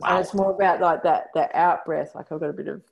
Wow. 0.00 0.08
And 0.16 0.24
it's 0.24 0.34
more 0.34 0.52
about 0.52 0.80
like 0.80 1.02
that 1.02 1.28
that 1.34 1.54
out 1.54 1.84
breath. 1.84 2.14
Like 2.14 2.32
I've 2.32 2.40
got 2.40 2.50
a 2.50 2.54
bit 2.54 2.68
of 2.68 2.82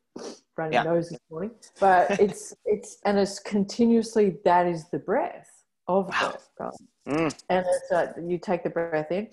running 0.56 0.74
yeah. 0.74 0.82
nose 0.82 1.08
this 1.08 1.18
morning. 1.30 1.52
But 1.80 2.10
it's 2.20 2.54
it's 2.64 2.98
and 3.04 3.18
it's 3.18 3.38
continuously 3.38 4.38
that 4.44 4.66
is 4.66 4.88
the 4.90 4.98
breath 4.98 5.48
of 5.86 6.08
wow. 6.08 6.34
breath, 6.56 6.76
mm. 7.08 7.42
And 7.48 7.66
it's 7.66 7.90
like 7.90 8.10
you 8.22 8.38
take 8.38 8.62
the 8.62 8.70
breath 8.70 9.10
in, 9.10 9.28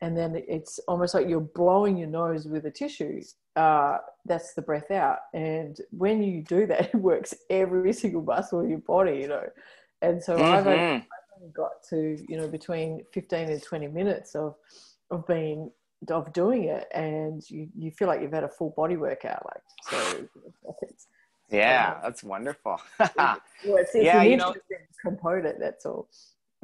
and 0.00 0.16
then 0.16 0.42
it's 0.48 0.80
almost 0.88 1.14
like 1.14 1.28
you're 1.28 1.40
blowing 1.40 1.96
your 1.96 2.08
nose 2.08 2.46
with 2.46 2.66
a 2.66 2.70
tissue. 2.70 3.20
Uh, 3.54 3.98
that's 4.24 4.54
the 4.54 4.62
breath 4.62 4.90
out, 4.90 5.18
and 5.34 5.80
when 5.90 6.22
you 6.22 6.42
do 6.42 6.66
that, 6.66 6.80
it 6.94 6.96
works 6.96 7.34
every 7.48 7.92
single 7.92 8.22
muscle 8.22 8.60
in 8.60 8.70
your 8.70 8.78
body, 8.78 9.18
you 9.18 9.28
know. 9.28 9.46
And 10.02 10.22
so 10.22 10.34
mm-hmm. 10.34 10.44
I've, 10.44 10.66
only, 10.66 10.80
I've 10.80 11.02
only 11.36 11.52
got 11.52 11.72
to 11.90 12.16
you 12.28 12.36
know 12.36 12.48
between 12.48 13.04
fifteen 13.12 13.50
and 13.50 13.62
twenty 13.62 13.86
minutes 13.86 14.34
of 14.34 14.56
of 15.10 15.26
being 15.26 15.70
of 16.08 16.32
doing 16.32 16.64
it 16.64 16.88
and 16.94 17.48
you, 17.50 17.68
you 17.76 17.90
feel 17.90 18.08
like 18.08 18.22
you've 18.22 18.32
had 18.32 18.44
a 18.44 18.48
full 18.48 18.70
body 18.70 18.96
workout 18.96 19.44
like 19.44 19.62
so 19.90 20.26
yeah 21.50 21.94
um, 21.96 22.00
that's 22.02 22.24
wonderful 22.24 22.80
well, 22.98 23.38
it's, 23.64 23.94
it's 23.94 24.04
yeah, 24.04 24.22
you 24.22 24.36
know, 24.36 24.54
component 25.04 25.58
that's 25.60 25.84
all 25.84 26.08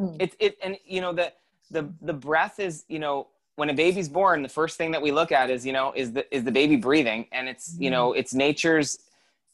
mm. 0.01 0.17
it's 0.19 0.35
it 0.41 0.57
and 0.63 0.77
you 0.85 1.01
know 1.01 1.13
the 1.13 1.33
the 1.71 1.89
the 2.03 2.13
breath 2.13 2.59
is 2.59 2.85
you 2.89 2.99
know 2.99 3.29
when 3.57 3.69
a 3.69 3.75
baby's 3.75 4.09
born 4.09 4.43
the 4.43 4.49
first 4.49 4.79
thing 4.79 4.91
that 4.91 5.03
we 5.03 5.13
look 5.13 5.33
at 5.33 5.51
is 5.51 5.67
you 5.67 5.73
know 5.73 5.93
is 5.95 6.13
the 6.13 6.35
is 6.35 6.45
the 6.45 6.53
baby 6.53 6.77
breathing 6.77 7.27
and 7.33 7.49
it's 7.49 7.75
mm. 7.75 7.83
you 7.83 7.91
know 7.91 8.13
mm. 8.13 8.19
it's 8.19 8.33
nature's 8.33 8.99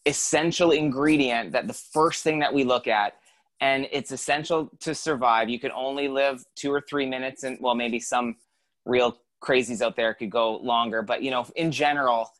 essential 0.07 0.70
ingredient 0.70 1.53
that 1.53 1.66
the 1.66 1.74
first 1.74 2.22
thing 2.22 2.39
that 2.39 2.53
we 2.53 2.62
look 2.62 2.87
at 2.87 3.14
and 3.61 3.89
it's 3.93 4.12
essential 4.12 4.70
to 4.78 4.95
survive 4.95 5.49
you 5.49 5.59
can 5.59 5.72
only 5.72 6.07
live 6.07 6.45
two 6.55 6.72
or 6.72 6.80
three 6.80 7.07
minutes 7.07 7.43
and 7.43 7.59
well 7.61 7.74
maybe 7.74 7.99
some 7.99 8.37
real 8.85 9.16
crazies 9.43 9.82
out 9.82 9.97
there 9.97 10.14
could 10.14 10.30
go 10.30 10.57
longer. 10.59 11.03
But 11.03 11.22
you 11.22 11.30
know 11.30 11.47
in 11.57 11.70
general 11.72 12.30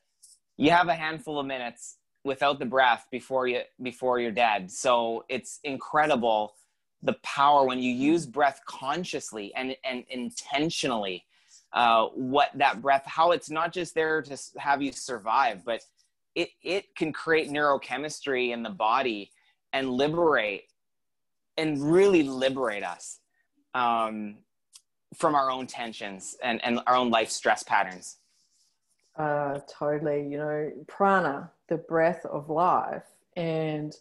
you 0.57 0.71
have 0.71 0.89
a 0.89 0.95
handful 0.95 1.39
of 1.39 1.47
minutes 1.47 1.97
without 2.25 2.59
the 2.59 2.67
breath 2.67 3.07
before 3.11 3.47
you 3.47 3.63
before 3.83 4.21
you're 4.21 4.31
dead. 4.31 4.71
So 4.71 5.25
it's 5.29 5.61
incredible 5.65 6.55
the 7.03 7.15
power 7.25 7.67
when 7.67 7.81
you 7.81 7.93
use 7.93 8.27
breath 8.27 8.61
consciously 8.67 9.53
and 9.55 9.77
and 9.85 10.05
intentionally 10.11 11.25
uh, 11.73 12.07
what 12.09 12.51
that 12.55 12.81
breath 12.83 13.03
how 13.07 13.33
it's 13.33 13.51
not 13.51 13.73
just 13.73 13.95
there 13.95 14.23
to 14.23 14.37
have 14.59 14.83
you 14.83 14.93
survive 14.93 15.65
but 15.65 15.81
it 16.35 16.51
it 16.63 16.95
can 16.95 17.13
create 17.13 17.49
neurochemistry 17.51 18.53
in 18.53 18.63
the 18.63 18.71
body 18.71 19.31
and 19.73 19.91
liberate 19.91 20.65
and 21.57 21.93
really 21.93 22.23
liberate 22.23 22.83
us. 22.83 23.21
Um, 23.75 24.37
from 25.15 25.35
our 25.35 25.51
own 25.51 25.67
tensions 25.67 26.37
and, 26.43 26.63
and 26.65 26.81
our 26.87 26.95
own 26.95 27.11
life 27.11 27.31
stress 27.31 27.63
patterns. 27.63 28.17
Uh, 29.17 29.61
totally. 29.69 30.27
You 30.27 30.39
know, 30.39 30.73
prana, 30.89 31.51
the 31.69 31.77
breath 31.77 32.25
of 32.27 32.49
life. 32.49 33.05
And 33.37 33.95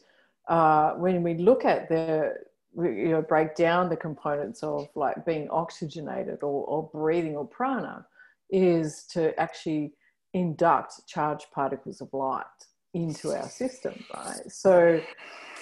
uh, 0.47 0.91
when 0.91 1.23
we 1.23 1.35
look 1.35 1.65
at 1.65 1.89
the, 1.89 2.35
you 2.77 3.09
know, 3.09 3.21
break 3.21 3.55
down 3.55 3.89
the 3.89 3.97
components 3.97 4.63
of 4.63 4.87
like 4.95 5.25
being 5.25 5.49
oxygenated 5.49 6.39
or, 6.43 6.65
or 6.65 6.89
breathing 6.93 7.35
or 7.35 7.45
prana, 7.45 8.05
is 8.49 9.05
to 9.11 9.37
actually 9.39 9.93
induct 10.33 11.07
charged 11.07 11.47
particles 11.53 12.01
of 12.01 12.09
light 12.13 12.45
into 12.93 13.31
our 13.31 13.49
system, 13.49 14.03
right? 14.13 14.49
So, 14.49 15.01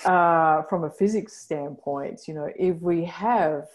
uh, 0.06 0.64
from 0.64 0.86
a 0.86 0.90
physics 0.90 1.42
standpoint, 1.42 2.22
you 2.28 2.34
know, 2.34 2.50
if 2.56 2.78
we 2.82 3.06
have 3.06 3.68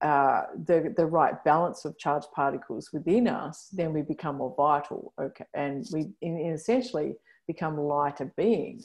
uh, 0.00 0.42
the, 0.66 0.94
the 0.96 1.06
right 1.06 1.42
balance 1.44 1.84
of 1.84 1.98
charged 1.98 2.28
particles 2.34 2.90
within 2.92 3.26
us, 3.26 3.68
then 3.72 3.92
we 3.92 4.02
become 4.02 4.36
more 4.36 4.54
vital. 4.56 5.12
Okay, 5.20 5.44
and 5.54 5.86
we 5.92 6.10
in, 6.22 6.38
in 6.38 6.52
essentially 6.52 7.14
become 7.46 7.76
lighter 7.76 8.32
beings. 8.36 8.84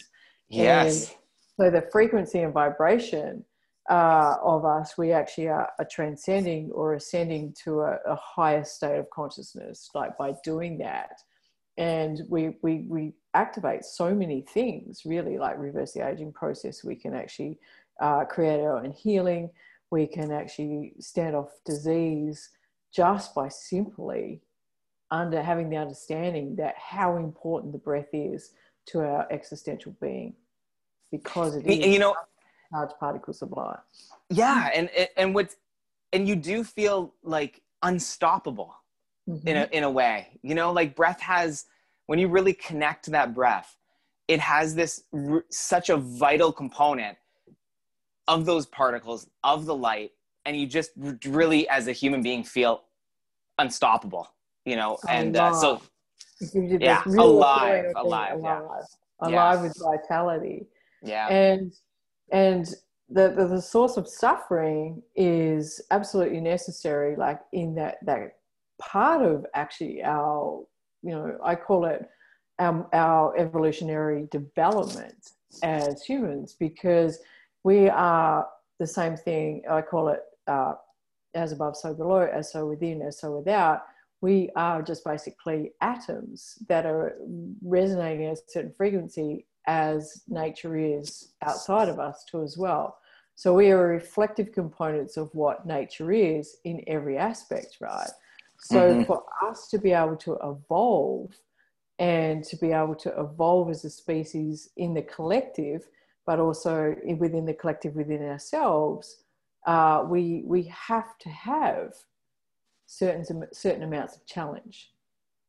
Yes. 0.49 1.09
And 1.09 1.71
so 1.71 1.79
the 1.79 1.87
frequency 1.91 2.39
and 2.39 2.53
vibration 2.53 3.45
uh, 3.89 4.37
of 4.41 4.65
us, 4.65 4.97
we 4.97 5.11
actually 5.11 5.49
are, 5.49 5.69
are, 5.77 5.87
transcending 5.91 6.71
or 6.71 6.95
ascending 6.95 7.53
to 7.65 7.81
a, 7.81 7.97
a 8.07 8.15
higher 8.15 8.63
state 8.63 8.97
of 8.97 9.09
consciousness. 9.09 9.89
Like 9.93 10.17
by 10.17 10.33
doing 10.43 10.77
that, 10.79 11.21
and 11.77 12.21
we, 12.29 12.55
we, 12.61 12.85
we 12.87 13.13
activate 13.33 13.83
so 13.83 14.13
many 14.13 14.41
things 14.41 15.01
really 15.05 15.37
like 15.37 15.57
reverse 15.57 15.93
the 15.93 16.07
aging 16.07 16.31
process 16.31 16.83
we 16.83 16.95
can 16.95 17.15
actually 17.15 17.57
uh, 17.99 18.25
create 18.25 18.59
our 18.59 18.77
own 18.77 18.91
healing 18.91 19.49
we 19.93 20.07
can 20.07 20.31
actually 20.31 20.93
stand 20.99 21.35
off 21.35 21.51
disease 21.65 22.49
just 22.91 23.35
by 23.35 23.47
simply 23.47 24.41
under 25.11 25.39
having 25.39 25.69
the 25.69 25.77
understanding 25.77 26.55
that 26.55 26.73
how 26.75 27.15
important 27.17 27.71
the 27.71 27.77
breath 27.77 28.11
is 28.11 28.53
to 28.87 29.01
our 29.01 29.31
existential 29.31 29.95
being 30.01 30.33
because 31.11 31.55
it 31.55 31.63
is 31.67 31.85
you 31.85 31.99
know 31.99 32.15
large 32.73 32.89
particles 32.99 33.43
of 33.43 33.51
light 33.51 33.77
yeah 34.31 34.71
and 34.73 34.89
and 35.15 35.35
what 35.35 35.55
and 36.11 36.27
you 36.27 36.35
do 36.35 36.63
feel 36.63 37.13
like 37.21 37.61
unstoppable 37.83 38.73
mm-hmm. 39.29 39.47
in 39.47 39.57
a 39.57 39.69
in 39.71 39.83
a 39.83 39.91
way 39.99 40.39
you 40.41 40.55
know 40.55 40.73
like 40.73 40.95
breath 40.95 41.21
has 41.21 41.65
when 42.07 42.17
you 42.17 42.27
really 42.27 42.53
connect 42.53 43.05
to 43.05 43.11
that 43.11 43.35
breath 43.35 43.77
it 44.27 44.39
has 44.39 44.73
this 44.73 45.03
such 45.51 45.91
a 45.91 45.97
vital 45.97 46.51
component 46.51 47.15
of 48.27 48.45
those 48.45 48.65
particles 48.65 49.27
of 49.43 49.65
the 49.65 49.75
light 49.75 50.11
and 50.45 50.57
you 50.57 50.67
just 50.67 50.91
really 51.25 51.67
as 51.69 51.87
a 51.87 51.91
human 51.91 52.21
being 52.21 52.43
feel 52.43 52.83
unstoppable 53.59 54.27
you 54.65 54.75
know 54.75 54.97
and 55.09 55.35
uh, 55.37 55.53
so 55.53 55.81
yeah 56.53 57.03
alive 57.05 57.85
alive 57.95 58.33
alive 58.35 58.39
yeah. 58.41 58.59
alive 59.21 59.57
yeah. 59.57 59.61
with 59.61 59.77
vitality 59.81 60.65
yeah 61.03 61.27
and 61.27 61.73
and 62.31 62.73
the, 63.09 63.29
the, 63.29 63.47
the 63.47 63.61
source 63.61 63.97
of 63.97 64.07
suffering 64.07 65.03
is 65.15 65.81
absolutely 65.91 66.39
necessary 66.39 67.15
like 67.15 67.39
in 67.51 67.75
that 67.75 67.97
that 68.03 68.37
part 68.81 69.21
of 69.21 69.45
actually 69.53 70.01
our 70.03 70.63
you 71.03 71.11
know 71.11 71.37
i 71.43 71.53
call 71.53 71.85
it 71.85 72.09
our, 72.59 72.87
our 72.93 73.37
evolutionary 73.37 74.27
development 74.31 75.31
as 75.61 76.03
humans 76.03 76.55
because 76.59 77.19
we 77.63 77.89
are 77.89 78.47
the 78.79 78.87
same 78.87 79.15
thing 79.15 79.61
i 79.69 79.81
call 79.81 80.09
it 80.09 80.21
uh, 80.47 80.73
as 81.33 81.51
above 81.51 81.75
so 81.75 81.93
below 81.93 82.21
as 82.21 82.51
so 82.51 82.67
within 82.67 83.01
as 83.01 83.19
so 83.19 83.37
without 83.37 83.83
we 84.21 84.49
are 84.55 84.81
just 84.81 85.03
basically 85.03 85.71
atoms 85.81 86.57
that 86.69 86.85
are 86.85 87.17
resonating 87.61 88.27
at 88.27 88.37
a 88.37 88.41
certain 88.47 88.71
frequency 88.71 89.45
as 89.67 90.23
nature 90.27 90.77
is 90.77 91.33
outside 91.41 91.89
of 91.89 91.99
us 91.99 92.23
too 92.29 92.41
as 92.43 92.57
well 92.57 92.97
so 93.35 93.53
we 93.53 93.71
are 93.71 93.87
reflective 93.87 94.51
components 94.51 95.17
of 95.17 95.33
what 95.33 95.65
nature 95.65 96.11
is 96.11 96.57
in 96.65 96.83
every 96.87 97.17
aspect, 97.17 97.77
right? 97.81 98.09
So 98.59 98.77
mm-hmm. 98.77 99.03
for 99.03 99.23
us 99.47 99.67
to 99.69 99.79
be 99.79 99.91
able 99.91 100.15
to 100.17 100.37
evolve 100.43 101.31
and 101.99 102.43
to 102.45 102.55
be 102.57 102.71
able 102.71 102.95
to 102.95 103.19
evolve 103.19 103.69
as 103.69 103.85
a 103.85 103.89
species 103.89 104.69
in 104.77 104.93
the 104.93 105.01
collective, 105.01 105.87
but 106.25 106.39
also 106.39 106.95
within 107.17 107.45
the 107.45 107.53
collective 107.53 107.95
within 107.95 108.23
ourselves, 108.23 109.23
uh, 109.65 110.03
we 110.07 110.43
we 110.45 110.63
have 110.63 111.17
to 111.19 111.29
have 111.29 111.93
certain 112.85 113.45
certain 113.53 113.83
amounts 113.83 114.15
of 114.15 114.25
challenge, 114.25 114.91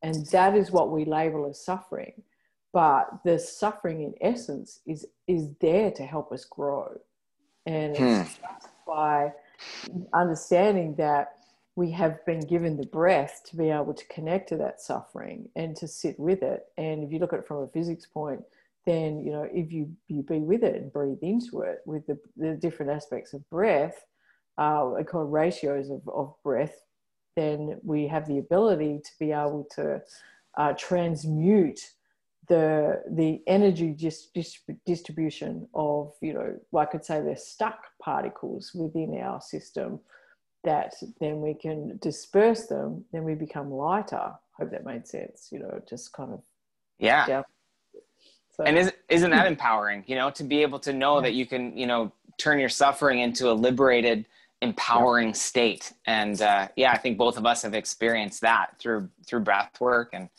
and 0.01 0.25
that 0.27 0.55
is 0.55 0.71
what 0.71 0.91
we 0.91 1.05
label 1.05 1.47
as 1.49 1.63
suffering. 1.63 2.21
But 2.73 3.09
the 3.23 3.39
suffering, 3.39 4.01
in 4.01 4.13
essence, 4.21 4.79
is 4.85 5.05
is 5.27 5.49
there 5.61 5.91
to 5.91 6.03
help 6.03 6.31
us 6.31 6.45
grow 6.45 6.99
and 7.65 7.97
hmm. 7.97 8.03
it's 8.03 8.39
by 8.85 9.33
understanding 10.13 10.95
that 10.95 11.33
we 11.75 11.91
have 11.91 12.23
been 12.25 12.39
given 12.41 12.77
the 12.77 12.85
breath 12.85 13.41
to 13.45 13.57
be 13.57 13.69
able 13.69 13.93
to 13.93 14.05
connect 14.07 14.49
to 14.49 14.57
that 14.57 14.79
suffering 14.79 15.49
and 15.55 15.75
to 15.75 15.87
sit 15.87 16.17
with 16.19 16.41
it. 16.41 16.67
And 16.77 17.03
if 17.03 17.11
you 17.11 17.19
look 17.19 17.33
at 17.33 17.39
it 17.39 17.47
from 17.47 17.57
a 17.57 17.67
physics 17.67 18.05
point, 18.05 18.41
then 18.85 19.19
you 19.25 19.31
know 19.31 19.47
if 19.51 19.71
you 19.71 19.89
you 20.07 20.21
be 20.23 20.39
with 20.39 20.63
it 20.63 20.75
and 20.75 20.93
breathe 20.93 21.19
into 21.21 21.61
it 21.61 21.79
with 21.85 22.05
the, 22.07 22.17
the 22.37 22.53
different 22.55 22.91
aspects 22.91 23.33
of 23.33 23.47
breath, 23.49 24.05
uh, 24.57 24.93
I 24.93 25.03
call 25.03 25.25
ratios 25.25 25.89
of, 25.89 26.07
of 26.07 26.33
breath, 26.43 26.75
then 27.35 27.79
we 27.83 28.07
have 28.07 28.27
the 28.27 28.37
ability 28.37 29.01
to 29.03 29.11
be 29.19 29.31
able 29.31 29.67
to 29.75 30.01
uh, 30.57 30.73
transmute 30.73 31.79
the 32.47 33.01
the 33.09 33.41
energy 33.47 33.93
just 33.93 34.37
distribution 34.85 35.67
of 35.73 36.13
you 36.21 36.33
know 36.33 36.55
I 36.77 36.85
could 36.85 37.03
say 37.03 37.21
they're 37.21 37.37
stuck 37.37 37.79
particles 38.01 38.71
within 38.73 39.19
our 39.19 39.41
system 39.41 39.99
that 40.63 40.93
then 41.19 41.41
we 41.41 41.53
can 41.55 41.97
disperse 42.01 42.67
them 42.67 43.03
then 43.11 43.23
we 43.23 43.33
become 43.33 43.71
lighter 43.71 44.31
hope 44.57 44.71
that 44.71 44.85
made 44.85 45.07
sense 45.07 45.49
you 45.51 45.59
know 45.59 45.81
just 45.89 46.13
kind 46.13 46.33
of 46.33 46.41
yeah 46.99 47.25
down. 47.25 47.43
So, 48.55 48.63
and 48.63 48.77
is, 48.77 48.91
isn't 49.09 49.31
that 49.31 49.47
empowering 49.47 50.03
you 50.07 50.15
know 50.15 50.29
to 50.31 50.43
be 50.43 50.61
able 50.61 50.79
to 50.79 50.93
know 50.93 51.15
yeah. 51.15 51.23
that 51.23 51.33
you 51.33 51.45
can 51.45 51.77
you 51.77 51.87
know 51.87 52.11
turn 52.37 52.59
your 52.59 52.69
suffering 52.69 53.19
into 53.19 53.51
a 53.51 53.53
liberated 53.53 54.25
empowering 54.61 55.27
yeah. 55.27 55.33
state 55.33 55.93
and 56.07 56.41
uh, 56.41 56.67
yeah 56.77 56.91
i 56.91 56.97
think 56.97 57.17
both 57.17 57.37
of 57.37 57.45
us 57.45 57.61
have 57.61 57.73
experienced 57.73 58.41
that 58.41 58.79
through 58.79 59.09
through 59.27 59.41
breath 59.41 59.79
work 59.81 60.11
and 60.13 60.29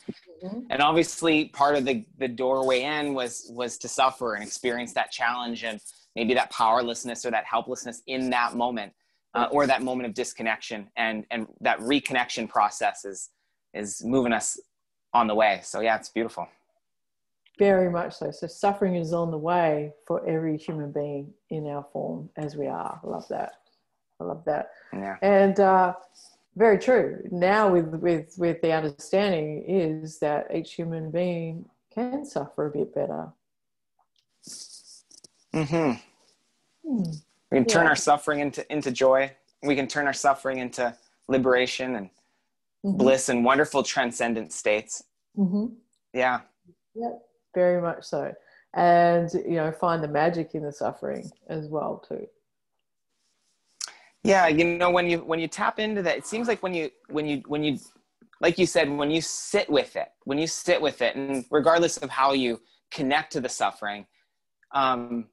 Mm-hmm. 0.42 0.60
And 0.70 0.82
obviously, 0.82 1.46
part 1.46 1.76
of 1.76 1.84
the 1.84 2.04
the 2.18 2.28
doorway 2.28 2.82
in 2.82 3.14
was 3.14 3.50
was 3.50 3.78
to 3.78 3.88
suffer 3.88 4.34
and 4.34 4.44
experience 4.44 4.92
that 4.94 5.10
challenge 5.10 5.64
and 5.64 5.80
maybe 6.14 6.34
that 6.34 6.50
powerlessness 6.50 7.24
or 7.24 7.30
that 7.30 7.44
helplessness 7.44 8.02
in 8.06 8.30
that 8.30 8.54
moment, 8.54 8.92
uh, 9.34 9.48
or 9.50 9.66
that 9.66 9.82
moment 9.82 10.06
of 10.06 10.14
disconnection. 10.14 10.90
And 10.96 11.24
and 11.30 11.46
that 11.60 11.78
reconnection 11.80 12.48
process 12.48 13.04
is 13.04 13.30
is 13.74 14.02
moving 14.04 14.32
us 14.32 14.58
on 15.14 15.26
the 15.26 15.34
way. 15.34 15.60
So 15.62 15.80
yeah, 15.80 15.96
it's 15.96 16.10
beautiful. 16.10 16.48
Very 17.59 17.90
much 17.90 18.14
so. 18.14 18.30
So 18.30 18.46
suffering 18.46 18.96
is 18.96 19.12
on 19.12 19.30
the 19.30 19.38
way 19.38 19.92
for 20.07 20.26
every 20.26 20.59
human 20.59 20.92
being 20.92 21.32
in 21.50 21.66
our 21.66 21.86
form 21.92 22.28
as 22.36 22.54
we 22.54 22.66
are. 22.66 23.00
I 23.02 23.07
love 23.07 23.26
that. 23.28 23.52
I 24.20 24.24
love 24.24 24.44
that. 24.44 24.70
Yeah. 24.92 25.16
And 25.22 25.59
uh, 25.59 25.94
very 26.54 26.78
true. 26.78 27.22
Now, 27.30 27.70
with 27.70 27.86
with 27.94 28.34
with 28.38 28.61
the 28.62 28.72
understanding 28.72 29.64
is 29.66 30.18
that 30.18 30.48
each 30.54 30.74
human 30.74 31.11
being 31.11 31.66
can 31.94 32.24
suffer 32.24 32.66
a 32.66 32.70
bit 32.70 32.94
better. 32.94 33.28
Mm-hmm. 35.54 35.92
We 37.50 37.59
can 37.59 37.64
turn 37.64 37.84
yeah. 37.84 37.90
our 37.90 37.96
suffering 37.96 38.40
into 38.40 38.70
into 38.72 38.90
joy. 38.90 39.32
We 39.62 39.76
can 39.76 39.86
turn 39.86 40.07
our 40.07 40.12
suffering 40.12 40.59
into 40.59 40.94
liberation 41.28 41.96
and 41.96 42.11
mm-hmm. 42.84 42.96
bliss 42.96 43.28
and 43.28 43.44
wonderful 43.44 43.82
transcendent 43.82 44.52
states. 44.52 45.04
Mm-hmm. 45.36 45.74
Yeah. 46.12 46.40
Yep. 46.94 47.22
Very 47.57 47.80
much 47.82 48.04
so, 48.04 48.32
and 48.74 49.28
you 49.32 49.57
know, 49.57 49.72
find 49.72 50.04
the 50.04 50.09
magic 50.09 50.54
in 50.54 50.62
the 50.62 50.70
suffering 50.70 51.28
as 51.48 51.66
well 51.66 52.04
too. 52.09 52.28
Yeah 54.26 54.48
you 54.48 54.64
know 54.64 54.90
when 54.90 55.09
you 55.09 55.18
when 55.18 55.38
you 55.38 55.46
tap 55.46 55.78
into 55.78 56.02
that 56.02 56.18
it 56.18 56.26
seems 56.26 56.48
like 56.48 56.61
when 56.61 56.74
you 56.74 56.90
when 57.09 57.26
you 57.26 57.42
when 57.46 57.62
you 57.62 57.78
like 58.40 58.59
you 58.59 58.66
said 58.66 58.90
when 58.90 59.09
you 59.09 59.20
sit 59.20 59.70
with 59.70 59.94
it 59.94 60.09
when 60.24 60.36
you 60.36 60.48
sit 60.48 60.82
with 60.82 61.00
it 61.00 61.14
and 61.14 61.44
regardless 61.48 61.96
of 61.98 62.11
how 62.11 62.32
you 62.32 62.61
connect 62.90 63.32
to 63.32 63.40
the 63.40 63.48
suffering 63.48 64.04
um, 64.74 65.26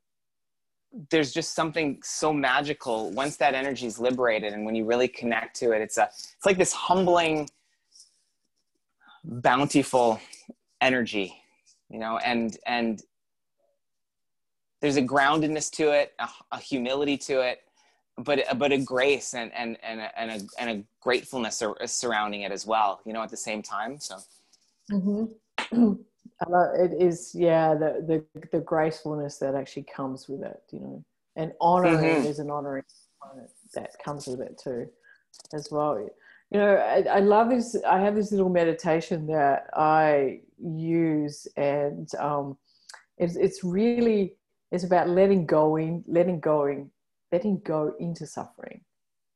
there's 1.10 1.34
just 1.34 1.56
something 1.56 2.00
so 2.04 2.32
magical 2.32 3.10
once 3.14 3.36
that 3.38 3.56
energy 3.56 3.88
is 3.88 3.98
liberated 3.98 4.54
and 4.54 4.64
when 4.64 4.76
you 4.76 4.86
really 4.86 5.08
connect 5.08 5.56
to 5.56 5.72
it 5.72 5.82
it's 5.82 5.98
a 5.98 6.04
it's 6.04 6.46
like 6.46 6.60
this 6.60 6.72
humbling 6.72 7.50
bountiful 9.24 10.20
energy 10.82 11.43
you 11.94 12.00
know 12.00 12.18
and 12.18 12.58
and 12.66 13.04
there's 14.82 14.98
a 14.98 15.02
groundedness 15.02 15.72
to 15.72 15.92
it 15.92 16.14
a, 16.20 16.28
a 16.52 16.60
humility 16.60 17.16
to 17.16 17.40
it 17.40 17.62
but 18.18 18.44
but 18.58 18.72
a 18.72 18.78
grace 18.78 19.34
and 19.34 19.54
and 19.54 19.78
and 19.84 20.02
a, 20.02 20.20
and 20.20 20.32
a, 20.32 20.62
and 20.62 20.70
a 20.70 20.84
gratefulness 21.00 21.64
surrounding 21.86 22.42
it 22.42 22.52
as 22.52 22.66
well 22.66 23.00
you 23.06 23.14
know 23.14 23.22
at 23.22 23.30
the 23.30 23.38
same 23.38 23.62
time 23.62 24.00
so 24.00 24.18
mm-hmm. 24.92 25.94
it 26.84 26.92
is 27.00 27.34
yeah 27.34 27.74
the, 27.74 28.04
the 28.34 28.48
the 28.52 28.60
gracefulness 28.60 29.38
that 29.38 29.56
actually 29.56 29.84
comes 29.84 30.28
with 30.28 30.44
it 30.44 30.62
you 30.72 30.80
know 30.80 31.04
and 31.36 31.54
honoring 31.62 31.98
mm-hmm. 31.98 32.28
is 32.28 32.40
an 32.40 32.50
honoring 32.50 32.84
that 33.74 33.92
comes 34.04 34.28
with 34.28 34.42
it 34.42 34.60
too 34.62 34.88
as 35.54 35.70
well 35.72 36.08
you 36.54 36.60
know 36.60 36.76
I, 36.76 37.04
I 37.10 37.20
love 37.20 37.50
this 37.50 37.76
i 37.88 38.00
have 38.00 38.16
this 38.16 38.32
little 38.32 38.50
meditation 38.50 39.28
that 39.28 39.68
i 39.76 40.40
use 40.60 41.48
and 41.58 42.08
um 42.16 42.58
it's 43.18 43.36
it's 43.36 43.64
really 43.64 44.36
it's 44.72 44.84
about 44.84 45.10
letting 45.10 45.46
going 45.46 46.04
letting 46.08 46.40
going 46.40 46.92
letting 47.32 47.60
go 47.66 47.94
into 48.00 48.26
suffering 48.28 48.82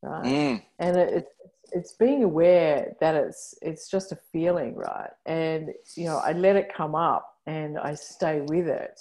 right? 0.04 0.26
Mm. 0.26 0.64
and 0.80 0.98
it, 0.98 1.28
it's 1.74 1.94
being 1.94 2.24
aware 2.24 2.96
that 3.02 3.16
it's 3.16 3.56
it's 3.62 3.90
just 3.90 4.12
a 4.12 4.20
feeling 4.32 4.76
right? 4.76 5.10
And 5.26 5.70
you 5.96 6.06
know 6.06 6.18
i 6.18 6.32
let 6.32 6.56
it 6.56 6.74
come 6.74 6.96
up 6.96 7.36
and 7.46 7.78
i 7.80 7.94
stay 7.94 8.42
with 8.42 8.68
it 8.68 9.00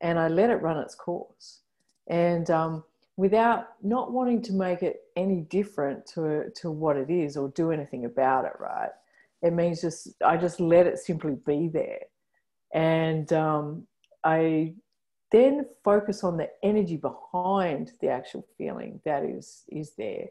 and 0.00 0.18
i 0.18 0.28
let 0.28 0.50
it 0.50 0.56
run 0.56 0.78
its 0.78 0.94
course. 0.94 1.60
And 2.08 2.50
um, 2.50 2.84
without 3.16 3.68
not 3.82 4.12
wanting 4.12 4.42
to 4.42 4.52
make 4.52 4.82
it 4.82 5.02
any 5.16 5.40
different 5.42 6.04
to 6.06 6.50
to 6.56 6.70
what 6.70 6.96
it 6.96 7.10
is 7.10 7.36
or 7.36 7.48
do 7.50 7.70
anything 7.70 8.04
about 8.04 8.44
it 8.44 8.52
right? 8.58 8.90
It 9.42 9.52
means 9.52 9.80
just 9.80 10.08
I 10.24 10.36
just 10.36 10.60
let 10.60 10.86
it 10.86 10.98
simply 10.98 11.36
be 11.46 11.68
there, 11.68 12.00
and 12.72 13.30
um, 13.32 13.86
I 14.24 14.74
then 15.30 15.66
focus 15.84 16.24
on 16.24 16.36
the 16.36 16.48
energy 16.62 16.96
behind 16.96 17.92
the 18.00 18.08
actual 18.08 18.46
feeling 18.56 19.00
that 19.04 19.24
is 19.24 19.64
is 19.68 19.92
there, 19.96 20.28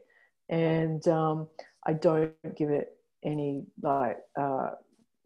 and 0.48 1.06
um, 1.08 1.48
I 1.86 1.92
don't 1.92 2.32
give 2.56 2.70
it 2.70 2.96
any 3.24 3.64
like 3.82 4.18
uh, 4.38 4.70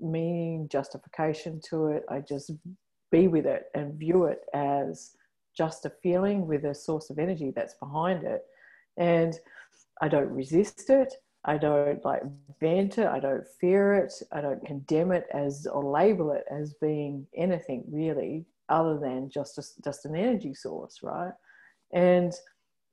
meaning 0.01 0.69
justification 0.69 1.61
to 1.71 1.89
it. 1.89 2.05
I 2.09 2.21
just 2.21 2.53
be 3.11 3.27
with 3.27 3.47
it 3.47 3.65
and 3.75 3.95
view 3.95 4.25
it 4.25 4.41
as 4.55 5.17
just 5.59 5.85
a 5.85 5.91
feeling 6.03 6.47
with 6.47 6.65
a 6.65 6.75
source 6.75 7.11
of 7.11 7.19
energy 7.19 7.51
that's 7.55 7.75
behind 7.75 8.23
it, 8.23 8.45
and 8.97 9.35
I 10.01 10.07
don't 10.07 10.31
resist 10.31 10.89
it. 10.89 11.13
I 11.45 11.59
don't 11.59 12.05
like 12.05 12.23
vent 12.61 12.99
it. 12.99 13.07
I 13.07 13.19
don't 13.19 13.45
fear 13.61 13.95
it. 13.95 14.13
I 14.33 14.41
don't 14.41 14.65
condemn 14.65 15.13
it 15.13 15.27
as 15.33 15.67
or 15.67 15.83
label 15.83 16.31
it 16.33 16.45
as 16.51 16.75
being 16.75 17.27
anything 17.37 17.85
really 17.91 18.47
other 18.69 18.99
than 18.99 19.31
just 19.31 19.59
a, 19.59 19.65
just 19.83 20.05
an 20.05 20.15
energy 20.15 20.55
source, 20.55 21.01
right? 21.03 21.33
And 21.93 22.33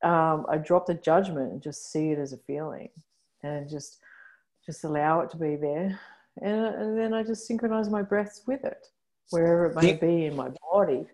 um, 0.03 0.45
I 0.49 0.57
drop 0.57 0.87
the 0.87 0.95
judgment 0.95 1.51
and 1.51 1.61
just 1.61 1.91
see 1.91 2.11
it 2.11 2.19
as 2.19 2.33
a 2.33 2.37
feeling, 2.47 2.89
and 3.43 3.69
just 3.69 3.99
just 4.65 4.83
allow 4.83 5.19
it 5.19 5.29
to 5.29 5.37
be 5.37 5.55
there, 5.55 5.99
and, 6.41 6.65
and 6.75 6.97
then 6.97 7.13
I 7.13 7.21
just 7.21 7.45
synchronize 7.45 7.89
my 7.89 8.01
breaths 8.01 8.41
with 8.47 8.63
it, 8.63 8.87
wherever 9.29 9.67
it 9.67 9.75
may 9.75 9.93
be 9.93 10.25
in 10.25 10.35
my 10.35 10.49
body. 10.71 11.05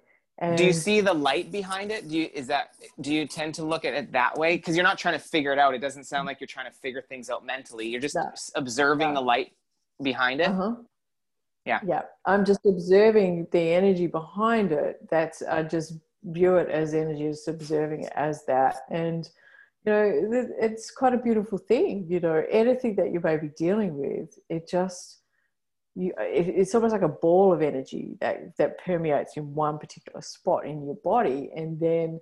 And 0.41 0.57
do 0.57 0.65
you 0.65 0.73
see 0.73 1.01
the 1.01 1.13
light 1.13 1.51
behind 1.51 1.91
it? 1.91 2.09
Do 2.09 2.17
you 2.17 2.29
is 2.33 2.47
that 2.47 2.73
do 2.99 3.13
you 3.13 3.27
tend 3.27 3.53
to 3.55 3.63
look 3.63 3.85
at 3.85 3.93
it 3.93 4.11
that 4.11 4.35
way? 4.37 4.57
Because 4.57 4.75
you're 4.75 4.83
not 4.83 4.97
trying 4.97 5.13
to 5.13 5.19
figure 5.19 5.53
it 5.53 5.59
out. 5.59 5.75
It 5.75 5.79
doesn't 5.79 6.05
sound 6.05 6.25
like 6.25 6.41
you're 6.41 6.47
trying 6.47 6.65
to 6.65 6.75
figure 6.75 7.01
things 7.01 7.29
out 7.29 7.45
mentally. 7.45 7.87
You're 7.87 8.01
just 8.01 8.17
observing 8.55 9.13
the 9.13 9.21
light 9.21 9.53
behind 10.01 10.41
it. 10.41 10.47
Uh-huh. 10.47 10.75
Yeah. 11.65 11.79
Yeah. 11.85 12.01
I'm 12.25 12.43
just 12.43 12.65
observing 12.65 13.47
the 13.51 13.59
energy 13.59 14.07
behind 14.07 14.71
it. 14.71 15.07
That's 15.11 15.43
I 15.43 15.61
just 15.61 15.93
view 16.23 16.57
it 16.57 16.69
as 16.69 16.95
energy, 16.95 17.29
just 17.29 17.47
observing 17.47 18.05
it 18.05 18.13
as 18.15 18.43
that. 18.45 18.77
And 18.89 19.29
you 19.85 19.91
know, 19.91 20.47
it's 20.59 20.89
quite 20.89 21.13
a 21.13 21.17
beautiful 21.17 21.59
thing. 21.59 22.07
You 22.09 22.19
know, 22.19 22.43
anything 22.49 22.95
that 22.95 23.11
you 23.11 23.19
may 23.19 23.37
be 23.37 23.49
dealing 23.49 23.95
with, 23.95 24.39
it 24.49 24.67
just 24.67 25.20
you 25.95 26.13
it's 26.19 26.73
almost 26.73 26.93
like 26.93 27.01
a 27.01 27.07
ball 27.07 27.51
of 27.53 27.61
energy 27.61 28.17
that 28.21 28.55
that 28.57 28.83
permeates 28.83 29.37
in 29.37 29.53
one 29.53 29.77
particular 29.77 30.21
spot 30.21 30.65
in 30.65 30.85
your 30.85 30.95
body. 31.03 31.51
And 31.55 31.79
then 31.79 32.19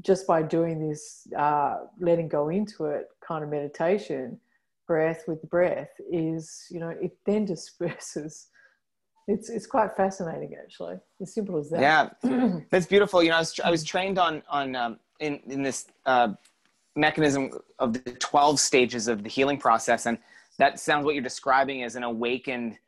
just 0.00 0.26
by 0.26 0.42
doing 0.42 0.88
this 0.88 1.28
uh, 1.38 1.76
letting 2.00 2.28
go 2.28 2.48
into 2.48 2.86
it 2.86 3.06
kind 3.26 3.44
of 3.44 3.50
meditation 3.50 4.40
breath 4.86 5.24
with 5.26 5.42
breath 5.50 5.90
is 6.10 6.66
you 6.70 6.80
know 6.80 6.90
it 7.00 7.16
then 7.24 7.44
disperses. 7.54 8.48
It's 9.28 9.50
it's 9.50 9.66
quite 9.66 9.96
fascinating 9.96 10.56
actually. 10.60 10.96
As 11.20 11.34
simple 11.34 11.58
as 11.58 11.70
that. 11.70 11.80
Yeah. 12.22 12.60
That's 12.70 12.86
beautiful. 12.86 13.22
You 13.22 13.30
know 13.30 13.36
i 13.36 13.40
was, 13.40 13.60
I 13.64 13.70
was 13.70 13.84
trained 13.84 14.18
on 14.18 14.42
on 14.48 14.76
um, 14.76 14.98
in 15.20 15.40
in 15.46 15.62
this 15.62 15.86
uh, 16.06 16.28
mechanism 16.96 17.50
of 17.78 17.92
the 17.92 18.12
12 18.12 18.58
stages 18.58 19.06
of 19.06 19.22
the 19.22 19.28
healing 19.28 19.58
process. 19.58 20.06
And 20.06 20.18
that 20.58 20.80
sounds 20.80 21.04
what 21.04 21.14
you're 21.14 21.22
describing 21.22 21.82
as 21.82 21.94
an 21.94 22.02
awakened 22.02 22.78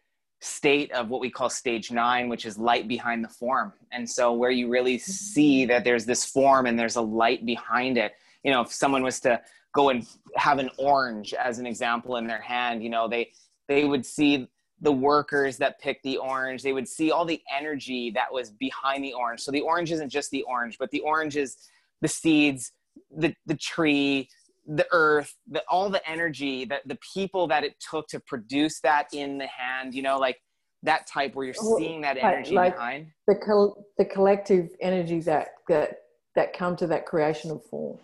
state 0.40 0.92
of 0.92 1.08
what 1.08 1.20
we 1.20 1.30
call 1.30 1.50
stage 1.50 1.90
nine, 1.90 2.28
which 2.28 2.46
is 2.46 2.58
light 2.58 2.86
behind 2.86 3.24
the 3.24 3.28
form. 3.28 3.72
And 3.92 4.08
so, 4.08 4.32
where 4.32 4.50
you 4.50 4.68
really 4.68 4.98
see 4.98 5.64
that 5.66 5.84
there's 5.84 6.04
this 6.04 6.24
form 6.24 6.66
and 6.66 6.78
there's 6.78 6.96
a 6.96 7.02
light 7.02 7.44
behind 7.44 7.98
it, 7.98 8.12
you 8.44 8.52
know, 8.52 8.62
if 8.62 8.72
someone 8.72 9.02
was 9.02 9.20
to 9.20 9.40
go 9.74 9.90
and 9.90 10.06
have 10.36 10.58
an 10.58 10.70
orange 10.78 11.34
as 11.34 11.58
an 11.58 11.66
example 11.66 12.16
in 12.16 12.26
their 12.26 12.40
hand, 12.40 12.82
you 12.82 12.90
know, 12.90 13.08
they 13.08 13.32
they 13.66 13.84
would 13.84 14.06
see 14.06 14.48
the 14.80 14.92
workers 14.92 15.56
that 15.58 15.80
picked 15.80 16.04
the 16.04 16.16
orange. 16.16 16.62
They 16.62 16.72
would 16.72 16.88
see 16.88 17.10
all 17.10 17.24
the 17.24 17.42
energy 17.54 18.10
that 18.12 18.32
was 18.32 18.50
behind 18.50 19.02
the 19.02 19.12
orange. 19.12 19.40
So 19.40 19.50
the 19.50 19.60
orange 19.60 19.90
isn't 19.90 20.08
just 20.08 20.30
the 20.30 20.42
orange, 20.42 20.78
but 20.78 20.90
the 20.90 21.00
orange 21.00 21.36
is 21.36 21.56
the 22.00 22.08
seeds, 22.08 22.72
the 23.16 23.34
the 23.46 23.56
tree, 23.56 24.28
the 24.68 24.86
earth 24.92 25.34
the, 25.50 25.62
all 25.70 25.88
the 25.88 26.06
energy 26.08 26.64
that 26.64 26.86
the 26.86 26.98
people 27.14 27.48
that 27.48 27.64
it 27.64 27.74
took 27.90 28.06
to 28.06 28.20
produce 28.20 28.80
that 28.80 29.08
in 29.12 29.38
the 29.38 29.46
hand 29.46 29.94
you 29.94 30.02
know 30.02 30.18
like 30.18 30.36
that 30.82 31.06
type 31.06 31.34
where 31.34 31.44
you're 31.44 31.54
seeing 31.54 32.00
that 32.02 32.16
energy 32.18 32.54
like 32.54 32.74
behind. 32.74 33.06
the 33.26 33.34
col- 33.34 33.84
the 33.96 34.04
collective 34.04 34.70
energy 34.80 35.20
that 35.20 35.48
that 35.68 35.98
that 36.36 36.52
come 36.52 36.76
to 36.76 36.86
that 36.86 37.04
creation 37.04 37.50
of 37.50 37.64
form. 37.64 37.98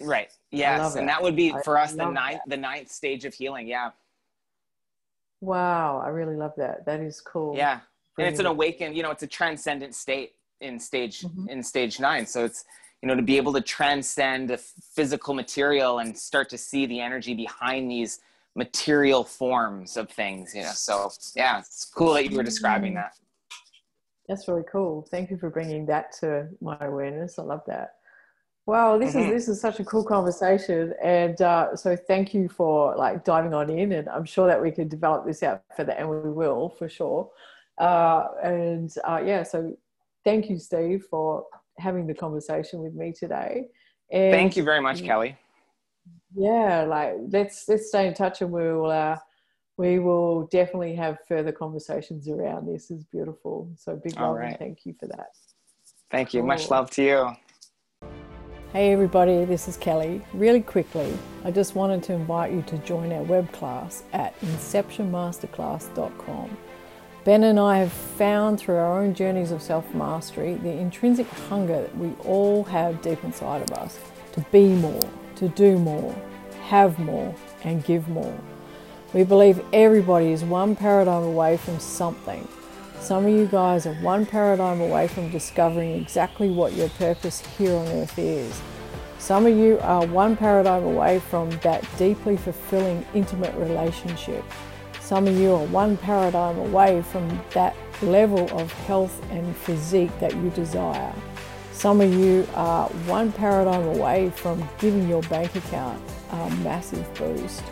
Right. 0.00 0.32
Yes. 0.50 0.94
And 0.94 1.04
it. 1.04 1.06
that 1.08 1.22
would 1.22 1.36
be 1.36 1.52
for 1.64 1.76
I 1.76 1.84
us 1.84 1.92
the 1.92 2.08
ninth 2.08 2.40
that. 2.46 2.50
the 2.50 2.56
ninth 2.56 2.90
stage 2.90 3.24
of 3.24 3.34
healing. 3.34 3.68
Yeah. 3.68 3.90
Wow. 5.40 6.02
I 6.04 6.08
really 6.08 6.36
love 6.36 6.52
that. 6.56 6.86
That 6.86 7.00
is 7.00 7.20
cool. 7.20 7.54
Yeah. 7.54 7.80
And 8.18 8.26
it's 8.26 8.40
an 8.40 8.46
awakened 8.46 8.96
you 8.96 9.02
know 9.02 9.10
it's 9.10 9.22
a 9.22 9.28
transcendent 9.28 9.94
state 9.94 10.32
in 10.60 10.78
stage 10.78 11.20
mm-hmm. 11.20 11.48
in 11.48 11.62
stage 11.62 12.00
nine. 12.00 12.26
So 12.26 12.44
it's 12.44 12.64
you 13.02 13.08
know 13.08 13.14
to 13.14 13.22
be 13.22 13.36
able 13.36 13.52
to 13.52 13.60
transcend 13.60 14.50
the 14.50 14.58
physical 14.58 15.34
material 15.34 16.00
and 16.00 16.16
start 16.16 16.48
to 16.50 16.58
see 16.58 16.86
the 16.86 17.00
energy 17.00 17.34
behind 17.34 17.90
these 17.90 18.20
material 18.56 19.22
forms 19.22 19.96
of 19.96 20.10
things 20.10 20.54
you 20.54 20.62
know? 20.62 20.70
So 20.72 21.10
yeah 21.36 21.58
it's 21.58 21.84
cool 21.84 22.14
that 22.14 22.30
you 22.30 22.36
were 22.36 22.42
describing 22.42 22.94
that. 22.94 23.12
That's 24.28 24.46
really 24.46 24.64
cool. 24.70 25.06
Thank 25.10 25.30
you 25.30 25.38
for 25.38 25.48
bringing 25.48 25.86
that 25.86 26.12
to 26.20 26.48
my 26.60 26.76
awareness. 26.80 27.38
I 27.38 27.42
love 27.42 27.62
that. 27.66 27.94
Wow 28.66 28.98
this 28.98 29.14
mm-hmm. 29.14 29.30
is 29.30 29.46
this 29.46 29.48
is 29.48 29.60
such 29.60 29.80
a 29.80 29.84
cool 29.84 30.04
conversation. 30.04 30.92
And 31.02 31.40
uh, 31.40 31.76
so 31.76 31.96
thank 31.96 32.34
you 32.34 32.48
for 32.48 32.96
like 32.96 33.24
diving 33.24 33.54
on 33.54 33.70
in 33.70 33.92
and 33.92 34.08
i'm 34.08 34.24
sure 34.24 34.46
that 34.48 34.60
we 34.60 34.70
can 34.70 34.88
develop 34.88 35.24
this 35.24 35.42
out 35.42 35.62
further 35.76 35.92
and 35.92 36.08
we 36.08 36.30
will 36.30 36.70
for 36.78 36.88
sure. 36.88 37.30
Uh, 37.78 38.26
and 38.42 38.92
uh, 39.04 39.22
yeah 39.24 39.44
so 39.44 39.76
thank 40.24 40.50
you 40.50 40.58
steve 40.58 41.06
for 41.08 41.46
having 41.78 42.06
the 42.06 42.14
conversation 42.14 42.80
with 42.80 42.94
me 42.94 43.12
today. 43.12 43.66
And 44.10 44.32
Thank 44.32 44.56
you 44.56 44.64
very 44.64 44.80
much, 44.80 45.02
Kellie. 45.02 45.36
Yeah, 46.34 46.84
like 46.84 47.14
let's 47.30 47.68
let's 47.68 47.88
stay 47.88 48.06
in 48.06 48.14
touch, 48.14 48.40
and 48.42 48.50
we'll 48.50 48.90
uh, 48.90 49.18
we 49.76 49.98
will 49.98 50.46
definitely 50.48 50.94
have 50.96 51.18
further 51.26 51.52
conversations 51.52 52.28
around 52.28 52.66
this. 52.66 52.90
Is 52.90 53.04
beautiful. 53.04 53.70
So 53.76 53.96
big 53.96 54.18
love 54.18 54.36
right. 54.36 54.50
and 54.50 54.58
thank 54.58 54.84
you 54.84 54.94
for 54.98 55.06
that. 55.08 55.30
Thank 56.10 56.34
you. 56.34 56.40
Cool. 56.40 56.48
Much 56.48 56.70
love 56.70 56.90
to 56.92 57.02
you. 57.02 57.30
Hey 58.72 58.92
everybody, 58.92 59.44
this 59.46 59.66
is 59.66 59.78
Kellie. 59.78 60.22
Really 60.34 60.60
quickly, 60.60 61.16
I 61.42 61.50
just 61.50 61.74
wanted 61.74 62.02
to 62.02 62.12
invite 62.12 62.52
you 62.52 62.60
to 62.62 62.76
join 62.78 63.12
our 63.14 63.22
web 63.22 63.50
class 63.50 64.02
at 64.12 64.38
inceptionmasterclass.com. 64.40 66.58
Ben 67.28 67.44
and 67.44 67.60
I 67.60 67.76
have 67.80 67.92
found 67.92 68.58
through 68.58 68.76
our 68.76 69.02
own 69.02 69.12
journeys 69.12 69.50
of 69.50 69.60
self 69.60 69.94
mastery 69.94 70.54
the 70.54 70.70
intrinsic 70.70 71.28
hunger 71.28 71.82
that 71.82 71.98
we 71.98 72.12
all 72.24 72.64
have 72.64 73.02
deep 73.02 73.22
inside 73.22 73.60
of 73.60 73.76
us 73.76 73.98
to 74.32 74.40
be 74.50 74.68
more, 74.68 75.02
to 75.36 75.50
do 75.50 75.78
more, 75.78 76.16
have 76.62 76.98
more, 76.98 77.34
and 77.64 77.84
give 77.84 78.08
more. 78.08 78.34
We 79.12 79.24
believe 79.24 79.62
everybody 79.74 80.32
is 80.32 80.42
one 80.42 80.74
paradigm 80.74 81.22
away 81.22 81.58
from 81.58 81.78
something. 81.78 82.48
Some 82.98 83.26
of 83.26 83.30
you 83.30 83.44
guys 83.44 83.84
are 83.84 83.94
one 83.96 84.24
paradigm 84.24 84.80
away 84.80 85.06
from 85.06 85.30
discovering 85.30 86.00
exactly 86.00 86.48
what 86.48 86.72
your 86.72 86.88
purpose 86.88 87.44
here 87.58 87.76
on 87.76 87.88
earth 87.88 88.18
is. 88.18 88.58
Some 89.18 89.44
of 89.44 89.54
you 89.54 89.78
are 89.82 90.06
one 90.06 90.34
paradigm 90.34 90.84
away 90.84 91.18
from 91.18 91.50
that 91.58 91.86
deeply 91.98 92.38
fulfilling 92.38 93.04
intimate 93.12 93.54
relationship. 93.56 94.42
Some 95.08 95.26
of 95.26 95.38
you 95.38 95.54
are 95.54 95.64
one 95.68 95.96
paradigm 95.96 96.58
away 96.58 97.00
from 97.00 97.40
that 97.54 97.74
level 98.02 98.46
of 98.52 98.70
health 98.70 99.22
and 99.30 99.56
physique 99.56 100.10
that 100.20 100.36
you 100.36 100.50
desire. 100.50 101.14
Some 101.72 102.02
of 102.02 102.12
you 102.12 102.46
are 102.52 102.90
one 103.06 103.32
paradigm 103.32 103.84
away 103.84 104.28
from 104.28 104.68
giving 104.78 105.08
your 105.08 105.22
bank 105.22 105.56
account 105.56 105.98
a 106.30 106.50
massive 106.56 107.08
boost. 107.14 107.62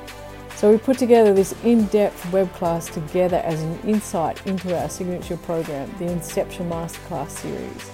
So 0.55 0.73
we 0.73 0.79
put 0.79 0.97
together 0.97 1.35
this 1.35 1.55
in-depth 1.63 2.33
web 2.33 2.51
class 2.55 2.89
together 2.89 3.43
as 3.45 3.63
an 3.63 3.81
insight 3.81 4.47
into 4.47 4.75
our 4.75 4.89
signature 4.89 5.37
program, 5.37 5.95
the 5.99 6.07
Inception 6.07 6.71
Masterclass 6.71 7.29
series. 7.29 7.91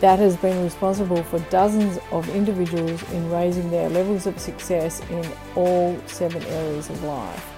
That 0.00 0.18
has 0.20 0.38
been 0.38 0.64
responsible 0.64 1.22
for 1.24 1.38
dozens 1.50 1.98
of 2.12 2.26
individuals 2.30 3.02
in 3.12 3.30
raising 3.30 3.70
their 3.70 3.90
levels 3.90 4.26
of 4.26 4.40
success 4.40 5.02
in 5.10 5.30
all 5.54 6.00
seven 6.06 6.42
areas 6.44 6.88
of 6.88 7.04
life. 7.04 7.49